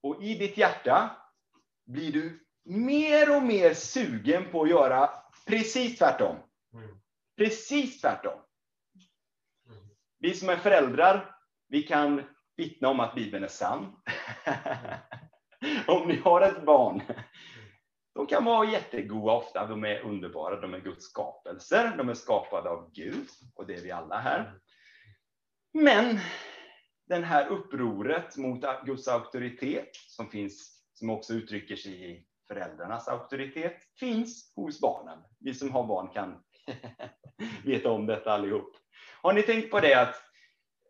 Och 0.01 0.23
i 0.23 0.35
ditt 0.35 0.57
hjärta 0.57 1.17
blir 1.85 2.11
du 2.11 2.48
mer 2.69 3.37
och 3.37 3.43
mer 3.43 3.73
sugen 3.73 4.51
på 4.51 4.63
att 4.63 4.69
göra 4.69 5.09
precis 5.47 5.97
tvärtom. 5.97 6.35
Mm. 6.73 6.89
Precis 7.37 8.01
tvärtom. 8.01 8.39
Vi 10.19 10.33
som 10.33 10.49
är 10.49 10.57
föräldrar, 10.57 11.35
vi 11.67 11.83
kan 11.83 12.21
vittna 12.57 12.87
om 12.87 12.99
att 12.99 13.15
Bibeln 13.15 13.43
är 13.43 13.47
sann. 13.47 13.95
om 15.87 16.07
ni 16.07 16.15
har 16.15 16.41
ett 16.41 16.65
barn 16.65 17.01
de 18.19 18.27
kan 18.27 18.45
vara 18.45 18.71
jättegoda 18.71 19.33
ofta, 19.33 19.67
de 19.67 19.83
är 19.83 20.01
underbara, 20.01 20.61
de 20.61 20.73
är 20.73 20.79
Guds 20.79 21.05
skapelser, 21.05 21.97
de 21.97 22.09
är 22.09 22.13
skapade 22.13 22.69
av 22.69 22.91
Gud, 22.93 23.27
och 23.55 23.67
det 23.67 23.73
är 23.73 23.81
vi 23.81 23.91
alla 23.91 24.17
här. 24.17 24.59
Men 25.73 26.19
det 27.07 27.15
här 27.15 27.47
upproret 27.47 28.37
mot 28.37 28.85
Guds 28.85 29.07
auktoritet, 29.07 29.89
som 29.93 30.29
finns, 30.29 30.83
som 30.93 31.09
också 31.09 31.33
uttrycker 31.33 31.75
sig 31.75 32.11
i 32.11 32.25
föräldrarnas 32.49 33.07
auktoritet, 33.07 33.77
finns 33.99 34.53
hos 34.55 34.81
barnen. 34.81 35.19
Vi 35.39 35.53
som 35.53 35.71
har 35.71 35.87
barn 35.87 36.09
kan 36.13 36.43
veta 37.65 37.91
om 37.91 38.05
detta 38.05 38.31
allihop. 38.31 38.71
Har 39.21 39.33
ni 39.33 39.41
tänkt 39.43 39.71
på 39.71 39.79
det 39.79 39.93
att 39.93 40.15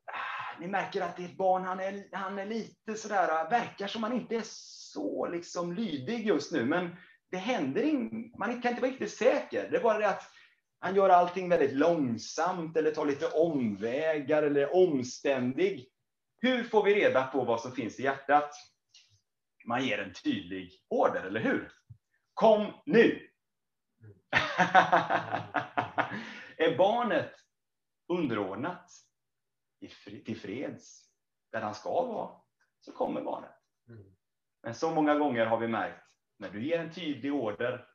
ah, 0.05 0.59
ni 0.59 0.67
märker 0.67 1.01
att 1.01 1.19
ert 1.19 1.37
barn, 1.37 1.63
han 1.63 1.79
är, 1.79 2.03
han 2.11 2.39
är 2.39 2.45
lite 2.45 2.95
sådär, 2.95 3.49
verkar 3.49 3.87
som 3.87 4.03
han 4.03 4.13
inte 4.13 4.35
är 4.35 4.43
så 4.45 5.27
liksom 5.27 5.73
lydig 5.73 6.27
just 6.27 6.51
nu, 6.51 6.65
men 6.65 6.95
det 7.31 7.37
händer 7.37 7.83
inget, 7.83 8.37
man 8.37 8.61
kan 8.61 8.71
inte 8.71 8.81
vara 8.81 8.91
riktigt 8.91 9.17
säker. 9.17 9.69
Det 9.71 9.77
är 9.77 9.83
bara 9.83 9.99
det 9.99 10.09
att 10.09 10.23
han 10.79 10.95
gör 10.95 11.09
allting 11.09 11.49
väldigt 11.49 11.73
långsamt 11.73 12.77
eller 12.77 12.91
tar 12.91 13.05
lite 13.05 13.27
omvägar 13.27 14.43
eller 14.43 14.61
är 14.61 14.75
omständig. 14.75 15.87
Hur 16.41 16.63
får 16.63 16.83
vi 16.83 16.95
reda 16.95 17.27
på 17.27 17.43
vad 17.43 17.61
som 17.61 17.71
finns 17.71 17.99
i 17.99 18.03
hjärtat? 18.03 18.51
Man 19.69 19.85
ger 19.85 19.97
en 19.97 20.13
tydlig 20.13 20.71
order, 20.87 21.23
eller 21.23 21.39
hur? 21.39 21.71
Kom 22.33 22.73
nu! 22.85 23.29
är 26.57 26.77
barnet 26.77 27.31
underordnat 28.07 28.91
till 30.25 30.39
freds 30.39 31.09
där 31.51 31.61
han 31.61 31.75
ska 31.75 31.89
vara, 31.89 32.41
så 32.79 32.91
kommer 32.91 33.21
barnet. 33.21 33.55
Mm. 33.87 34.15
Men 34.63 34.75
så 34.75 34.91
många 34.91 35.15
gånger 35.15 35.45
har 35.45 35.57
vi 35.57 35.67
märkt 35.67 36.05
när 36.37 36.49
du 36.49 36.63
ger 36.65 36.79
en 36.79 36.93
tydlig 36.93 37.33
order, 37.33 37.85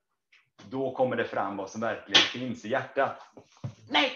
då 0.70 0.94
kommer 0.94 1.16
det 1.16 1.24
fram 1.24 1.56
vad 1.56 1.70
som 1.70 1.80
verkligen 1.80 2.22
finns 2.22 2.64
i 2.64 2.68
hjärtat. 2.68 3.18
Nej! 3.90 4.12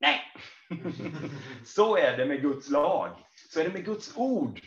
Nej! 0.00 0.20
Så 1.64 1.96
är 1.96 2.16
det 2.16 2.26
med 2.26 2.42
Guds 2.42 2.70
lag. 2.70 3.16
Så 3.50 3.60
är 3.60 3.64
det 3.64 3.72
med 3.72 3.84
Guds 3.84 4.16
ord 4.16 4.60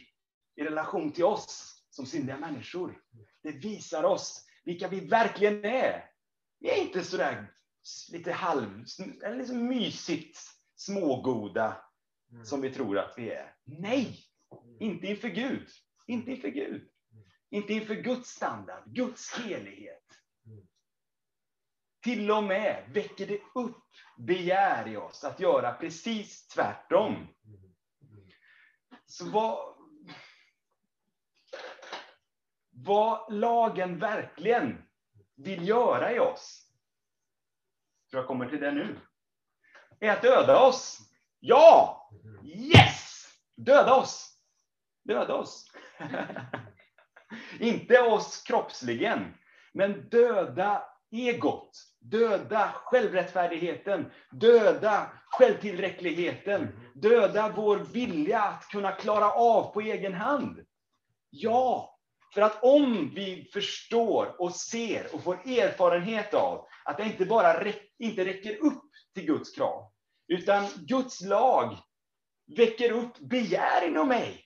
i 0.56 0.64
relation 0.64 1.12
till 1.12 1.24
oss 1.26 1.75
som 1.96 2.06
syndiga 2.06 2.38
människor. 2.38 3.02
Det 3.44 3.52
visar 3.52 4.04
oss 4.04 4.46
vilka 4.64 4.88
vi 4.88 5.00
verkligen 5.00 5.66
är. 5.66 6.10
Vi 6.60 6.70
är 6.70 6.82
inte 6.82 7.04
sådär 7.04 7.54
lite 8.12 8.32
halv, 8.32 8.86
eller 9.24 9.38
liksom 9.38 9.68
mysigt 9.68 10.40
smågoda 10.76 11.78
som 12.44 12.62
vi 12.62 12.70
tror 12.70 12.98
att 12.98 13.14
vi 13.18 13.30
är. 13.30 13.56
Nej! 13.64 14.20
Inte 14.80 15.08
inför 15.08 15.28
Gud. 15.28 15.68
Inte 16.08 16.32
inför 16.32 16.48
Gud. 16.48 16.90
Inte 17.50 17.74
inför 17.74 17.96
Guds 17.96 18.30
standard, 18.30 18.84
Guds 18.86 19.34
helighet. 19.40 20.04
Till 22.04 22.32
och 22.32 22.44
med 22.44 22.92
väcker 22.94 23.28
det 23.28 23.42
upp 23.56 23.84
begär 24.18 24.88
i 24.88 24.98
oss 24.98 25.24
att 25.24 25.40
göra 25.40 25.74
precis 25.74 26.48
tvärtom. 26.48 27.28
Så 29.06 29.30
vad, 29.30 29.75
vad 32.76 33.34
lagen 33.34 34.00
verkligen 34.00 34.84
vill 35.36 35.68
göra 35.68 36.14
i 36.14 36.20
oss, 36.20 36.72
tror 38.10 38.22
jag 38.22 38.28
kommer 38.28 38.50
till 38.50 38.60
det 38.60 38.72
nu, 38.72 39.00
är 40.00 40.12
att 40.12 40.22
döda 40.22 40.60
oss. 40.68 41.00
Ja! 41.40 42.02
Yes! 42.44 43.28
Döda 43.56 43.96
oss! 43.96 44.38
Döda 45.04 45.36
oss. 45.36 45.72
Inte 47.60 48.02
oss 48.02 48.44
kroppsligen, 48.44 49.34
men 49.74 50.10
döda 50.10 50.84
egot, 51.12 51.72
döda 52.00 52.72
självrättfärdigheten, 52.76 54.12
döda 54.32 55.12
självtillräckligheten, 55.26 56.92
döda 56.94 57.54
vår 57.56 57.78
vilja 57.78 58.42
att 58.42 58.68
kunna 58.68 58.92
klara 58.92 59.32
av 59.32 59.74
på 59.74 59.82
egen 59.82 60.14
hand. 60.14 60.66
Ja, 61.30 61.95
för 62.36 62.42
att 62.42 62.64
om 62.64 63.12
vi 63.16 63.50
förstår 63.54 64.42
och 64.42 64.56
ser 64.56 65.16
och 65.16 65.24
får 65.24 65.36
erfarenhet 65.36 66.34
av 66.34 66.68
att 66.84 66.98
det 66.98 67.04
inte 67.04 67.26
bara 67.26 67.72
inte 68.00 68.26
räcker 68.26 68.56
upp 68.64 68.84
till 69.14 69.26
Guds 69.26 69.56
krav, 69.56 69.92
utan 70.28 70.68
Guds 70.76 71.22
lag 71.22 71.78
väcker 72.58 72.92
upp 72.92 73.18
begär 73.20 73.88
inom 73.88 74.08
mig 74.08 74.46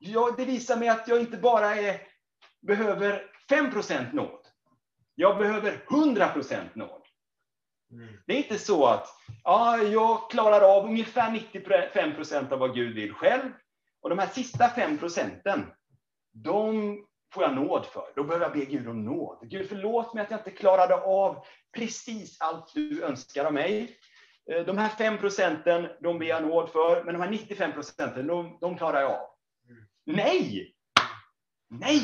Ja, 0.00 0.34
det 0.36 0.44
visar 0.44 0.76
mig 0.76 0.88
att 0.88 1.08
jag 1.08 1.20
inte 1.20 1.36
bara 1.36 1.74
är, 1.74 2.00
behöver 2.60 3.30
5% 3.50 4.14
nåd. 4.14 4.40
Jag 5.14 5.38
behöver 5.38 5.84
100 5.90 6.34
nåd. 6.74 7.02
Mm. 7.90 8.08
Det 8.26 8.32
är 8.32 8.36
inte 8.36 8.58
så 8.58 8.86
att 8.86 9.08
ja, 9.44 9.78
jag 9.78 10.30
klarar 10.30 10.76
av 10.76 10.84
ungefär 10.84 11.30
95% 11.30 12.52
av 12.52 12.58
vad 12.58 12.74
Gud 12.74 12.94
vill 12.94 13.12
själv. 13.12 13.50
Och 14.00 14.08
de 14.10 14.18
här 14.18 14.28
sista 14.28 14.68
fem 14.68 14.98
procenten, 14.98 15.66
de 16.42 16.96
får 17.32 17.42
jag 17.42 17.54
nåd 17.54 17.86
för. 17.86 18.12
Då 18.16 18.24
behöver 18.24 18.46
jag 18.46 18.52
be 18.52 18.64
Gud 18.64 18.88
om 18.88 19.04
nåd. 19.04 19.38
Gud, 19.42 19.68
förlåt 19.68 20.14
mig 20.14 20.22
att 20.22 20.30
jag 20.30 20.40
inte 20.40 20.50
klarade 20.50 20.94
av 20.94 21.44
precis 21.76 22.40
allt 22.40 22.74
du 22.74 23.02
önskar 23.02 23.44
av 23.44 23.52
mig. 23.52 23.98
Eh, 24.52 24.64
de 24.64 24.78
här 24.78 24.88
fem 24.88 25.18
procenten, 25.18 25.88
de 26.00 26.18
ber 26.18 26.26
jag 26.26 26.42
nåd 26.42 26.70
för, 26.70 27.04
men 27.04 27.14
de 27.14 27.20
här 27.20 27.30
95 27.30 27.72
procenten, 27.72 28.26
de, 28.26 28.58
de 28.60 28.76
klarar 28.76 29.00
jag 29.00 29.10
av. 29.10 29.28
Nej! 30.04 30.74
Nej! 31.70 32.02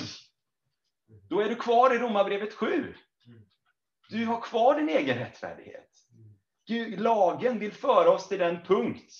Då 1.28 1.40
är 1.40 1.48
du 1.48 1.54
kvar 1.54 1.94
i 1.94 1.98
Romarbrevet 1.98 2.54
7. 2.54 2.94
Du 4.08 4.26
har 4.26 4.40
kvar 4.40 4.74
din 4.74 4.88
egen 4.88 5.18
rättfärdighet. 5.18 5.90
Gud, 6.66 7.00
lagen 7.00 7.58
vill 7.58 7.72
föra 7.72 8.10
oss 8.10 8.28
till 8.28 8.38
den 8.38 8.62
punkt. 8.62 9.12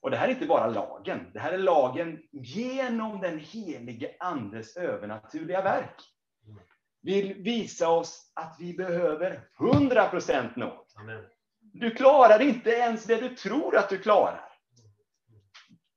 Och 0.00 0.10
det 0.10 0.16
här 0.16 0.28
är 0.28 0.32
inte 0.32 0.46
bara 0.46 0.66
lagen. 0.66 1.30
Det 1.32 1.40
här 1.40 1.52
är 1.52 1.58
lagen 1.58 2.22
genom 2.32 3.20
den 3.20 3.38
helige 3.38 4.16
Andes 4.20 4.76
övernaturliga 4.76 5.62
verk. 5.62 5.96
Vill 7.02 7.34
visa 7.34 7.88
oss 7.88 8.32
att 8.34 8.56
vi 8.58 8.74
behöver 8.74 9.48
100% 9.58 10.58
nåd. 10.58 10.86
Du 11.60 11.90
klarar 11.90 12.42
inte 12.42 12.70
ens 12.70 13.04
det 13.04 13.16
du 13.16 13.36
tror 13.36 13.76
att 13.76 13.88
du 13.88 13.98
klarar. 13.98 14.50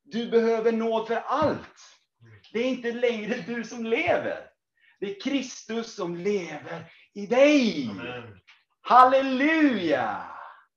Du 0.03 0.31
behöver 0.31 0.71
nåd 0.71 1.07
för 1.07 1.15
allt. 1.15 1.79
Det 2.53 2.59
är 2.59 2.69
inte 2.69 2.91
längre 2.91 3.35
du 3.47 3.63
som 3.63 3.85
lever. 3.85 4.49
Det 4.99 5.15
är 5.15 5.21
Kristus 5.21 5.95
som 5.95 6.15
lever 6.15 6.91
i 7.13 7.25
dig. 7.25 7.89
Amen. 7.91 8.39
Halleluja! 8.81 10.25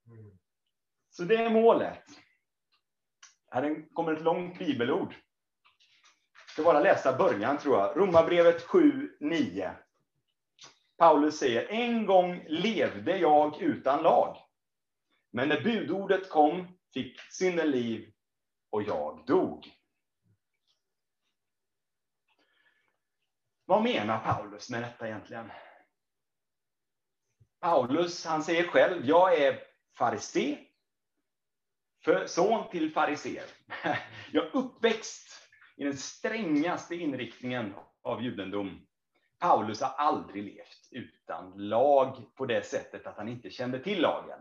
Mm. 0.07 0.37
Så 1.09 1.23
det 1.23 1.35
är 1.35 1.49
målet. 1.49 2.03
Här 3.57 3.93
kommer 3.93 4.13
ett 4.13 4.21
långt 4.21 4.59
bibelord. 4.59 5.13
Jag 6.45 6.49
ska 6.49 6.63
bara 6.63 6.79
läsa 6.79 7.17
början 7.17 7.57
tror 7.57 7.79
jag. 7.79 7.97
Romarbrevet 7.97 8.61
7, 8.61 9.17
9. 9.19 9.75
Paulus 10.97 11.37
säger, 11.37 11.67
en 11.67 12.05
gång 12.05 12.45
levde 12.47 13.17
jag 13.17 13.61
utan 13.61 14.03
lag. 14.03 14.37
Men 15.31 15.49
när 15.49 15.61
budordet 15.61 16.29
kom 16.29 16.77
fick 16.93 17.19
synden 17.31 17.71
liv 17.71 18.13
och 18.69 18.83
jag 18.83 19.25
dog. 19.25 19.71
Vad 23.65 23.83
menar 23.83 24.19
Paulus 24.19 24.69
med 24.69 24.83
detta 24.83 25.07
egentligen? 25.07 25.51
Paulus, 27.59 28.25
han 28.25 28.43
säger 28.43 28.67
själv, 28.67 29.05
jag 29.05 29.41
är 29.41 29.59
farisé, 29.97 30.66
son 32.25 32.69
till 32.69 32.91
fariséer. 32.91 33.45
Jag 34.31 34.45
är 34.45 34.55
uppväxt 34.55 35.27
i 35.75 35.83
den 35.83 35.97
strängaste 35.97 36.95
inriktningen 36.95 37.73
av 38.01 38.23
judendom. 38.23 38.87
Paulus 39.39 39.81
har 39.81 39.89
aldrig 39.89 40.43
levt 40.43 40.89
utan 40.91 41.53
lag 41.55 42.35
på 42.35 42.45
det 42.45 42.65
sättet 42.65 43.07
att 43.07 43.17
han 43.17 43.27
inte 43.27 43.49
kände 43.49 43.79
till 43.79 44.01
lagen. 44.01 44.39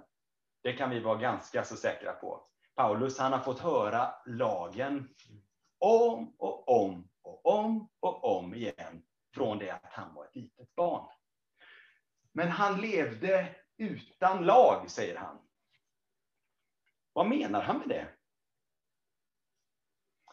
Det 0.62 0.72
kan 0.72 0.90
vi 0.90 1.00
vara 1.00 1.18
ganska 1.18 1.64
så 1.64 1.76
säkra 1.76 2.12
på. 2.12 2.46
Paulus 2.74 3.18
han 3.18 3.32
har 3.32 3.40
fått 3.40 3.58
höra 3.58 4.14
lagen 4.26 5.08
om 5.78 6.34
och 6.38 6.82
om 6.82 7.08
och 7.22 7.46
om 7.46 7.88
och 8.00 8.36
om 8.38 8.54
igen 8.54 9.02
från 9.34 9.58
det 9.58 9.70
att 9.70 9.92
han 9.92 10.14
var 10.14 10.24
ett 10.24 10.36
litet 10.36 10.74
barn. 10.74 11.08
Men 12.32 12.48
han 12.48 12.80
levde 12.80 13.54
utan 13.76 14.44
lag, 14.44 14.90
säger 14.90 15.16
han. 15.16 15.38
Vad 17.16 17.26
menar 17.26 17.62
han 17.62 17.78
med 17.78 17.88
det? 17.88 18.08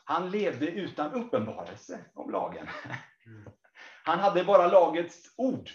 Han 0.03 0.31
levde 0.31 0.67
utan 0.67 1.13
uppenbarelse 1.13 2.05
om 2.13 2.31
lagen. 2.31 2.67
Han 4.05 4.19
hade 4.19 4.43
bara 4.43 4.67
lagets 4.67 5.33
ord. 5.37 5.69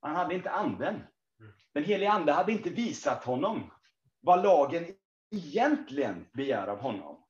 Han 0.00 0.16
hade 0.16 0.34
inte 0.34 0.50
anden. 0.50 1.02
Den 1.74 1.84
helige 1.84 2.10
ande 2.10 2.32
hade 2.32 2.52
inte 2.52 2.70
visat 2.70 3.24
honom 3.24 3.70
vad 4.20 4.42
lagen 4.42 4.86
egentligen 5.30 6.26
begär 6.32 6.66
av 6.66 6.78
honom. 6.78 7.24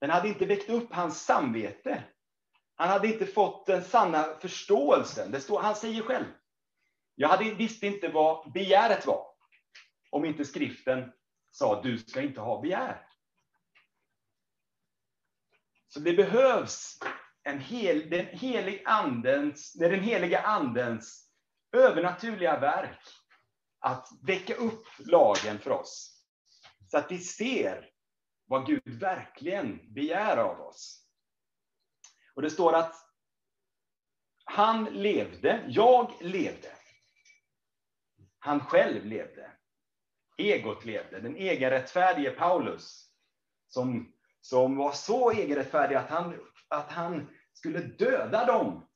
Den 0.00 0.10
hade 0.10 0.28
inte 0.28 0.46
väckt 0.46 0.70
upp 0.70 0.92
hans 0.92 1.24
samvete. 1.24 2.04
Han 2.74 2.88
hade 2.88 3.08
inte 3.08 3.26
fått 3.26 3.66
den 3.66 3.84
sanna 3.84 4.22
förståelsen. 4.40 5.30
Det 5.30 5.40
står, 5.40 5.60
han 5.60 5.74
säger 5.74 6.02
själv, 6.02 6.26
jag 7.14 7.28
hade, 7.28 7.54
visste 7.54 7.86
inte 7.86 8.08
vad 8.08 8.52
begäret 8.52 9.06
var. 9.06 9.26
Om 10.10 10.24
inte 10.24 10.44
skriften 10.44 11.12
sa, 11.50 11.82
du 11.82 11.98
ska 11.98 12.22
inte 12.22 12.40
ha 12.40 12.60
begär. 12.60 13.08
Så 15.88 16.00
det 16.00 16.12
behövs 16.12 16.98
en 17.42 17.60
hel, 17.60 18.10
den, 18.10 18.26
helig 18.26 18.82
andens, 18.86 19.72
det 19.72 19.84
är 19.84 19.90
den 19.90 20.02
heliga 20.02 20.40
andens 20.40 21.30
övernaturliga 21.72 22.60
verk 22.60 23.00
att 23.80 24.08
väcka 24.22 24.54
upp 24.54 24.84
lagen 24.98 25.58
för 25.58 25.70
oss. 25.70 26.24
Så 26.86 26.98
att 26.98 27.10
vi 27.10 27.18
ser 27.18 27.90
vad 28.46 28.66
Gud 28.66 28.82
verkligen 29.00 29.94
begär 29.94 30.36
av 30.36 30.60
oss. 30.60 31.06
Och 32.34 32.42
det 32.42 32.50
står 32.50 32.72
att 32.72 32.94
han 34.44 34.84
levde, 34.84 35.64
jag 35.68 36.12
levde. 36.20 36.72
Han 38.38 38.60
själv 38.60 39.06
levde. 39.06 39.57
Egot 40.38 40.84
levde, 40.84 41.20
den 41.20 41.36
egenrättfärdige 41.36 42.30
Paulus. 42.30 43.04
Som, 43.68 44.12
som 44.40 44.76
var 44.76 44.92
så 44.92 45.30
egenrättfärdig 45.30 45.96
att 45.96 46.10
han, 46.10 46.34
att 46.68 46.92
han 46.92 47.28
skulle 47.52 47.78
döda 47.78 48.44
dem 48.44 48.88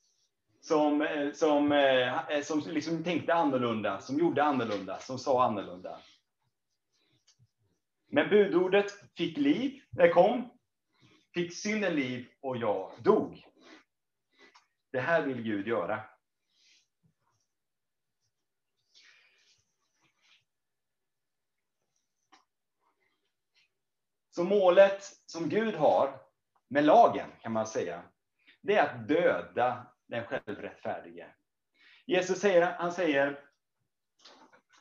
som, 0.60 1.02
eh, 1.02 1.32
som, 1.32 1.72
eh, 1.72 2.42
som 2.42 2.62
liksom 2.66 3.04
tänkte 3.04 3.34
annorlunda, 3.34 4.00
som 4.00 4.18
gjorde 4.18 4.44
annorlunda, 4.44 4.98
som 4.98 5.18
sa 5.18 5.44
annorlunda. 5.44 6.00
Men 8.08 8.28
budordet 8.28 8.92
fick 9.16 9.36
liv, 9.36 9.82
det 9.90 10.08
kom, 10.08 10.50
fick 11.34 11.56
synden 11.56 11.94
liv 11.94 12.26
och 12.40 12.56
jag 12.56 12.92
dog. 13.02 13.46
Det 14.90 15.00
här 15.00 15.22
vill 15.22 15.42
Gud 15.42 15.66
göra. 15.66 16.00
Så 24.34 24.44
målet 24.44 25.02
som 25.26 25.48
Gud 25.48 25.74
har 25.74 26.20
med 26.68 26.84
lagen, 26.84 27.30
kan 27.40 27.52
man 27.52 27.66
säga, 27.66 28.02
det 28.62 28.76
är 28.76 28.82
att 28.82 29.08
döda 29.08 29.86
den 30.06 30.24
självrättfärdige. 30.24 31.26
Jesus 32.06 32.38
säger, 32.38 32.62
han 32.62 32.92
säger 32.92 33.40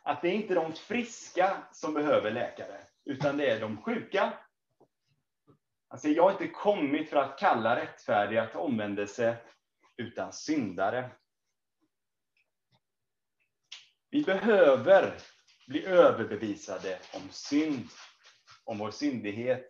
att 0.04 0.22
det 0.22 0.28
är 0.28 0.34
inte 0.34 0.54
de 0.54 0.74
friska 0.74 1.64
som 1.72 1.94
behöver 1.94 2.32
läkare, 2.32 2.82
utan 3.06 3.38
det 3.38 3.50
är 3.50 3.60
de 3.60 3.82
sjuka. 3.82 4.34
Han 5.88 6.00
säger, 6.00 6.16
jag 6.16 6.24
har 6.24 6.32
inte 6.32 6.48
kommit 6.48 7.10
för 7.10 7.18
att 7.18 7.40
kalla 7.40 7.76
rättfärdiga 7.76 8.48
till 8.48 8.60
omvändelse, 8.60 9.38
utan 9.98 10.34
syndare. 10.34 11.10
Vi 14.10 14.24
behöver 14.24 15.18
bli 15.68 15.86
överbevisade 15.86 17.00
om 17.14 17.30
synd, 17.30 17.90
om 18.72 18.78
vår 18.78 18.92
syndighet, 18.92 19.66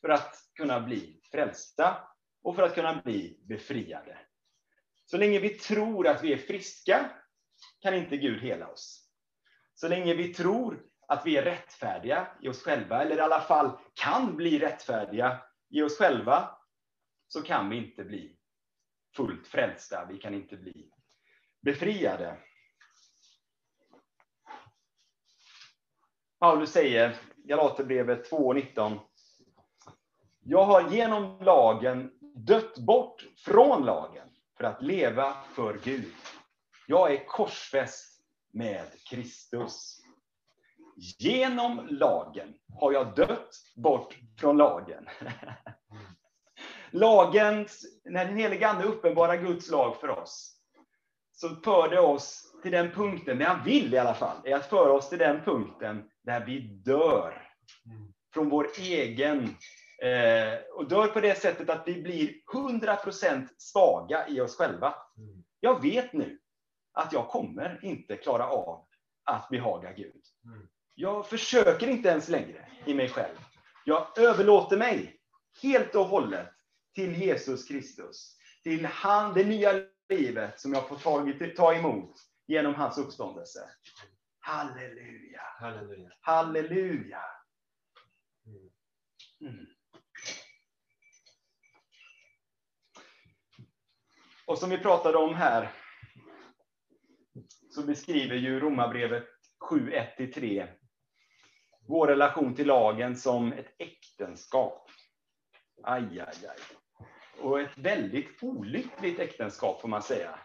för 0.00 0.08
att 0.08 0.36
kunna 0.54 0.80
bli 0.80 1.20
frälsta 1.30 2.08
och 2.42 2.56
för 2.56 2.62
att 2.62 2.74
kunna 2.74 3.02
bli 3.02 3.40
befriade. 3.42 4.18
Så 5.06 5.16
länge 5.16 5.38
vi 5.38 5.48
tror 5.48 6.06
att 6.06 6.24
vi 6.24 6.32
är 6.32 6.36
friska 6.36 7.10
kan 7.80 7.94
inte 7.94 8.16
Gud 8.16 8.42
hela 8.42 8.68
oss. 8.68 9.10
Så 9.74 9.88
länge 9.88 10.14
vi 10.14 10.34
tror 10.34 10.86
att 11.08 11.26
vi 11.26 11.36
är 11.36 11.42
rättfärdiga 11.42 12.28
i 12.42 12.48
oss 12.48 12.62
själva, 12.62 13.02
eller 13.02 13.16
i 13.16 13.20
alla 13.20 13.40
fall 13.40 13.78
kan 13.94 14.36
bli 14.36 14.58
rättfärdiga 14.58 15.42
i 15.70 15.82
oss 15.82 15.98
själva, 15.98 16.58
så 17.26 17.42
kan 17.42 17.70
vi 17.70 17.76
inte 17.76 18.04
bli 18.04 18.36
fullt 19.16 19.46
frälsta. 19.46 20.06
Vi 20.10 20.18
kan 20.18 20.34
inte 20.34 20.56
bli 20.56 20.90
befriade. 21.62 22.36
Paulus 26.38 26.70
säger, 26.70 27.16
Galaterbrevet 27.46 28.30
2.19. 28.30 28.98
Jag 30.44 30.64
har 30.64 30.90
genom 30.90 31.38
lagen 31.40 32.10
dött 32.34 32.78
bort 32.78 33.24
från 33.44 33.84
lagen 33.84 34.28
för 34.58 34.64
att 34.64 34.82
leva 34.82 35.34
för 35.54 35.80
Gud. 35.84 36.12
Jag 36.86 37.12
är 37.12 37.24
korsfäst 37.24 38.20
med 38.52 38.86
Kristus. 39.10 40.00
Genom 41.18 41.86
lagen 41.90 42.54
har 42.80 42.92
jag 42.92 43.14
dött 43.14 43.50
bort 43.76 44.18
från 44.40 44.56
lagen. 44.56 45.08
Lagens, 46.90 47.84
när 48.04 48.24
den 48.24 48.36
helige 48.36 48.68
Ande 48.68 48.84
uppenbarar 48.84 49.36
Guds 49.36 49.70
lag 49.70 49.96
för 49.96 50.08
oss, 50.08 50.56
så 51.32 51.54
för 51.54 51.88
det 51.88 52.00
oss 52.00 52.54
till 52.62 52.72
den 52.72 52.90
punkten, 52.90 53.38
det 53.38 53.44
han 53.44 53.64
vill 53.64 53.94
i 53.94 53.98
alla 53.98 54.14
fall, 54.14 54.36
är 54.44 54.54
att 54.54 54.66
föra 54.66 54.92
oss 54.92 55.08
till 55.08 55.18
den 55.18 55.40
punkten 55.44 56.10
där 56.24 56.44
vi 56.46 56.60
dör 56.60 57.48
från 58.34 58.48
vår 58.48 58.68
egen 58.78 59.56
Eh, 60.04 60.58
och 60.74 60.88
dör 60.88 61.06
på 61.06 61.20
det 61.20 61.38
sättet 61.38 61.70
att 61.70 61.82
vi 61.86 62.02
blir 62.02 62.34
100% 62.52 63.48
svaga 63.58 64.28
i 64.28 64.40
oss 64.40 64.56
själva. 64.56 64.94
Mm. 65.16 65.44
Jag 65.60 65.82
vet 65.82 66.12
nu 66.12 66.38
att 66.92 67.12
jag 67.12 67.28
kommer 67.28 67.80
inte 67.82 68.16
klara 68.16 68.48
av 68.48 68.86
att 69.24 69.48
behaga 69.48 69.92
Gud. 69.92 70.22
Mm. 70.44 70.68
Jag 70.94 71.28
försöker 71.28 71.88
inte 71.88 72.08
ens 72.08 72.28
längre 72.28 72.68
i 72.86 72.94
mig 72.94 73.08
själv. 73.08 73.36
Jag 73.84 74.18
överlåter 74.18 74.76
mig 74.76 75.16
helt 75.62 75.94
och 75.94 76.06
hållet 76.06 76.50
till 76.94 77.22
Jesus 77.22 77.68
Kristus. 77.68 78.36
Till 78.62 78.86
han, 78.86 79.34
det 79.34 79.44
nya 79.44 79.72
livet 80.08 80.60
som 80.60 80.72
jag 80.72 80.88
får 80.88 80.96
tagit, 80.96 81.56
ta 81.56 81.74
emot 81.74 82.14
genom 82.46 82.74
hans 82.74 82.98
uppståndelse. 82.98 83.60
Halleluja, 84.46 85.42
Halleluja. 85.60 86.10
halleluja. 86.20 87.22
Mm. 88.46 88.70
Mm. 89.40 89.66
Och 94.46 94.58
som 94.58 94.70
vi 94.70 94.78
pratade 94.78 95.18
om 95.18 95.34
här, 95.34 95.72
så 97.70 97.82
beskriver 97.82 98.36
ju 98.36 98.60
Romarbrevet 98.60 99.24
7, 99.60 99.90
1-3 100.18 100.68
vår 101.86 102.06
relation 102.06 102.54
till 102.54 102.66
lagen 102.66 103.16
som 103.16 103.52
ett 103.52 103.74
äktenskap. 103.78 104.90
Aj, 105.82 106.20
aj, 106.20 106.46
aj. 106.48 106.58
Och 107.40 107.60
ett 107.60 107.78
väldigt 107.78 108.42
olyckligt 108.42 109.18
äktenskap 109.18 109.80
får 109.80 109.88
man 109.88 110.02
säga. 110.02 110.38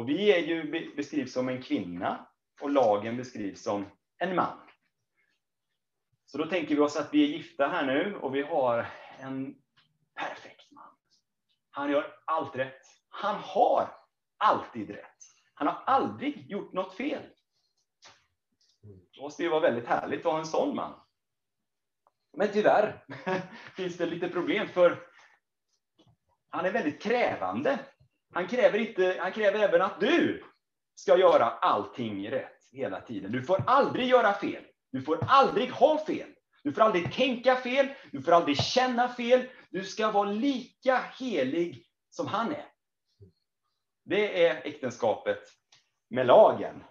Och 0.00 0.08
vi 0.08 0.32
är 0.32 0.38
ju 0.38 0.94
beskrivs 0.96 1.32
som 1.32 1.48
en 1.48 1.62
kvinna 1.62 2.26
och 2.60 2.70
lagen 2.70 3.16
beskrivs 3.16 3.62
som 3.62 3.86
en 4.18 4.34
man. 4.34 4.58
Så 6.26 6.38
då 6.38 6.46
tänker 6.46 6.74
vi 6.74 6.80
oss 6.80 6.96
att 6.96 7.14
vi 7.14 7.24
är 7.24 7.36
gifta 7.36 7.68
här 7.68 7.86
nu 7.86 8.16
och 8.16 8.34
vi 8.34 8.42
har 8.42 8.86
en 9.18 9.54
perfekt 10.14 10.70
man. 10.70 10.96
Han 11.70 11.90
gör 11.90 12.14
allt 12.24 12.56
rätt. 12.56 12.82
Han 13.08 13.36
har 13.36 13.94
alltid 14.36 14.90
rätt. 14.90 15.24
Han 15.54 15.66
har 15.66 15.82
aldrig 15.86 16.50
gjort 16.50 16.72
något 16.72 16.94
fel. 16.94 17.22
Det 19.14 19.20
måste 19.20 19.42
ju 19.42 19.48
vara 19.48 19.60
väldigt 19.60 19.86
härligt 19.86 20.26
att 20.26 20.32
ha 20.32 20.38
en 20.38 20.46
sån 20.46 20.76
man. 20.76 21.00
Men 22.36 22.48
tyvärr 22.52 23.04
finns 23.76 23.96
det 23.96 24.06
lite 24.06 24.28
problem 24.28 24.68
för 24.68 25.06
han 26.48 26.66
är 26.66 26.72
väldigt 26.72 27.02
krävande. 27.02 27.78
Han 28.32 28.48
kräver, 28.48 28.78
inte, 28.78 29.16
han 29.20 29.32
kräver 29.32 29.58
även 29.58 29.82
att 29.82 30.00
du 30.00 30.44
ska 30.94 31.16
göra 31.16 31.44
allting 31.44 32.30
rätt 32.30 32.68
hela 32.72 33.00
tiden. 33.00 33.32
Du 33.32 33.42
får 33.42 33.64
aldrig 33.66 34.08
göra 34.08 34.32
fel. 34.32 34.64
Du 34.92 35.02
får 35.02 35.24
aldrig 35.28 35.70
ha 35.70 36.04
fel. 36.06 36.28
Du 36.62 36.72
får 36.72 36.82
aldrig 36.82 37.14
tänka 37.14 37.56
fel. 37.56 37.88
Du 38.12 38.22
får 38.22 38.32
aldrig 38.32 38.56
känna 38.56 39.08
fel. 39.08 39.48
Du 39.70 39.84
ska 39.84 40.10
vara 40.10 40.30
lika 40.30 41.00
helig 41.18 41.84
som 42.10 42.26
han 42.26 42.52
är. 42.52 42.66
Det 44.04 44.46
är 44.46 44.66
äktenskapet 44.66 45.38
med 46.10 46.26
lagen. 46.26 46.84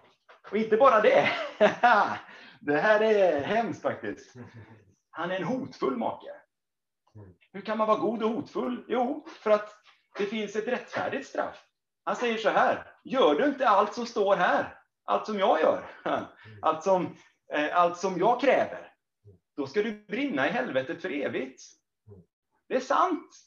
Och 0.50 0.56
inte 0.56 0.76
bara 0.76 1.00
det. 1.00 1.30
Det 2.60 2.80
här 2.80 3.00
är 3.00 3.40
hemskt 3.40 3.82
faktiskt. 3.82 4.34
Han 5.10 5.30
är 5.30 5.36
en 5.36 5.44
hotfull 5.44 5.96
make. 5.96 6.26
Hur 7.52 7.60
kan 7.60 7.78
man 7.78 7.86
vara 7.86 7.98
god 7.98 8.22
och 8.22 8.30
hotfull? 8.30 8.84
Jo, 8.88 9.26
för 9.42 9.50
att 9.50 9.74
det 10.18 10.26
finns 10.26 10.56
ett 10.56 10.68
rättfärdigt 10.68 11.28
straff. 11.28 11.64
Han 12.04 12.16
säger 12.16 12.38
så 12.38 12.48
här, 12.48 12.92
gör 13.04 13.34
du 13.34 13.46
inte 13.46 13.68
allt 13.68 13.94
som 13.94 14.06
står 14.06 14.36
här, 14.36 14.78
allt 15.04 15.26
som 15.26 15.38
jag 15.38 15.60
gör, 15.60 15.90
allt 16.62 16.82
som, 16.82 17.16
eh, 17.52 17.76
allt 17.76 17.98
som 17.98 18.18
jag 18.18 18.40
kräver, 18.40 18.92
då 19.56 19.66
ska 19.66 19.82
du 19.82 20.04
brinna 20.04 20.48
i 20.48 20.50
helvetet 20.50 21.02
för 21.02 21.10
evigt. 21.10 21.62
Det 22.68 22.76
är 22.76 22.80
sant. 22.80 23.44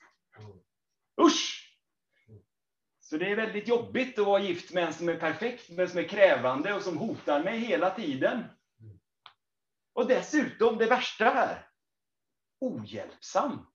Usch! 1.22 1.64
Så 3.00 3.18
det 3.18 3.32
är 3.32 3.36
väldigt 3.36 3.68
jobbigt 3.68 4.20
att 4.20 4.26
vara 4.26 4.42
gift 4.42 4.74
med 4.74 4.84
en 4.84 4.94
som 4.94 5.10
är 5.10 5.20
perfekt, 5.20 5.70
men 5.70 5.90
som 5.90 6.00
är 6.00 6.08
krävande 6.08 6.74
och 6.74 6.82
som 6.82 6.98
hotar 6.98 7.44
mig 7.44 7.60
hela 7.60 7.90
tiden. 7.90 8.44
Och 9.94 10.08
dessutom, 10.08 10.78
det 10.78 10.86
värsta 10.86 11.26
här, 11.26 11.68
ohjälpsam. 12.60 13.66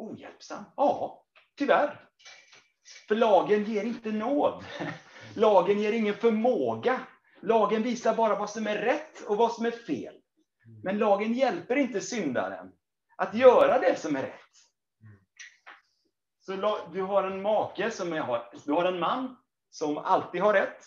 Ohjälpsam? 0.00 0.64
Ja, 0.76 1.24
tyvärr. 1.56 2.08
För 3.08 3.14
lagen 3.14 3.64
ger 3.64 3.84
inte 3.84 4.12
nåd. 4.12 4.64
Lagen 5.36 5.80
ger 5.80 5.92
ingen 5.92 6.14
förmåga. 6.14 7.00
Lagen 7.40 7.82
visar 7.82 8.14
bara 8.14 8.38
vad 8.38 8.50
som 8.50 8.66
är 8.66 8.78
rätt 8.78 9.22
och 9.26 9.36
vad 9.36 9.52
som 9.52 9.66
är 9.66 9.70
fel. 9.70 10.14
Men 10.82 10.98
lagen 10.98 11.34
hjälper 11.34 11.76
inte 11.76 12.00
syndaren 12.00 12.72
att 13.16 13.34
göra 13.34 13.78
det 13.78 14.00
som 14.00 14.16
är 14.16 14.22
rätt. 14.22 14.40
Så 16.40 16.78
du 16.92 17.02
har 17.02 17.24
en 17.24 17.42
make 17.42 17.90
som 17.90 18.12
är, 18.12 18.42
du 18.64 18.72
har 18.72 18.84
en 18.84 18.98
man 18.98 19.36
som 19.70 19.98
alltid 19.98 20.40
har 20.40 20.52
rätt, 20.52 20.84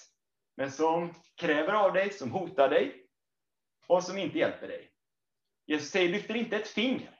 men 0.58 0.72
som 0.72 1.14
kräver 1.36 1.74
av 1.74 1.94
dig, 1.94 2.14
som 2.14 2.32
hotar 2.32 2.70
dig 2.70 3.08
och 3.88 4.04
som 4.04 4.18
inte 4.18 4.38
hjälper 4.38 4.68
dig. 4.68 4.92
Jesus 5.66 5.90
säger, 5.90 6.10
lyfter 6.10 6.36
inte 6.36 6.56
ett 6.56 6.68
finger 6.68 7.20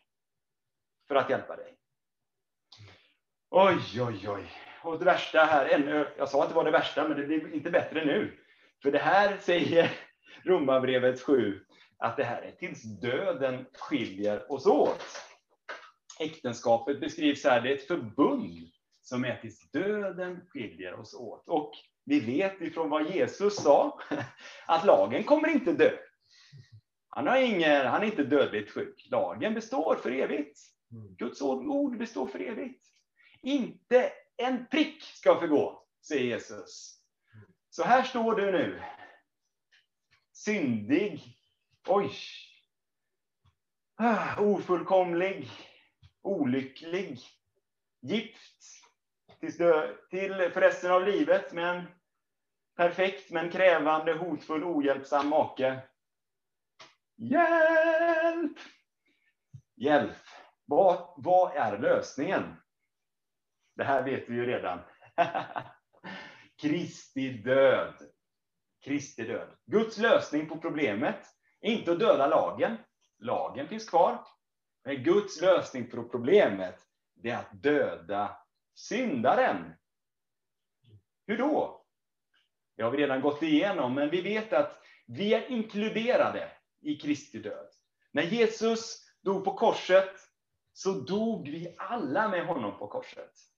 för 1.08 1.16
att 1.16 1.30
hjälpa 1.30 1.56
dig. 1.56 1.78
Oj, 3.56 4.02
oj, 4.02 4.30
oj. 4.30 4.52
Och 4.84 5.00
det 5.00 5.06
värsta 5.06 5.40
här, 5.40 5.70
ännu, 5.70 6.08
jag 6.18 6.30
sa 6.30 6.44
att 6.44 6.50
det 6.50 6.56
var 6.56 6.64
det 6.64 6.72
värsta, 6.72 7.08
men 7.08 7.18
det 7.18 7.28
blir 7.28 7.54
inte 7.54 7.72
bättre 7.72 8.06
nu. 8.06 8.38
För 8.84 8.92
det 8.92 9.00
här 9.00 9.38
säger 9.38 9.92
Romarbrevet 10.44 11.22
7, 11.22 11.66
att 11.98 12.18
det 12.18 12.24
här 12.24 12.42
är 12.42 12.52
tills 12.52 12.84
döden 12.84 13.66
skiljer 13.74 14.52
oss 14.52 14.66
åt. 14.66 15.06
Äktenskapet 16.20 17.00
beskrivs 17.00 17.44
här, 17.44 17.62
det 17.62 17.70
är 17.70 17.76
ett 17.76 17.88
förbund 17.88 18.70
som 19.02 19.26
är 19.26 19.38
tills 19.38 19.72
döden 19.72 20.42
skiljer 20.48 21.00
oss 21.00 21.14
åt. 21.14 21.50
Och 21.50 21.72
vi 22.06 22.20
vet 22.20 22.62
ifrån 22.62 22.90
vad 22.90 23.10
Jesus 23.12 23.56
sa, 23.56 24.00
att 24.66 24.86
lagen 24.86 25.24
kommer 25.24 25.48
inte 25.48 25.74
dö. 25.74 25.92
Han, 27.10 27.28
har 27.28 27.38
ingen, 27.38 27.88
han 27.88 28.02
är 28.02 28.06
inte 28.06 28.24
dödligt 28.24 28.72
sjuk. 28.72 29.08
Lagen 29.12 29.54
består 29.54 29.96
för 29.96 30.12
evigt. 30.12 30.60
Guds 31.18 31.42
ord 31.42 31.98
består 31.98 32.28
för 32.28 32.40
evigt. 32.40 32.93
Inte 33.44 34.12
en 34.38 34.68
prick 34.68 35.04
ska 35.04 35.40
förgå, 35.40 35.84
säger 36.08 36.24
Jesus. 36.24 37.00
Så 37.70 37.84
här 37.84 38.04
står 38.04 38.36
du 38.36 38.52
nu. 38.52 38.84
Syndig. 40.34 41.38
Oj. 41.88 42.14
Ah, 43.96 44.42
ofullkomlig. 44.42 45.50
Olycklig. 46.22 47.20
Gift. 48.02 48.84
Tills 49.40 49.58
dö, 49.58 49.96
till 50.10 50.34
för 50.34 50.62
resten 50.62 50.92
av 50.92 51.06
livet 51.06 51.54
med 51.54 51.76
en 51.76 51.88
perfekt 52.76 53.32
men 53.32 53.52
krävande, 53.52 54.14
hotfull, 54.14 54.64
ohjälpsam 54.64 55.30
make. 55.30 55.82
Hjälp! 57.16 58.58
Hjälp! 59.76 60.18
Vad, 60.66 61.14
vad 61.18 61.56
är 61.56 61.78
lösningen? 61.78 62.63
Det 63.76 63.84
här 63.84 64.04
vet 64.04 64.30
vi 64.30 64.36
ju 64.36 64.46
redan. 64.46 64.80
Kristi 66.62 67.30
död. 67.30 67.96
Kristi 68.86 69.24
död. 69.24 69.56
Guds 69.66 69.98
lösning 69.98 70.50
på 70.50 70.58
problemet 70.58 71.26
är 71.62 71.72
inte 71.72 71.92
att 71.92 72.00
döda 72.00 72.28
lagen. 72.28 72.78
Lagen 73.20 73.68
finns 73.68 73.90
kvar. 73.90 74.26
Men 74.84 75.04
Guds 75.04 75.42
lösning 75.42 75.90
på 75.90 76.10
problemet 76.10 76.80
det 77.16 77.30
är 77.30 77.38
att 77.38 77.64
döda 77.64 78.38
syndaren. 78.76 79.74
Hur 81.28 81.38
då? 81.38 81.86
Det 82.76 82.84
har 82.84 82.92
vi 82.92 82.98
redan 82.98 83.22
gått 83.22 83.44
igenom, 83.44 83.96
men 83.96 84.10
vi 84.10 84.22
vet 84.22 84.54
att 84.54 84.80
vi 85.08 85.34
är 85.34 85.52
inkluderade 85.52 86.52
i 86.82 86.96
Kristi 86.96 87.40
död. 87.40 87.68
När 88.12 88.24
Jesus 88.24 89.04
dog 89.22 89.46
på 89.46 89.54
korset 89.54 90.14
så 90.74 90.92
dog 90.92 91.48
vi 91.50 91.76
alla 91.78 92.30
med 92.30 92.46
honom 92.46 92.80
på 92.80 92.88
korset. 92.88 93.53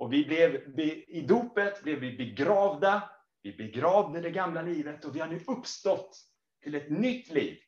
Och 0.00 0.12
vi 0.12 0.24
blev, 0.24 0.80
I 1.08 1.24
dopet 1.28 1.82
blev 1.82 1.98
vi 1.98 2.16
begravda, 2.16 3.10
vi 3.42 3.52
begravde 3.52 4.20
det 4.20 4.30
gamla 4.30 4.62
livet 4.62 5.04
och 5.04 5.16
vi 5.16 5.20
har 5.20 5.28
nu 5.28 5.44
uppstått 5.46 6.18
till 6.62 6.74
ett 6.74 6.90
nytt 6.90 7.30
liv 7.30 7.58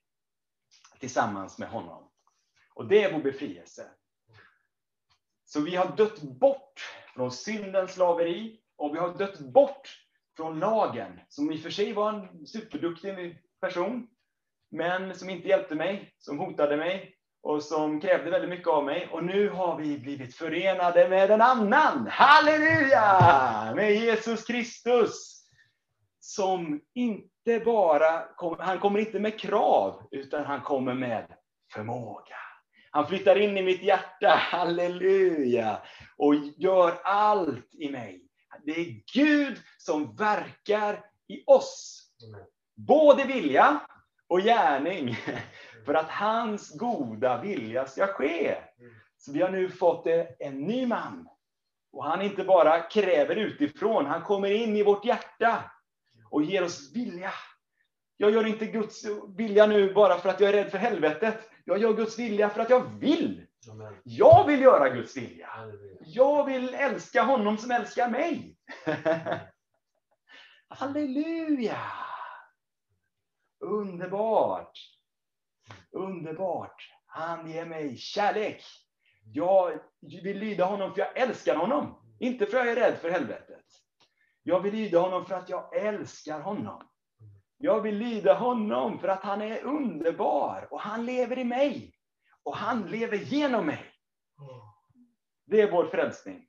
tillsammans 1.00 1.58
med 1.58 1.68
honom. 1.68 2.10
Och 2.74 2.88
det 2.88 3.02
är 3.02 3.12
vår 3.12 3.22
befrielse. 3.22 3.90
Så 5.44 5.60
vi 5.60 5.76
har 5.76 5.96
dött 5.96 6.22
bort 6.22 6.94
från 7.14 7.32
syndens 7.32 7.92
slaveri 7.92 8.60
och 8.76 8.94
vi 8.94 8.98
har 8.98 9.14
dött 9.14 9.40
bort 9.40 10.06
från 10.36 10.58
lagen, 10.58 11.20
som 11.28 11.52
i 11.52 11.56
och 11.56 11.60
för 11.60 11.70
sig 11.70 11.92
var 11.92 12.12
en 12.12 12.46
superduktig 12.46 13.38
person, 13.60 14.08
men 14.70 15.14
som 15.14 15.30
inte 15.30 15.48
hjälpte 15.48 15.74
mig, 15.74 16.14
som 16.18 16.38
hotade 16.38 16.76
mig 16.76 17.16
och 17.42 17.62
som 17.62 18.00
krävde 18.00 18.30
väldigt 18.30 18.50
mycket 18.50 18.68
av 18.68 18.84
mig. 18.84 19.08
Och 19.12 19.24
nu 19.24 19.48
har 19.48 19.76
vi 19.76 19.98
blivit 19.98 20.34
förenade 20.34 21.08
med 21.08 21.30
en 21.30 21.40
annan. 21.40 22.06
Halleluja! 22.10 23.72
Med 23.76 23.94
Jesus 23.94 24.44
Kristus. 24.44 25.38
Som, 26.20 26.80
in, 26.94 27.28
inte 27.46 27.64
bara, 27.64 28.24
han 28.58 28.78
kommer 28.78 28.98
inte 28.98 29.20
med 29.20 29.40
krav, 29.40 30.08
utan 30.10 30.44
han 30.44 30.60
kommer 30.60 30.94
med 30.94 31.34
förmåga. 31.74 32.36
Han 32.90 33.06
flyttar 33.06 33.36
in 33.36 33.58
i 33.58 33.62
mitt 33.62 33.82
hjärta, 33.82 34.28
halleluja, 34.28 35.82
och 36.16 36.34
gör 36.34 37.00
allt 37.04 37.74
i 37.74 37.90
mig. 37.90 38.22
Det 38.64 38.72
är 38.72 39.02
Gud 39.14 39.56
som 39.78 40.16
verkar 40.16 41.04
i 41.28 41.44
oss. 41.46 42.02
Både 42.76 43.24
vilja 43.24 43.80
och 44.28 44.40
gärning, 44.40 45.16
för 45.84 45.94
att 45.94 46.08
hans 46.10 46.78
goda 46.78 47.42
vilja 47.42 47.86
ska 47.86 48.06
ske. 48.06 48.56
Så 49.18 49.32
vi 49.32 49.42
har 49.42 49.50
nu 49.50 49.68
fått 49.68 50.06
en 50.38 50.58
ny 50.58 50.86
man. 50.86 51.28
Och 51.92 52.04
han 52.04 52.22
inte 52.22 52.44
bara 52.44 52.80
kräver 52.80 53.36
utifrån, 53.36 54.06
han 54.06 54.22
kommer 54.22 54.50
in 54.50 54.76
i 54.76 54.82
vårt 54.82 55.04
hjärta 55.04 55.70
och 56.30 56.42
ger 56.42 56.64
oss 56.64 56.92
vilja. 56.94 57.32
Jag 58.16 58.30
gör 58.30 58.46
inte 58.46 58.66
Guds 58.66 59.04
vilja 59.36 59.66
nu 59.66 59.94
bara 59.94 60.18
för 60.18 60.28
att 60.28 60.40
jag 60.40 60.48
är 60.48 60.52
rädd 60.52 60.70
för 60.70 60.78
helvetet. 60.78 61.50
Jag 61.64 61.78
gör 61.78 61.92
Guds 61.92 62.18
vilja 62.18 62.50
för 62.50 62.60
att 62.60 62.70
jag 62.70 62.98
vill. 62.98 63.46
Amen. 63.70 63.94
Jag 64.04 64.46
vill 64.46 64.60
göra 64.60 64.88
Guds 64.88 65.16
vilja. 65.16 65.48
Jag 66.00 66.46
vill 66.46 66.74
älska 66.74 67.22
honom 67.22 67.58
som 67.58 67.70
älskar 67.70 68.08
mig. 68.08 68.56
Halleluja! 70.68 71.78
Underbart! 73.60 74.78
Underbart! 75.90 76.88
Han 77.06 77.50
ger 77.50 77.66
mig 77.66 77.96
kärlek. 77.96 78.64
Jag 79.32 79.78
vill 80.00 80.38
lyda 80.38 80.64
honom 80.64 80.94
för 80.94 81.00
jag 81.00 81.16
älskar 81.16 81.56
honom. 81.56 81.98
Inte 82.20 82.46
för 82.46 82.58
att 82.58 82.66
jag 82.66 82.78
är 82.78 82.80
rädd 82.80 82.98
för 82.98 83.10
helvetet. 83.10 83.64
Jag 84.42 84.60
vill 84.60 84.74
lyda 84.74 85.00
honom 85.00 85.26
för 85.26 85.34
att 85.34 85.48
jag 85.48 85.76
älskar 85.76 86.40
honom. 86.40 86.88
Jag 87.58 87.80
vill 87.80 87.98
lyda 87.98 88.34
honom 88.34 88.98
för 88.98 89.08
att 89.08 89.22
han 89.22 89.42
är 89.42 89.62
underbar 89.62 90.68
och 90.70 90.80
han 90.80 91.06
lever 91.06 91.38
i 91.38 91.44
mig. 91.44 91.94
Och 92.42 92.56
han 92.56 92.82
lever 92.82 93.16
genom 93.16 93.66
mig. 93.66 93.84
Det 95.46 95.60
är 95.60 95.70
vår 95.70 95.86
frälsning. 95.86 96.46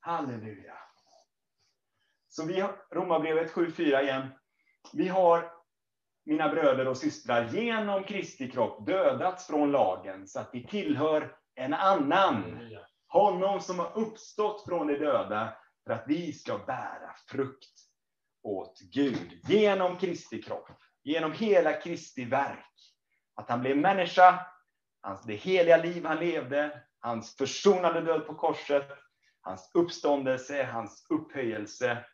Halleluja. 0.00 0.74
Så 2.28 2.46
vi 2.46 2.60
har 2.60 2.76
Romarbrevet 2.90 3.52
7.4 3.52 4.02
igen. 4.02 4.28
Vi 4.92 5.08
har, 5.08 5.52
mina 6.24 6.48
bröder 6.48 6.88
och 6.88 6.96
systrar, 6.96 7.48
genom 7.48 8.04
Kristi 8.04 8.50
kropp 8.50 8.86
dödats 8.86 9.46
från 9.46 9.72
lagen 9.72 10.26
så 10.28 10.40
att 10.40 10.50
vi 10.52 10.66
tillhör 10.66 11.36
en 11.54 11.74
annan. 11.74 12.68
Honom 13.06 13.60
som 13.60 13.78
har 13.78 13.98
uppstått 13.98 14.64
från 14.64 14.86
de 14.86 14.96
döda 14.98 15.56
för 15.86 15.92
att 15.92 16.04
vi 16.06 16.32
ska 16.32 16.58
bära 16.58 17.14
frukt 17.28 17.74
åt 18.42 18.80
Gud. 18.80 19.40
Genom 19.48 19.98
Kristi 19.98 20.42
kropp. 20.42 20.68
Genom 21.02 21.32
hela 21.32 21.72
Kristi 21.72 22.24
verk. 22.24 22.66
Att 23.34 23.48
han 23.50 23.60
blev 23.60 23.76
människa, 23.76 24.46
hans, 25.00 25.22
det 25.22 25.34
heliga 25.34 25.76
liv 25.76 26.04
han 26.04 26.18
levde, 26.18 26.82
hans 27.00 27.36
försonande 27.36 28.00
död 28.00 28.26
på 28.26 28.34
korset, 28.34 28.88
hans 29.40 29.70
uppståndelse, 29.74 30.64
hans 30.64 31.06
upphöjelse. 31.08 32.04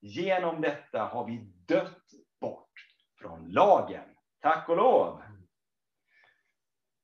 Genom 0.00 0.60
detta 0.60 1.04
har 1.04 1.26
vi 1.26 1.38
dött 1.66 2.04
bort 2.40 2.85
från 3.20 3.48
lagen. 3.48 4.04
Tack 4.40 4.68
och 4.68 4.76
lov! 4.76 5.22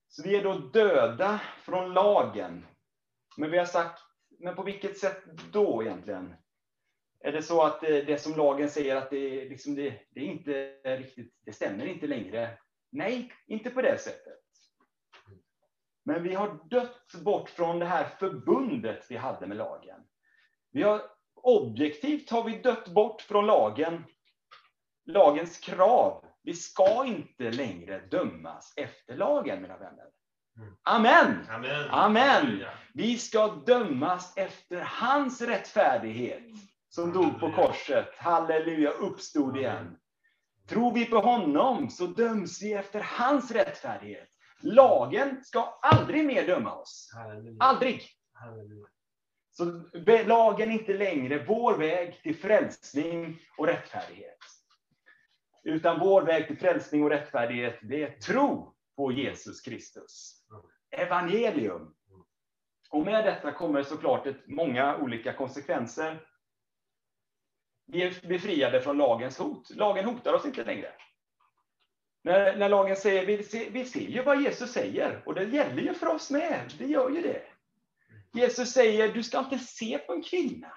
Så 0.08 0.22
vi 0.22 0.36
är 0.36 0.42
då 0.42 0.54
döda 0.54 1.40
från 1.58 1.94
lagen. 1.94 2.66
Men 3.36 3.50
vi 3.50 3.58
har 3.58 3.64
sagt, 3.64 4.02
men 4.38 4.56
på 4.56 4.62
vilket 4.62 4.98
sätt 4.98 5.24
då 5.52 5.82
egentligen? 5.82 6.34
Är 7.20 7.32
det 7.32 7.42
så 7.42 7.62
att 7.62 7.80
det, 7.80 8.20
som 8.20 8.36
lagen 8.36 8.68
säger 8.68 8.96
att 8.96 9.10
det, 9.10 9.44
liksom 9.44 9.74
det, 9.74 10.00
det 10.10 10.20
är 10.20 10.24
inte 10.24 10.74
riktigt, 10.96 11.34
det 11.44 11.52
stämmer 11.52 11.86
inte 11.86 12.06
längre? 12.06 12.58
Nej, 12.90 13.32
inte 13.46 13.70
på 13.70 13.82
det 13.82 13.98
sättet. 13.98 14.38
Men 16.04 16.22
vi 16.22 16.34
har 16.34 16.68
dött 16.70 17.12
bort 17.24 17.48
från 17.50 17.78
det 17.78 17.86
här 17.86 18.04
förbundet 18.04 19.06
vi 19.10 19.16
hade 19.16 19.46
med 19.46 19.56
lagen. 19.56 20.00
Vi 20.70 20.82
har, 20.82 21.02
objektivt 21.34 22.30
har 22.30 22.44
vi 22.44 22.58
dött 22.58 22.88
bort 22.88 23.22
från 23.22 23.46
lagen, 23.46 24.04
lagens 25.06 25.58
krav. 25.58 26.24
Vi 26.42 26.54
ska 26.54 27.04
inte 27.06 27.50
längre 27.50 27.98
dömas 27.98 28.72
efter 28.76 29.16
lagen, 29.16 29.62
mina 29.62 29.78
vänner. 29.78 30.06
Mm. 30.56 30.74
Amen! 30.82 31.46
Amen. 31.90 32.64
Vi 32.94 33.18
ska 33.18 33.46
dömas 33.46 34.36
efter 34.36 34.80
hans 34.80 35.42
rättfärdighet 35.42 36.42
som 36.88 37.12
dog 37.12 37.40
på 37.40 37.52
korset. 37.52 38.08
Halleluja, 38.16 38.90
uppstod 38.90 39.56
igen. 39.56 39.96
Tror 40.68 40.94
vi 40.94 41.04
på 41.04 41.18
honom 41.18 41.90
så 41.90 42.06
döms 42.06 42.62
vi 42.62 42.72
efter 42.72 43.00
hans 43.00 43.50
rättfärdighet. 43.50 44.28
Lagen 44.62 45.44
ska 45.44 45.78
aldrig 45.82 46.24
mer 46.24 46.46
döma 46.46 46.74
oss. 46.74 47.10
Aldrig. 47.60 48.02
Så 49.50 49.64
lagen 50.26 50.70
är 50.70 50.72
inte 50.72 50.92
längre 50.92 51.44
vår 51.48 51.78
väg 51.78 52.22
till 52.22 52.36
frälsning 52.36 53.38
och 53.58 53.66
rättfärdighet. 53.66 54.38
Utan 55.62 56.00
vår 56.00 56.22
väg 56.22 56.46
till 56.46 56.58
frälsning 56.58 57.04
och 57.04 57.10
rättfärdighet, 57.10 57.78
det 57.82 58.02
är 58.02 58.10
tro 58.10 58.74
på 58.96 59.12
Jesus 59.12 59.60
Kristus. 59.60 60.44
Evangelium. 60.90 61.94
Och 62.90 63.04
med 63.04 63.24
detta 63.24 63.52
kommer 63.52 63.82
såklart 63.82 64.26
ett, 64.26 64.46
många 64.46 64.96
olika 64.96 65.32
konsekvenser. 65.32 66.26
Vi 67.86 68.02
är 68.02 68.28
befriade 68.28 68.80
från 68.80 68.98
lagens 68.98 69.38
hot. 69.38 69.70
Lagen 69.70 70.04
hotar 70.04 70.32
oss 70.32 70.46
inte 70.46 70.64
längre. 70.64 70.92
När, 72.24 72.56
när 72.56 72.68
lagen 72.68 72.96
säger, 72.96 73.26
vi 73.26 73.42
ser, 73.42 73.70
vi 73.70 73.84
ser 73.84 74.00
ju 74.00 74.22
vad 74.22 74.42
Jesus 74.42 74.72
säger, 74.72 75.22
och 75.26 75.34
det 75.34 75.44
gäller 75.44 75.82
ju 75.82 75.94
för 75.94 76.06
oss 76.06 76.30
med. 76.30 76.74
Det 76.78 76.86
gör 76.86 77.10
ju 77.10 77.22
det. 77.22 77.42
Jesus 78.32 78.72
säger, 78.72 79.12
du 79.12 79.22
ska 79.22 79.38
inte 79.38 79.58
se 79.58 79.98
på 79.98 80.12
en 80.12 80.22
kvinna 80.22 80.72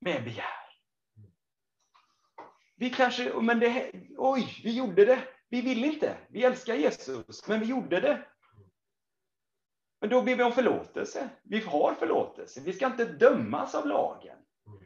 med 0.00 0.24
begär. 0.24 0.67
Vi 2.78 2.90
kanske, 2.90 3.40
men 3.40 3.60
det, 3.60 3.92
oj, 4.16 4.60
vi 4.64 4.76
gjorde 4.76 5.04
det. 5.04 5.18
Vi 5.48 5.60
vill 5.60 5.84
inte. 5.84 6.16
Vi 6.28 6.44
älskar 6.44 6.74
Jesus, 6.74 7.48
men 7.48 7.60
vi 7.60 7.66
gjorde 7.66 8.00
det. 8.00 8.26
Men 10.00 10.10
då 10.10 10.22
ber 10.22 10.36
vi 10.36 10.42
om 10.42 10.52
förlåtelse. 10.52 11.28
Vi 11.42 11.60
har 11.60 11.94
förlåtelse. 11.94 12.60
Vi 12.64 12.72
ska 12.72 12.86
inte 12.86 13.04
dömas 13.04 13.74
av 13.74 13.86
lagen. 13.86 14.36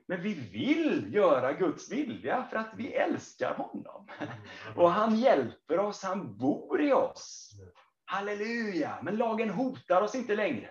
Men 0.07 0.23
vi 0.23 0.35
vill 0.35 1.15
göra 1.15 1.53
Guds 1.53 1.93
vilja 1.93 2.45
för 2.51 2.57
att 2.57 2.73
vi 2.77 2.93
älskar 2.93 3.55
honom. 3.55 4.09
Och 4.77 4.91
han 4.91 5.17
hjälper 5.17 5.79
oss, 5.79 6.03
han 6.03 6.39
bor 6.39 6.83
i 6.83 6.93
oss. 6.93 7.53
Halleluja! 8.05 8.99
Men 9.03 9.17
lagen 9.17 9.51
hotar 9.51 10.03
oss 10.03 10.15
inte 10.15 10.37
längre. 10.37 10.71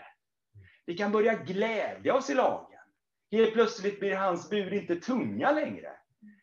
Vi 0.86 0.98
kan 0.98 1.12
börja 1.12 1.34
glädja 1.34 2.16
oss 2.16 2.30
i 2.30 2.34
lagen. 2.34 2.80
Helt 3.32 3.54
plötsligt 3.54 4.00
blir 4.00 4.16
hans 4.16 4.50
bud 4.50 4.74
inte 4.74 4.96
tunga 4.96 5.52
längre. 5.52 6.01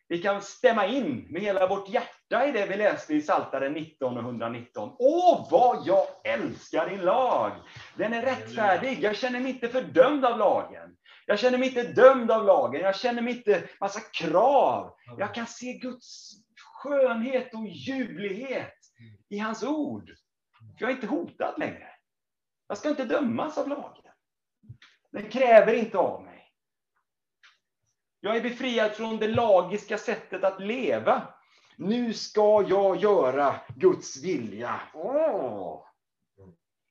Vi 0.09 0.18
kan 0.18 0.42
stämma 0.42 0.86
in 0.86 1.26
med 1.30 1.42
hela 1.42 1.66
vårt 1.66 1.88
hjärta 1.88 2.46
i 2.46 2.52
det 2.52 2.66
vi 2.66 2.76
läste 2.76 3.14
i 3.14 3.20
Psaltaren 3.20 3.72
19 3.72 4.16
och 4.16 4.22
119. 4.22 4.96
Åh, 4.98 5.48
vad 5.50 5.86
jag 5.86 6.06
älskar 6.24 6.90
din 6.90 7.00
lag! 7.00 7.52
Den 7.96 8.12
är 8.12 8.22
rättfärdig. 8.22 9.02
Jag 9.02 9.16
känner 9.16 9.40
mig 9.40 9.50
inte 9.50 9.68
fördömd 9.68 10.24
av 10.24 10.38
lagen. 10.38 10.96
Jag 11.26 11.38
känner 11.38 11.59
mig 11.59 11.68
inte 11.68 11.82
dömd 11.82 12.30
av 12.30 12.44
lagen. 12.44 12.80
Jag 12.80 12.96
känner 12.96 13.22
mig 13.22 13.36
inte 13.36 13.62
massa 13.80 14.00
krav. 14.00 14.94
Jag 15.18 15.34
kan 15.34 15.46
se 15.46 15.72
Guds 15.72 16.32
skönhet 16.82 17.54
och 17.54 17.66
ljuvlighet 17.66 18.74
i 19.28 19.38
hans 19.38 19.62
ord. 19.62 20.11
För 20.78 20.84
jag 20.84 20.90
är 20.90 20.94
inte 20.94 21.06
hotad 21.06 21.54
längre. 21.59 21.88
Jag 22.68 22.78
ska 22.78 22.88
inte 22.88 23.04
dömas 23.04 23.59
av 23.59 23.68
lagen. 23.68 24.12
Den 25.12 25.30
kräver 25.30 25.74
inte 25.74 25.98
av 25.98 26.22
mig. 26.22 26.28
Jag 28.20 28.36
är 28.36 28.40
befriad 28.40 28.92
från 28.92 29.18
det 29.18 29.28
lagiska 29.28 29.98
sättet 29.98 30.44
att 30.44 30.60
leva. 30.60 31.22
Nu 31.76 32.12
ska 32.12 32.64
jag 32.68 32.96
göra 32.96 33.54
Guds 33.76 34.24
vilja. 34.24 34.80
Åh! 34.94 35.84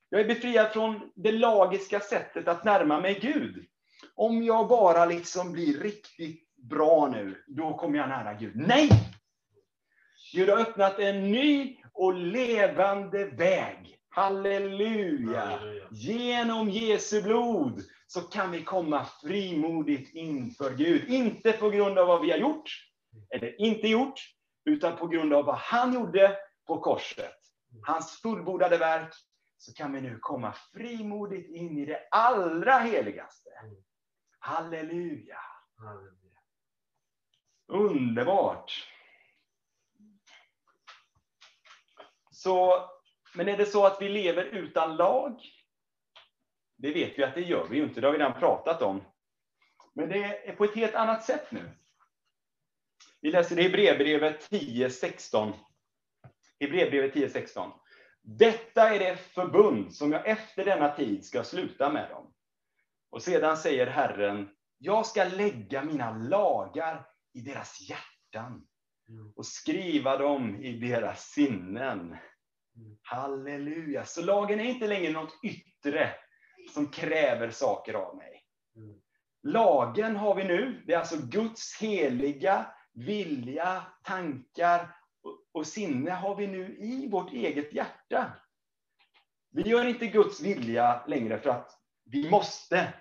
Jag 0.08 0.20
är 0.20 0.24
befriad 0.24 0.72
från 0.72 1.10
det 1.14 1.32
lagiska 1.32 2.00
sättet 2.00 2.48
att 2.48 2.64
närma 2.64 3.00
mig 3.00 3.18
Gud. 3.22 3.66
Om 4.14 4.42
jag 4.42 4.68
bara 4.68 5.04
liksom 5.04 5.52
blir 5.52 5.80
riktigt 5.80 6.56
bra 6.56 7.08
nu, 7.08 7.44
då 7.46 7.74
kommer 7.74 7.98
jag 7.98 8.08
nära 8.08 8.34
Gud. 8.34 8.56
Nej! 8.56 8.90
Gud 10.34 10.48
har 10.48 10.58
öppnat 10.58 10.98
en 10.98 11.30
ny 11.30 11.76
och 11.92 12.14
levande 12.14 13.24
väg. 13.24 13.98
Halleluja! 14.08 15.40
Halleluja. 15.40 15.86
Genom 15.90 16.70
Jesu 16.70 17.22
blod 17.22 17.82
så 18.10 18.20
kan 18.20 18.50
vi 18.50 18.64
komma 18.64 19.04
frimodigt 19.04 20.14
inför 20.14 20.74
Gud. 20.74 21.08
Inte 21.08 21.52
på 21.52 21.70
grund 21.70 21.98
av 21.98 22.06
vad 22.06 22.20
vi 22.20 22.30
har 22.30 22.38
gjort, 22.38 22.70
eller 23.30 23.60
inte 23.60 23.88
gjort, 23.88 24.20
utan 24.64 24.96
på 24.96 25.06
grund 25.06 25.32
av 25.32 25.44
vad 25.44 25.56
han 25.56 25.94
gjorde 25.94 26.36
på 26.66 26.80
korset. 26.80 27.34
Hans 27.82 28.20
fullbordade 28.20 28.78
verk, 28.78 29.14
så 29.56 29.72
kan 29.72 29.92
vi 29.92 30.00
nu 30.00 30.18
komma 30.18 30.54
frimodigt 30.72 31.50
in 31.50 31.78
i 31.78 31.86
det 31.86 32.08
allra 32.10 32.78
heligaste. 32.78 33.50
Halleluja! 34.38 35.38
Underbart. 37.66 38.88
Så, 42.30 42.84
men 43.34 43.48
är 43.48 43.56
det 43.56 43.66
så 43.66 43.86
att 43.86 44.02
vi 44.02 44.08
lever 44.08 44.44
utan 44.44 44.96
lag? 44.96 45.57
Det 46.78 46.92
vet 46.92 47.18
vi 47.18 47.24
att 47.24 47.34
det 47.34 47.40
gör 47.40 47.68
vi 47.68 47.76
ju 47.76 47.82
inte, 47.82 48.00
det 48.00 48.06
har 48.06 48.12
vi 48.12 48.18
redan 48.18 48.40
pratat 48.40 48.82
om. 48.82 49.04
Men 49.94 50.08
det 50.08 50.48
är 50.48 50.56
på 50.56 50.64
ett 50.64 50.74
helt 50.74 50.94
annat 50.94 51.24
sätt 51.24 51.52
nu. 51.52 51.70
Vi 53.20 53.30
läser 53.30 53.58
i 53.58 53.62
Hebreerbrevet 53.62 54.50
10.16. 54.50 55.52
Hebreerbrevet 56.60 57.14
10.16. 57.14 57.72
Detta 58.22 58.94
är 58.94 58.98
det 58.98 59.16
förbund 59.16 59.94
som 59.94 60.12
jag 60.12 60.28
efter 60.28 60.64
denna 60.64 60.94
tid 60.94 61.24
ska 61.24 61.44
sluta 61.44 61.92
med 61.92 62.10
dem. 62.10 62.34
Och 63.10 63.22
sedan 63.22 63.56
säger 63.56 63.86
Herren, 63.86 64.48
jag 64.78 65.06
ska 65.06 65.24
lägga 65.24 65.84
mina 65.84 66.12
lagar 66.12 67.06
i 67.34 67.40
deras 67.40 67.80
hjärtan 67.80 68.66
Mm. 69.08 69.32
och 69.36 69.46
skriva 69.46 70.16
dem 70.16 70.62
i 70.62 70.72
deras 70.72 71.24
sinnen. 71.24 72.16
Halleluja! 73.02 74.04
Så 74.04 74.22
lagen 74.22 74.60
är 74.60 74.64
inte 74.64 74.86
längre 74.86 75.12
något 75.12 75.34
yttre 75.42 76.10
som 76.68 76.86
kräver 76.90 77.50
saker 77.50 77.94
av 77.94 78.16
mig. 78.16 78.42
Mm. 78.76 78.94
Lagen 79.42 80.16
har 80.16 80.34
vi 80.34 80.44
nu. 80.44 80.82
Det 80.86 80.94
är 80.94 80.98
alltså 80.98 81.16
Guds 81.16 81.80
heliga 81.80 82.66
vilja, 82.92 83.82
tankar 84.04 84.96
och- 85.52 85.66
sinne 85.66 86.10
har 86.10 86.36
vi 86.36 86.46
nu 86.46 86.76
i 86.78 87.08
vårt 87.08 87.32
eget 87.32 87.72
hjärta. 87.72 88.32
Vi 89.50 89.62
gör 89.62 89.84
inte 89.84 90.06
Guds 90.06 90.40
vilja 90.40 91.04
längre 91.06 91.38
för 91.38 91.50
att 91.50 91.70
vi 92.04 92.30
måste, 92.30 92.92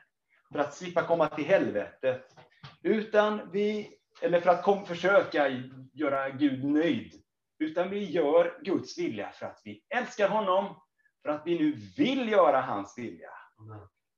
för 0.51 0.59
att 0.59 0.74
slippa 0.74 1.03
komma 1.03 1.28
till 1.28 1.45
helvetet, 1.45 2.36
utan 2.82 3.51
vi, 3.51 3.97
eller 4.22 4.41
för 4.41 4.49
att 4.49 4.63
kom, 4.63 4.86
försöka 4.86 5.47
göra 5.93 6.30
Gud 6.30 6.63
nöjd, 6.65 7.22
utan 7.59 7.89
vi 7.89 8.11
gör 8.11 8.59
Guds 8.63 8.97
vilja 8.97 9.32
för 9.32 9.45
att 9.45 9.61
vi 9.63 9.84
älskar 9.89 10.30
honom, 10.30 10.82
för 11.22 11.30
att 11.30 11.41
vi 11.45 11.59
nu 11.59 11.72
vill 11.97 12.30
göra 12.30 12.61
hans 12.61 12.97
vilja. 12.97 13.32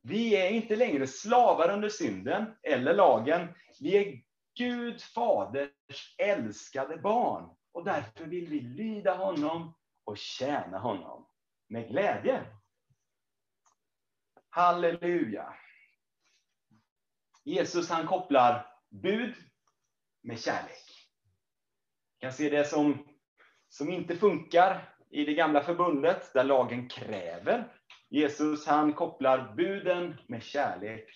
Vi 0.02 0.36
är 0.36 0.50
inte 0.50 0.76
längre 0.76 1.08
slavar 1.08 1.70
under 1.70 1.90
synden 1.90 2.56
eller 2.64 2.94
lagen. 2.94 3.48
Vi 3.80 3.98
är 3.98 4.22
Gud 4.56 5.02
faders 5.02 6.16
älskade 6.18 6.98
barn. 6.98 7.56
Och 7.72 7.86
därför 7.86 8.26
vill 8.26 8.48
vi 8.48 8.60
lyda 8.60 9.16
honom 9.16 9.76
och 10.04 10.18
tjäna 10.18 10.80
honom 10.80 11.28
med 11.68 11.88
glädje. 11.90 12.46
Halleluja. 14.50 15.54
Jesus 17.44 17.90
han 17.90 18.08
kopplar 18.08 18.76
bud 18.90 19.36
med 20.22 20.40
kärlek. 20.40 21.10
Vi 22.14 22.22
kan 22.22 22.34
se 22.34 22.50
det 22.50 22.66
som, 22.66 23.08
som 23.70 23.90
inte 23.90 24.18
funkar 24.18 24.96
i 25.10 25.26
det 25.26 25.34
gamla 25.34 25.64
förbundet, 25.64 26.34
där 26.34 26.44
lagen 26.44 26.90
kräver 26.90 27.79
Jesus 28.10 28.68
han 28.68 28.94
kopplar 28.94 29.54
buden 29.56 30.18
med 30.28 30.44
kärlek. 30.44 31.10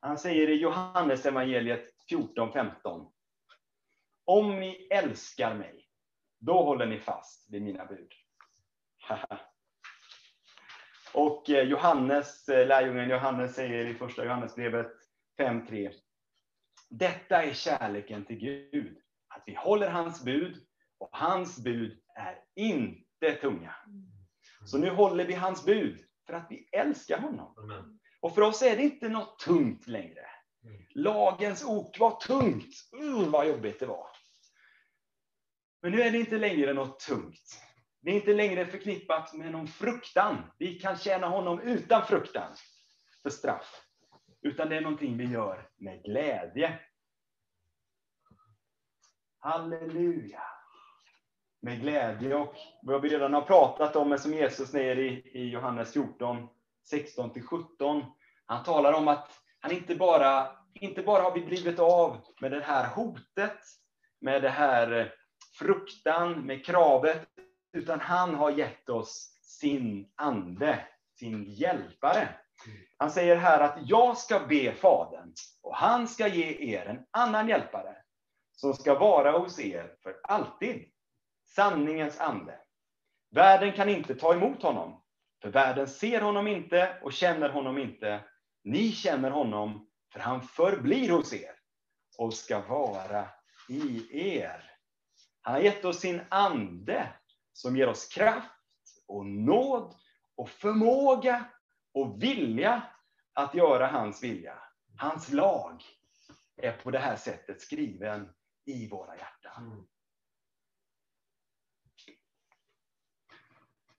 Han 0.00 0.18
säger 0.18 0.50
i 0.50 0.54
Johannes 0.54 1.26
evangeliet 1.26 1.86
14.15. 2.10 3.10
Om 4.24 4.60
ni 4.60 4.88
älskar 4.90 5.54
mig, 5.54 5.84
då 6.38 6.62
håller 6.62 6.86
ni 6.86 7.00
fast 7.00 7.52
vid 7.52 7.62
mina 7.62 7.86
bud. 7.86 8.12
Och 11.14 11.50
eh, 11.50 11.68
Johannes, 11.68 12.48
eh, 12.48 12.66
lärjungen 12.66 13.08
Johannes 13.08 13.54
säger 13.54 13.86
i 13.86 13.94
första 13.94 14.24
Johannesbrevet 14.24 14.92
5.3. 15.38 15.92
Detta 16.90 17.42
är 17.42 17.52
kärleken 17.52 18.24
till 18.24 18.38
Gud, 18.38 18.98
att 19.28 19.42
vi 19.46 19.54
håller 19.54 19.90
hans 19.90 20.24
bud 20.24 20.66
och 20.98 21.08
hans 21.12 21.64
bud 21.64 22.00
är 22.14 22.38
inte 22.54 23.32
tunga. 23.40 23.74
Så 24.68 24.78
nu 24.78 24.90
håller 24.90 25.26
vi 25.26 25.34
hans 25.34 25.64
bud 25.64 26.04
för 26.26 26.32
att 26.32 26.46
vi 26.50 26.68
älskar 26.72 27.20
honom. 27.20 27.54
Amen. 27.58 28.00
Och 28.20 28.34
för 28.34 28.42
oss 28.42 28.62
är 28.62 28.76
det 28.76 28.82
inte 28.82 29.08
något 29.08 29.38
tungt 29.38 29.86
längre. 29.86 30.26
Mm. 30.64 30.82
Lagens 30.94 31.64
ok 31.64 31.98
var 31.98 32.20
tungt. 32.20 32.74
Uh, 33.02 33.28
vad 33.28 33.48
jobbigt 33.48 33.80
det 33.80 33.86
var. 33.86 34.06
Men 35.82 35.92
nu 35.92 36.02
är 36.02 36.10
det 36.10 36.18
inte 36.18 36.38
längre 36.38 36.72
något 36.72 37.00
tungt. 37.00 37.62
Det 38.00 38.10
är 38.10 38.14
inte 38.14 38.34
längre 38.34 38.66
förknippat 38.66 39.34
med 39.34 39.52
någon 39.52 39.68
fruktan. 39.68 40.36
Vi 40.58 40.74
kan 40.74 40.96
tjäna 40.96 41.28
honom 41.28 41.60
utan 41.60 42.06
fruktan 42.06 42.54
för 43.22 43.30
straff. 43.30 43.82
Utan 44.42 44.68
det 44.68 44.76
är 44.76 44.80
någonting 44.80 45.16
vi 45.16 45.24
gör 45.24 45.70
med 45.76 46.02
glädje. 46.02 46.80
Halleluja. 49.38 50.57
Med 51.60 51.80
glädje 51.80 52.34
och 52.34 52.54
vad 52.82 53.02
vi 53.02 53.08
redan 53.08 53.34
har 53.34 53.42
pratat 53.42 53.96
om, 53.96 54.08
men 54.08 54.18
som 54.18 54.34
Jesus 54.34 54.70
säger 54.70 54.98
i, 54.98 55.30
i 55.34 55.48
Johannes 55.48 55.92
14, 55.92 56.48
16-17. 56.92 58.04
Han 58.46 58.64
talar 58.64 58.92
om 58.92 59.08
att 59.08 59.30
han 59.60 59.72
inte 59.72 59.96
bara, 59.96 60.46
inte 60.74 61.02
bara 61.02 61.22
har 61.22 61.34
vi 61.34 61.40
blivit 61.40 61.78
av 61.78 62.16
med 62.40 62.50
det 62.50 62.60
här 62.60 62.86
hotet, 62.94 63.58
med 64.20 64.42
det 64.42 64.48
här 64.48 65.00
eh, 65.00 65.06
fruktan, 65.58 66.46
med 66.46 66.66
kravet, 66.66 67.28
utan 67.72 68.00
han 68.00 68.34
har 68.34 68.50
gett 68.50 68.88
oss 68.88 69.38
sin 69.42 70.12
ande, 70.16 70.86
sin 71.18 71.44
hjälpare. 71.44 72.28
Han 72.96 73.10
säger 73.10 73.36
här 73.36 73.60
att 73.60 73.78
jag 73.82 74.16
ska 74.16 74.40
be 74.40 74.72
Fadern 74.72 75.32
och 75.62 75.76
han 75.76 76.08
ska 76.08 76.28
ge 76.28 76.74
er 76.74 76.86
en 76.86 77.04
annan 77.10 77.48
hjälpare 77.48 77.96
som 78.52 78.74
ska 78.74 78.98
vara 78.98 79.38
hos 79.38 79.60
er 79.60 79.94
för 80.02 80.16
alltid. 80.22 80.84
Sanningens 81.48 82.20
ande. 82.20 82.60
Världen 83.30 83.72
kan 83.72 83.88
inte 83.88 84.14
ta 84.14 84.34
emot 84.34 84.62
honom, 84.62 85.02
för 85.42 85.50
världen 85.50 85.88
ser 85.88 86.20
honom 86.20 86.46
inte 86.46 86.98
och 87.02 87.12
känner 87.12 87.48
honom 87.48 87.78
inte. 87.78 88.24
Ni 88.64 88.92
känner 88.92 89.30
honom, 89.30 89.88
för 90.12 90.20
han 90.20 90.42
förblir 90.42 91.10
hos 91.10 91.32
er 91.32 91.54
och 92.18 92.34
ska 92.34 92.60
vara 92.60 93.28
i 93.68 94.06
er. 94.38 94.72
Han 95.40 95.54
har 95.54 95.60
gett 95.60 95.84
oss 95.84 96.00
sin 96.00 96.20
ande 96.28 97.08
som 97.52 97.76
ger 97.76 97.88
oss 97.88 98.08
kraft 98.08 98.50
och 99.08 99.26
nåd 99.26 99.94
och 100.36 100.50
förmåga 100.50 101.44
och 101.94 102.22
vilja 102.22 102.82
att 103.32 103.54
göra 103.54 103.86
hans 103.86 104.22
vilja. 104.22 104.58
Hans 104.96 105.32
lag 105.32 105.82
är 106.56 106.72
på 106.72 106.90
det 106.90 106.98
här 106.98 107.16
sättet 107.16 107.60
skriven 107.60 108.28
i 108.64 108.88
våra 108.88 109.16
hjärtan. 109.16 109.66
Mm. 109.66 109.86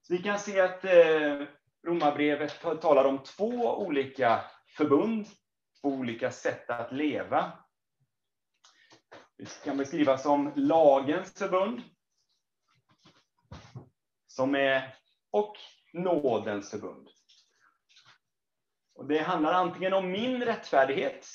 Så 0.10 0.16
vi 0.16 0.24
kan 0.24 0.40
se 0.40 0.60
att 0.60 0.86
eh, 0.86 1.48
Romarbrevet 1.84 2.62
talar 2.62 3.06
om 3.06 3.24
två 3.24 3.78
olika 3.78 4.44
förbund, 4.78 5.28
två 5.82 5.90
olika 5.90 6.32
sätt 6.32 6.70
att 6.70 6.92
leva. 6.92 7.66
Det 9.38 9.64
kan 9.64 9.78
beskrivas 9.78 10.24
som 10.24 10.54
lagens 10.56 11.34
förbund, 11.34 11.82
som 14.28 14.56
är, 14.56 14.96
och 15.32 15.58
nådens 15.94 16.72
förbund. 16.72 17.10
Och 18.96 19.08
det 19.08 19.20
handlar 19.20 19.54
antingen 19.54 19.94
om 19.94 20.12
min 20.12 20.46
rättfärdighet 20.46 21.28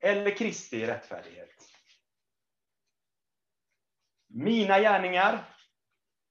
eller 0.00 0.36
Kristi 0.36 0.86
rättfärdighet. 0.86 1.54
Mina 4.28 4.78
gärningar 4.80 5.51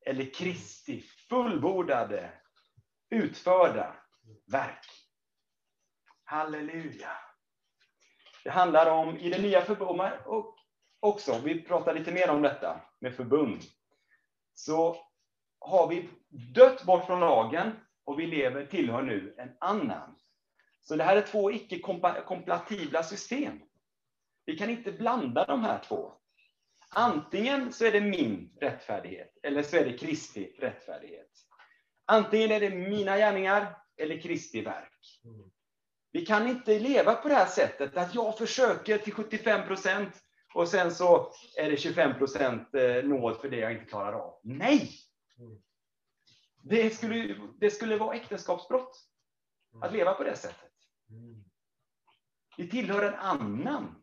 eller 0.05 0.33
Kristi 0.33 1.01
fullbordade, 1.29 2.31
utförda 3.09 3.95
verk. 4.51 4.85
Halleluja. 6.23 7.11
Det 8.43 8.49
handlar 8.49 8.91
om, 8.91 9.17
i 9.17 9.29
det 9.29 9.41
nya 9.41 9.61
förbundet, 9.61 10.25
och 10.25 10.55
också, 10.99 11.39
vi 11.43 11.61
pratar 11.61 11.93
lite 11.93 12.11
mer 12.11 12.29
om 12.29 12.41
detta 12.41 12.81
med 12.99 13.15
förbund, 13.15 13.61
så 14.53 14.97
har 15.59 15.87
vi 15.87 16.09
dött 16.53 16.83
bort 16.83 17.05
från 17.05 17.19
lagen 17.19 17.71
och 18.03 18.19
vi 18.19 18.27
lever, 18.27 18.65
tillhör 18.65 19.01
nu 19.01 19.35
en 19.37 19.57
annan. 19.59 20.15
Så 20.81 20.95
det 20.95 21.03
här 21.03 21.15
är 21.15 21.21
två 21.21 21.51
icke-kompatibla 21.51 23.03
system. 23.03 23.61
Vi 24.45 24.57
kan 24.57 24.69
inte 24.69 24.91
blanda 24.91 25.45
de 25.45 25.63
här 25.63 25.79
två. 25.79 26.13
Antingen 26.95 27.73
så 27.73 27.85
är 27.85 27.91
det 27.91 28.01
min 28.01 28.57
rättfärdighet, 28.61 29.37
eller 29.43 29.63
så 29.63 29.77
är 29.77 29.85
det 29.85 29.97
Kristi 29.97 30.55
rättfärdighet. 30.59 31.31
Antingen 32.05 32.51
är 32.51 32.59
det 32.59 32.69
mina 32.69 33.17
gärningar, 33.17 33.77
eller 33.97 34.21
Kristi 34.21 34.61
verk. 34.61 35.21
Mm. 35.25 35.51
Vi 36.11 36.25
kan 36.25 36.47
inte 36.47 36.79
leva 36.79 37.15
på 37.15 37.27
det 37.27 37.33
här 37.33 37.45
sättet, 37.45 37.97
att 37.97 38.15
jag 38.15 38.37
försöker 38.37 38.97
till 38.97 39.13
75 39.13 39.67
procent 39.67 40.23
och 40.53 40.67
sen 40.67 40.91
så 40.91 41.33
är 41.57 41.69
det 41.69 41.77
25 41.77 42.17
procent 42.17 42.75
eh, 42.75 43.03
nåd 43.03 43.37
för 43.37 43.49
det 43.49 43.57
jag 43.57 43.71
inte 43.71 43.85
klarar 43.85 44.13
av. 44.13 44.39
Nej! 44.43 44.89
Mm. 45.39 45.61
Det 46.63 46.89
skulle, 46.89 47.35
det 47.59 47.71
skulle 47.71 47.97
vara 47.97 48.15
äktenskapsbrott 48.15 49.07
att 49.81 49.93
leva 49.93 50.13
på 50.13 50.23
det 50.23 50.35
sättet. 50.35 50.71
Mm. 51.09 51.43
Vi 52.57 52.69
tillhör 52.69 53.03
en 53.03 53.15
annan. 53.15 54.00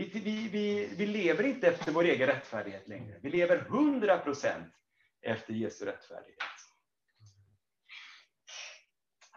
Vi, 0.00 0.20
vi, 0.20 0.48
vi, 0.48 0.94
vi 0.96 1.06
lever 1.06 1.44
inte 1.44 1.68
efter 1.68 1.92
vår 1.92 2.04
egen 2.04 2.26
rättfärdighet 2.26 2.88
längre. 2.88 3.18
Vi 3.22 3.30
lever 3.30 3.56
100 3.56 4.18
procent 4.18 4.74
efter 5.22 5.54
Jesu 5.54 5.84
rättfärdighet. 5.84 6.38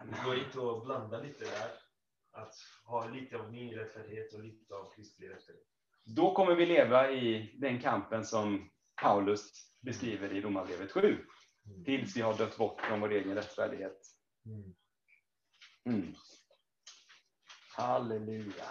Det 0.04 0.24
går 0.24 0.38
inte 0.38 0.58
att 0.58 0.84
blanda 0.84 1.20
lite 1.20 1.44
där. 1.44 1.70
Att 2.32 2.54
ha 2.84 3.08
lite 3.08 3.38
av 3.38 3.52
min 3.52 3.74
rättfärdighet 3.74 4.34
och 4.34 4.40
lite 4.40 4.74
av 4.74 4.92
Kristi 4.96 5.28
rättfärdighet. 5.28 5.68
Då 6.04 6.34
kommer 6.34 6.54
vi 6.54 6.66
leva 6.66 7.10
i 7.10 7.54
den 7.60 7.80
kampen 7.80 8.24
som 8.24 8.70
Paulus 9.02 9.52
beskriver 9.80 10.32
i 10.32 10.40
Romarbrevet 10.40 10.92
7. 10.92 11.26
Tills 11.84 12.16
vi 12.16 12.20
har 12.20 12.38
dött 12.38 12.56
bort 12.56 12.80
från 12.80 13.00
vår 13.00 13.12
egen 13.12 13.34
rättfärdighet. 13.34 14.00
Mm. 14.46 14.74
Mm. 15.86 16.14
Halleluja. 17.76 18.64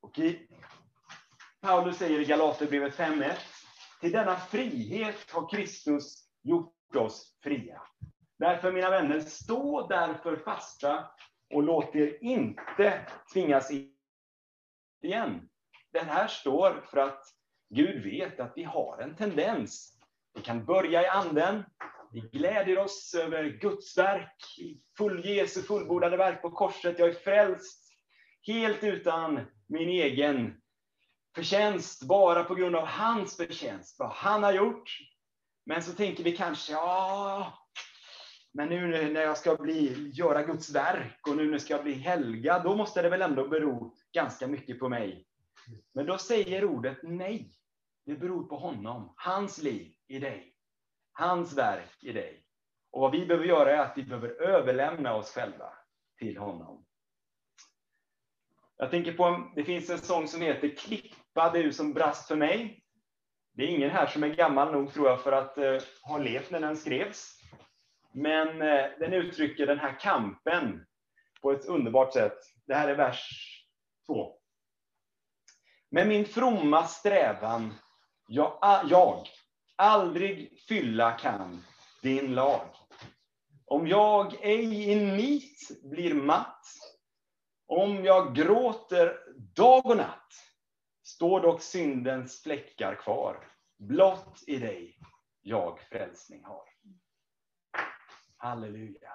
Och 0.00 0.18
i, 0.18 0.48
Paulus 1.60 1.96
säger 1.96 2.20
i 2.20 2.24
Galaterbrevet 2.24 2.96
5.1. 2.96 3.32
Till 4.00 4.12
denna 4.12 4.36
frihet 4.36 5.30
har 5.30 5.48
Kristus 5.50 6.28
gjort 6.42 6.96
oss 6.96 7.38
fria. 7.42 7.82
Därför 8.38 8.72
mina 8.72 8.90
vänner, 8.90 9.20
stå 9.20 9.86
därför 9.86 10.36
fasta 10.36 11.10
och 11.54 11.62
låt 11.62 11.96
er 11.96 12.24
inte 12.24 13.06
tvingas 13.32 13.70
in 13.70 13.94
igen. 15.02 15.48
Det 15.92 16.00
här 16.00 16.26
står 16.26 16.84
för 16.90 16.98
att 16.98 17.22
Gud 17.74 18.02
vet 18.02 18.40
att 18.40 18.52
vi 18.56 18.64
har 18.64 18.98
en 19.02 19.16
tendens. 19.16 19.98
Vi 20.34 20.40
kan 20.40 20.64
börja 20.64 21.02
i 21.02 21.06
anden. 21.06 21.64
Vi 22.12 22.20
gläder 22.20 22.78
oss 22.78 23.14
över 23.14 23.44
Guds 23.44 23.98
verk, 23.98 24.44
full 24.96 25.26
Jesu 25.26 25.62
fullbordade 25.62 26.16
verk 26.16 26.42
på 26.42 26.50
korset. 26.50 26.98
Jag 26.98 27.08
är 27.08 27.14
frälst 27.14 27.92
helt 28.46 28.84
utan 28.84 29.40
min 29.70 29.88
egen 29.88 30.60
förtjänst, 31.34 32.02
bara 32.02 32.44
på 32.44 32.54
grund 32.54 32.76
av 32.76 32.86
hans 32.86 33.36
förtjänst, 33.36 33.98
vad 33.98 34.10
han 34.10 34.42
har 34.42 34.52
gjort. 34.52 34.98
Men 35.66 35.82
så 35.82 35.92
tänker 35.92 36.24
vi 36.24 36.36
kanske, 36.36 36.72
ja, 36.72 37.52
men 38.52 38.68
nu 38.68 39.12
när 39.12 39.20
jag 39.20 39.38
ska 39.38 39.56
bli, 39.56 40.10
göra 40.14 40.42
Guds 40.42 40.74
verk 40.74 41.26
och 41.28 41.36
nu 41.36 41.44
när 41.44 41.52
jag 41.52 41.62
ska 41.62 41.82
bli 41.82 41.92
helgad, 41.92 42.64
då 42.64 42.76
måste 42.76 43.02
det 43.02 43.08
väl 43.08 43.22
ändå 43.22 43.48
bero 43.48 43.94
ganska 44.12 44.46
mycket 44.46 44.78
på 44.78 44.88
mig. 44.88 45.26
Men 45.94 46.06
då 46.06 46.18
säger 46.18 46.64
ordet 46.64 46.98
nej. 47.02 47.56
Det 48.06 48.14
beror 48.14 48.44
på 48.44 48.56
honom, 48.56 49.12
hans 49.16 49.62
liv 49.62 49.94
i 50.08 50.18
dig, 50.18 50.54
hans 51.12 51.56
verk 51.56 52.04
i 52.04 52.12
dig. 52.12 52.44
Och 52.90 53.00
vad 53.00 53.12
vi 53.12 53.26
behöver 53.26 53.46
göra 53.46 53.72
är 53.72 53.78
att 53.78 53.98
vi 53.98 54.02
behöver 54.02 54.42
överlämna 54.42 55.14
oss 55.14 55.34
själva 55.34 55.72
till 56.18 56.38
honom. 56.38 56.86
Jag 58.80 58.90
tänker 58.90 59.12
på, 59.12 59.50
det 59.54 59.64
finns 59.64 59.90
en 59.90 59.98
sång 59.98 60.28
som 60.28 60.42
heter 60.42 60.76
Klippa 60.76 61.50
du 61.52 61.72
som 61.72 61.92
brast 61.92 62.28
för 62.28 62.36
mig. 62.36 62.82
Det 63.52 63.62
är 63.62 63.66
ingen 63.66 63.90
här 63.90 64.06
som 64.06 64.24
är 64.24 64.28
gammal 64.28 64.72
nog 64.72 64.92
tror 64.92 65.08
jag 65.08 65.22
för 65.22 65.32
att 65.32 65.58
eh, 65.58 65.78
ha 66.02 66.18
levt 66.18 66.50
när 66.50 66.60
den 66.60 66.76
skrevs. 66.76 67.40
Men 68.12 68.48
eh, 68.62 68.84
den 68.98 69.12
uttrycker 69.12 69.66
den 69.66 69.78
här 69.78 70.00
kampen 70.00 70.86
på 71.42 71.52
ett 71.52 71.66
underbart 71.66 72.12
sätt. 72.12 72.38
Det 72.66 72.74
här 72.74 72.88
är 72.88 72.94
vers 72.94 73.28
2. 74.06 74.32
Med 75.90 76.08
min 76.08 76.24
fromma 76.24 76.86
strävan 76.86 77.74
jag, 78.28 78.58
jag 78.90 79.26
aldrig 79.76 80.60
fylla 80.68 81.12
kan 81.12 81.64
din 82.02 82.34
lag. 82.34 82.66
Om 83.66 83.88
jag 83.88 84.34
ej 84.40 84.90
i 84.90 84.94
nit 84.94 85.70
blir 85.82 86.14
matt, 86.14 86.66
om 87.70 88.04
jag 88.04 88.34
gråter 88.34 89.18
dag 89.54 89.86
och 89.86 89.96
natt, 89.96 90.32
står 91.02 91.40
dock 91.40 91.62
syndens 91.62 92.42
fläckar 92.42 92.94
kvar. 92.94 93.48
Blott 93.78 94.44
i 94.46 94.58
dig 94.58 94.98
jag 95.40 95.80
frälsning 95.80 96.44
har. 96.44 96.64
Halleluja. 98.36 99.12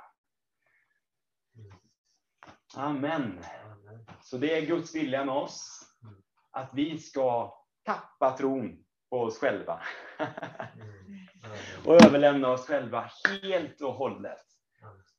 Amen. 2.75 3.43
Så 4.21 4.37
det 4.37 4.57
är 4.57 4.65
Guds 4.65 4.95
vilja 4.95 5.25
med 5.25 5.35
oss. 5.35 5.81
Att 6.51 6.69
vi 6.73 6.97
ska 6.99 7.57
tappa 7.83 8.37
tron 8.37 8.85
på 9.09 9.21
oss 9.21 9.39
själva. 9.39 9.81
Mm. 10.19 11.27
Och 11.85 12.05
överlämna 12.05 12.49
oss 12.49 12.67
själva 12.67 13.11
helt 13.41 13.81
och 13.81 13.93
hållet 13.93 14.45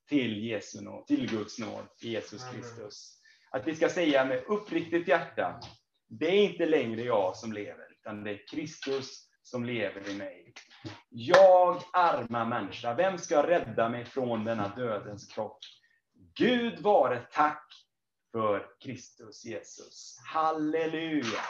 till 0.08 0.44
Jesu 0.44 0.80
nåd, 0.80 1.06
till 1.06 1.30
Guds 1.30 1.58
nåd, 1.58 1.86
Jesus. 2.00 2.50
Kristus. 2.50 3.22
Att 3.56 3.66
vi 3.66 3.76
ska 3.76 3.88
säga 3.88 4.24
med 4.24 4.44
uppriktigt 4.46 5.08
hjärta, 5.08 5.60
det 6.08 6.26
är 6.26 6.50
inte 6.50 6.66
längre 6.66 7.02
jag 7.02 7.36
som 7.36 7.52
lever, 7.52 7.92
utan 8.00 8.24
det 8.24 8.30
är 8.30 8.46
Kristus 8.48 9.28
som 9.42 9.64
lever 9.64 10.10
i 10.10 10.14
mig. 10.16 10.52
Jag, 11.08 11.82
arma 11.92 12.44
människa, 12.44 12.94
vem 12.94 13.18
ska 13.18 13.46
rädda 13.46 13.88
mig 13.88 14.04
från 14.04 14.44
denna 14.44 14.68
dödens 14.68 15.26
kropp? 15.26 15.58
Gud 16.34 16.80
vare 16.80 17.26
tack 17.32 17.66
för 18.32 18.66
Kristus 18.84 19.44
Jesus. 19.44 20.18
Halleluja. 20.26 21.40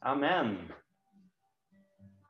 Amen. 0.00 0.72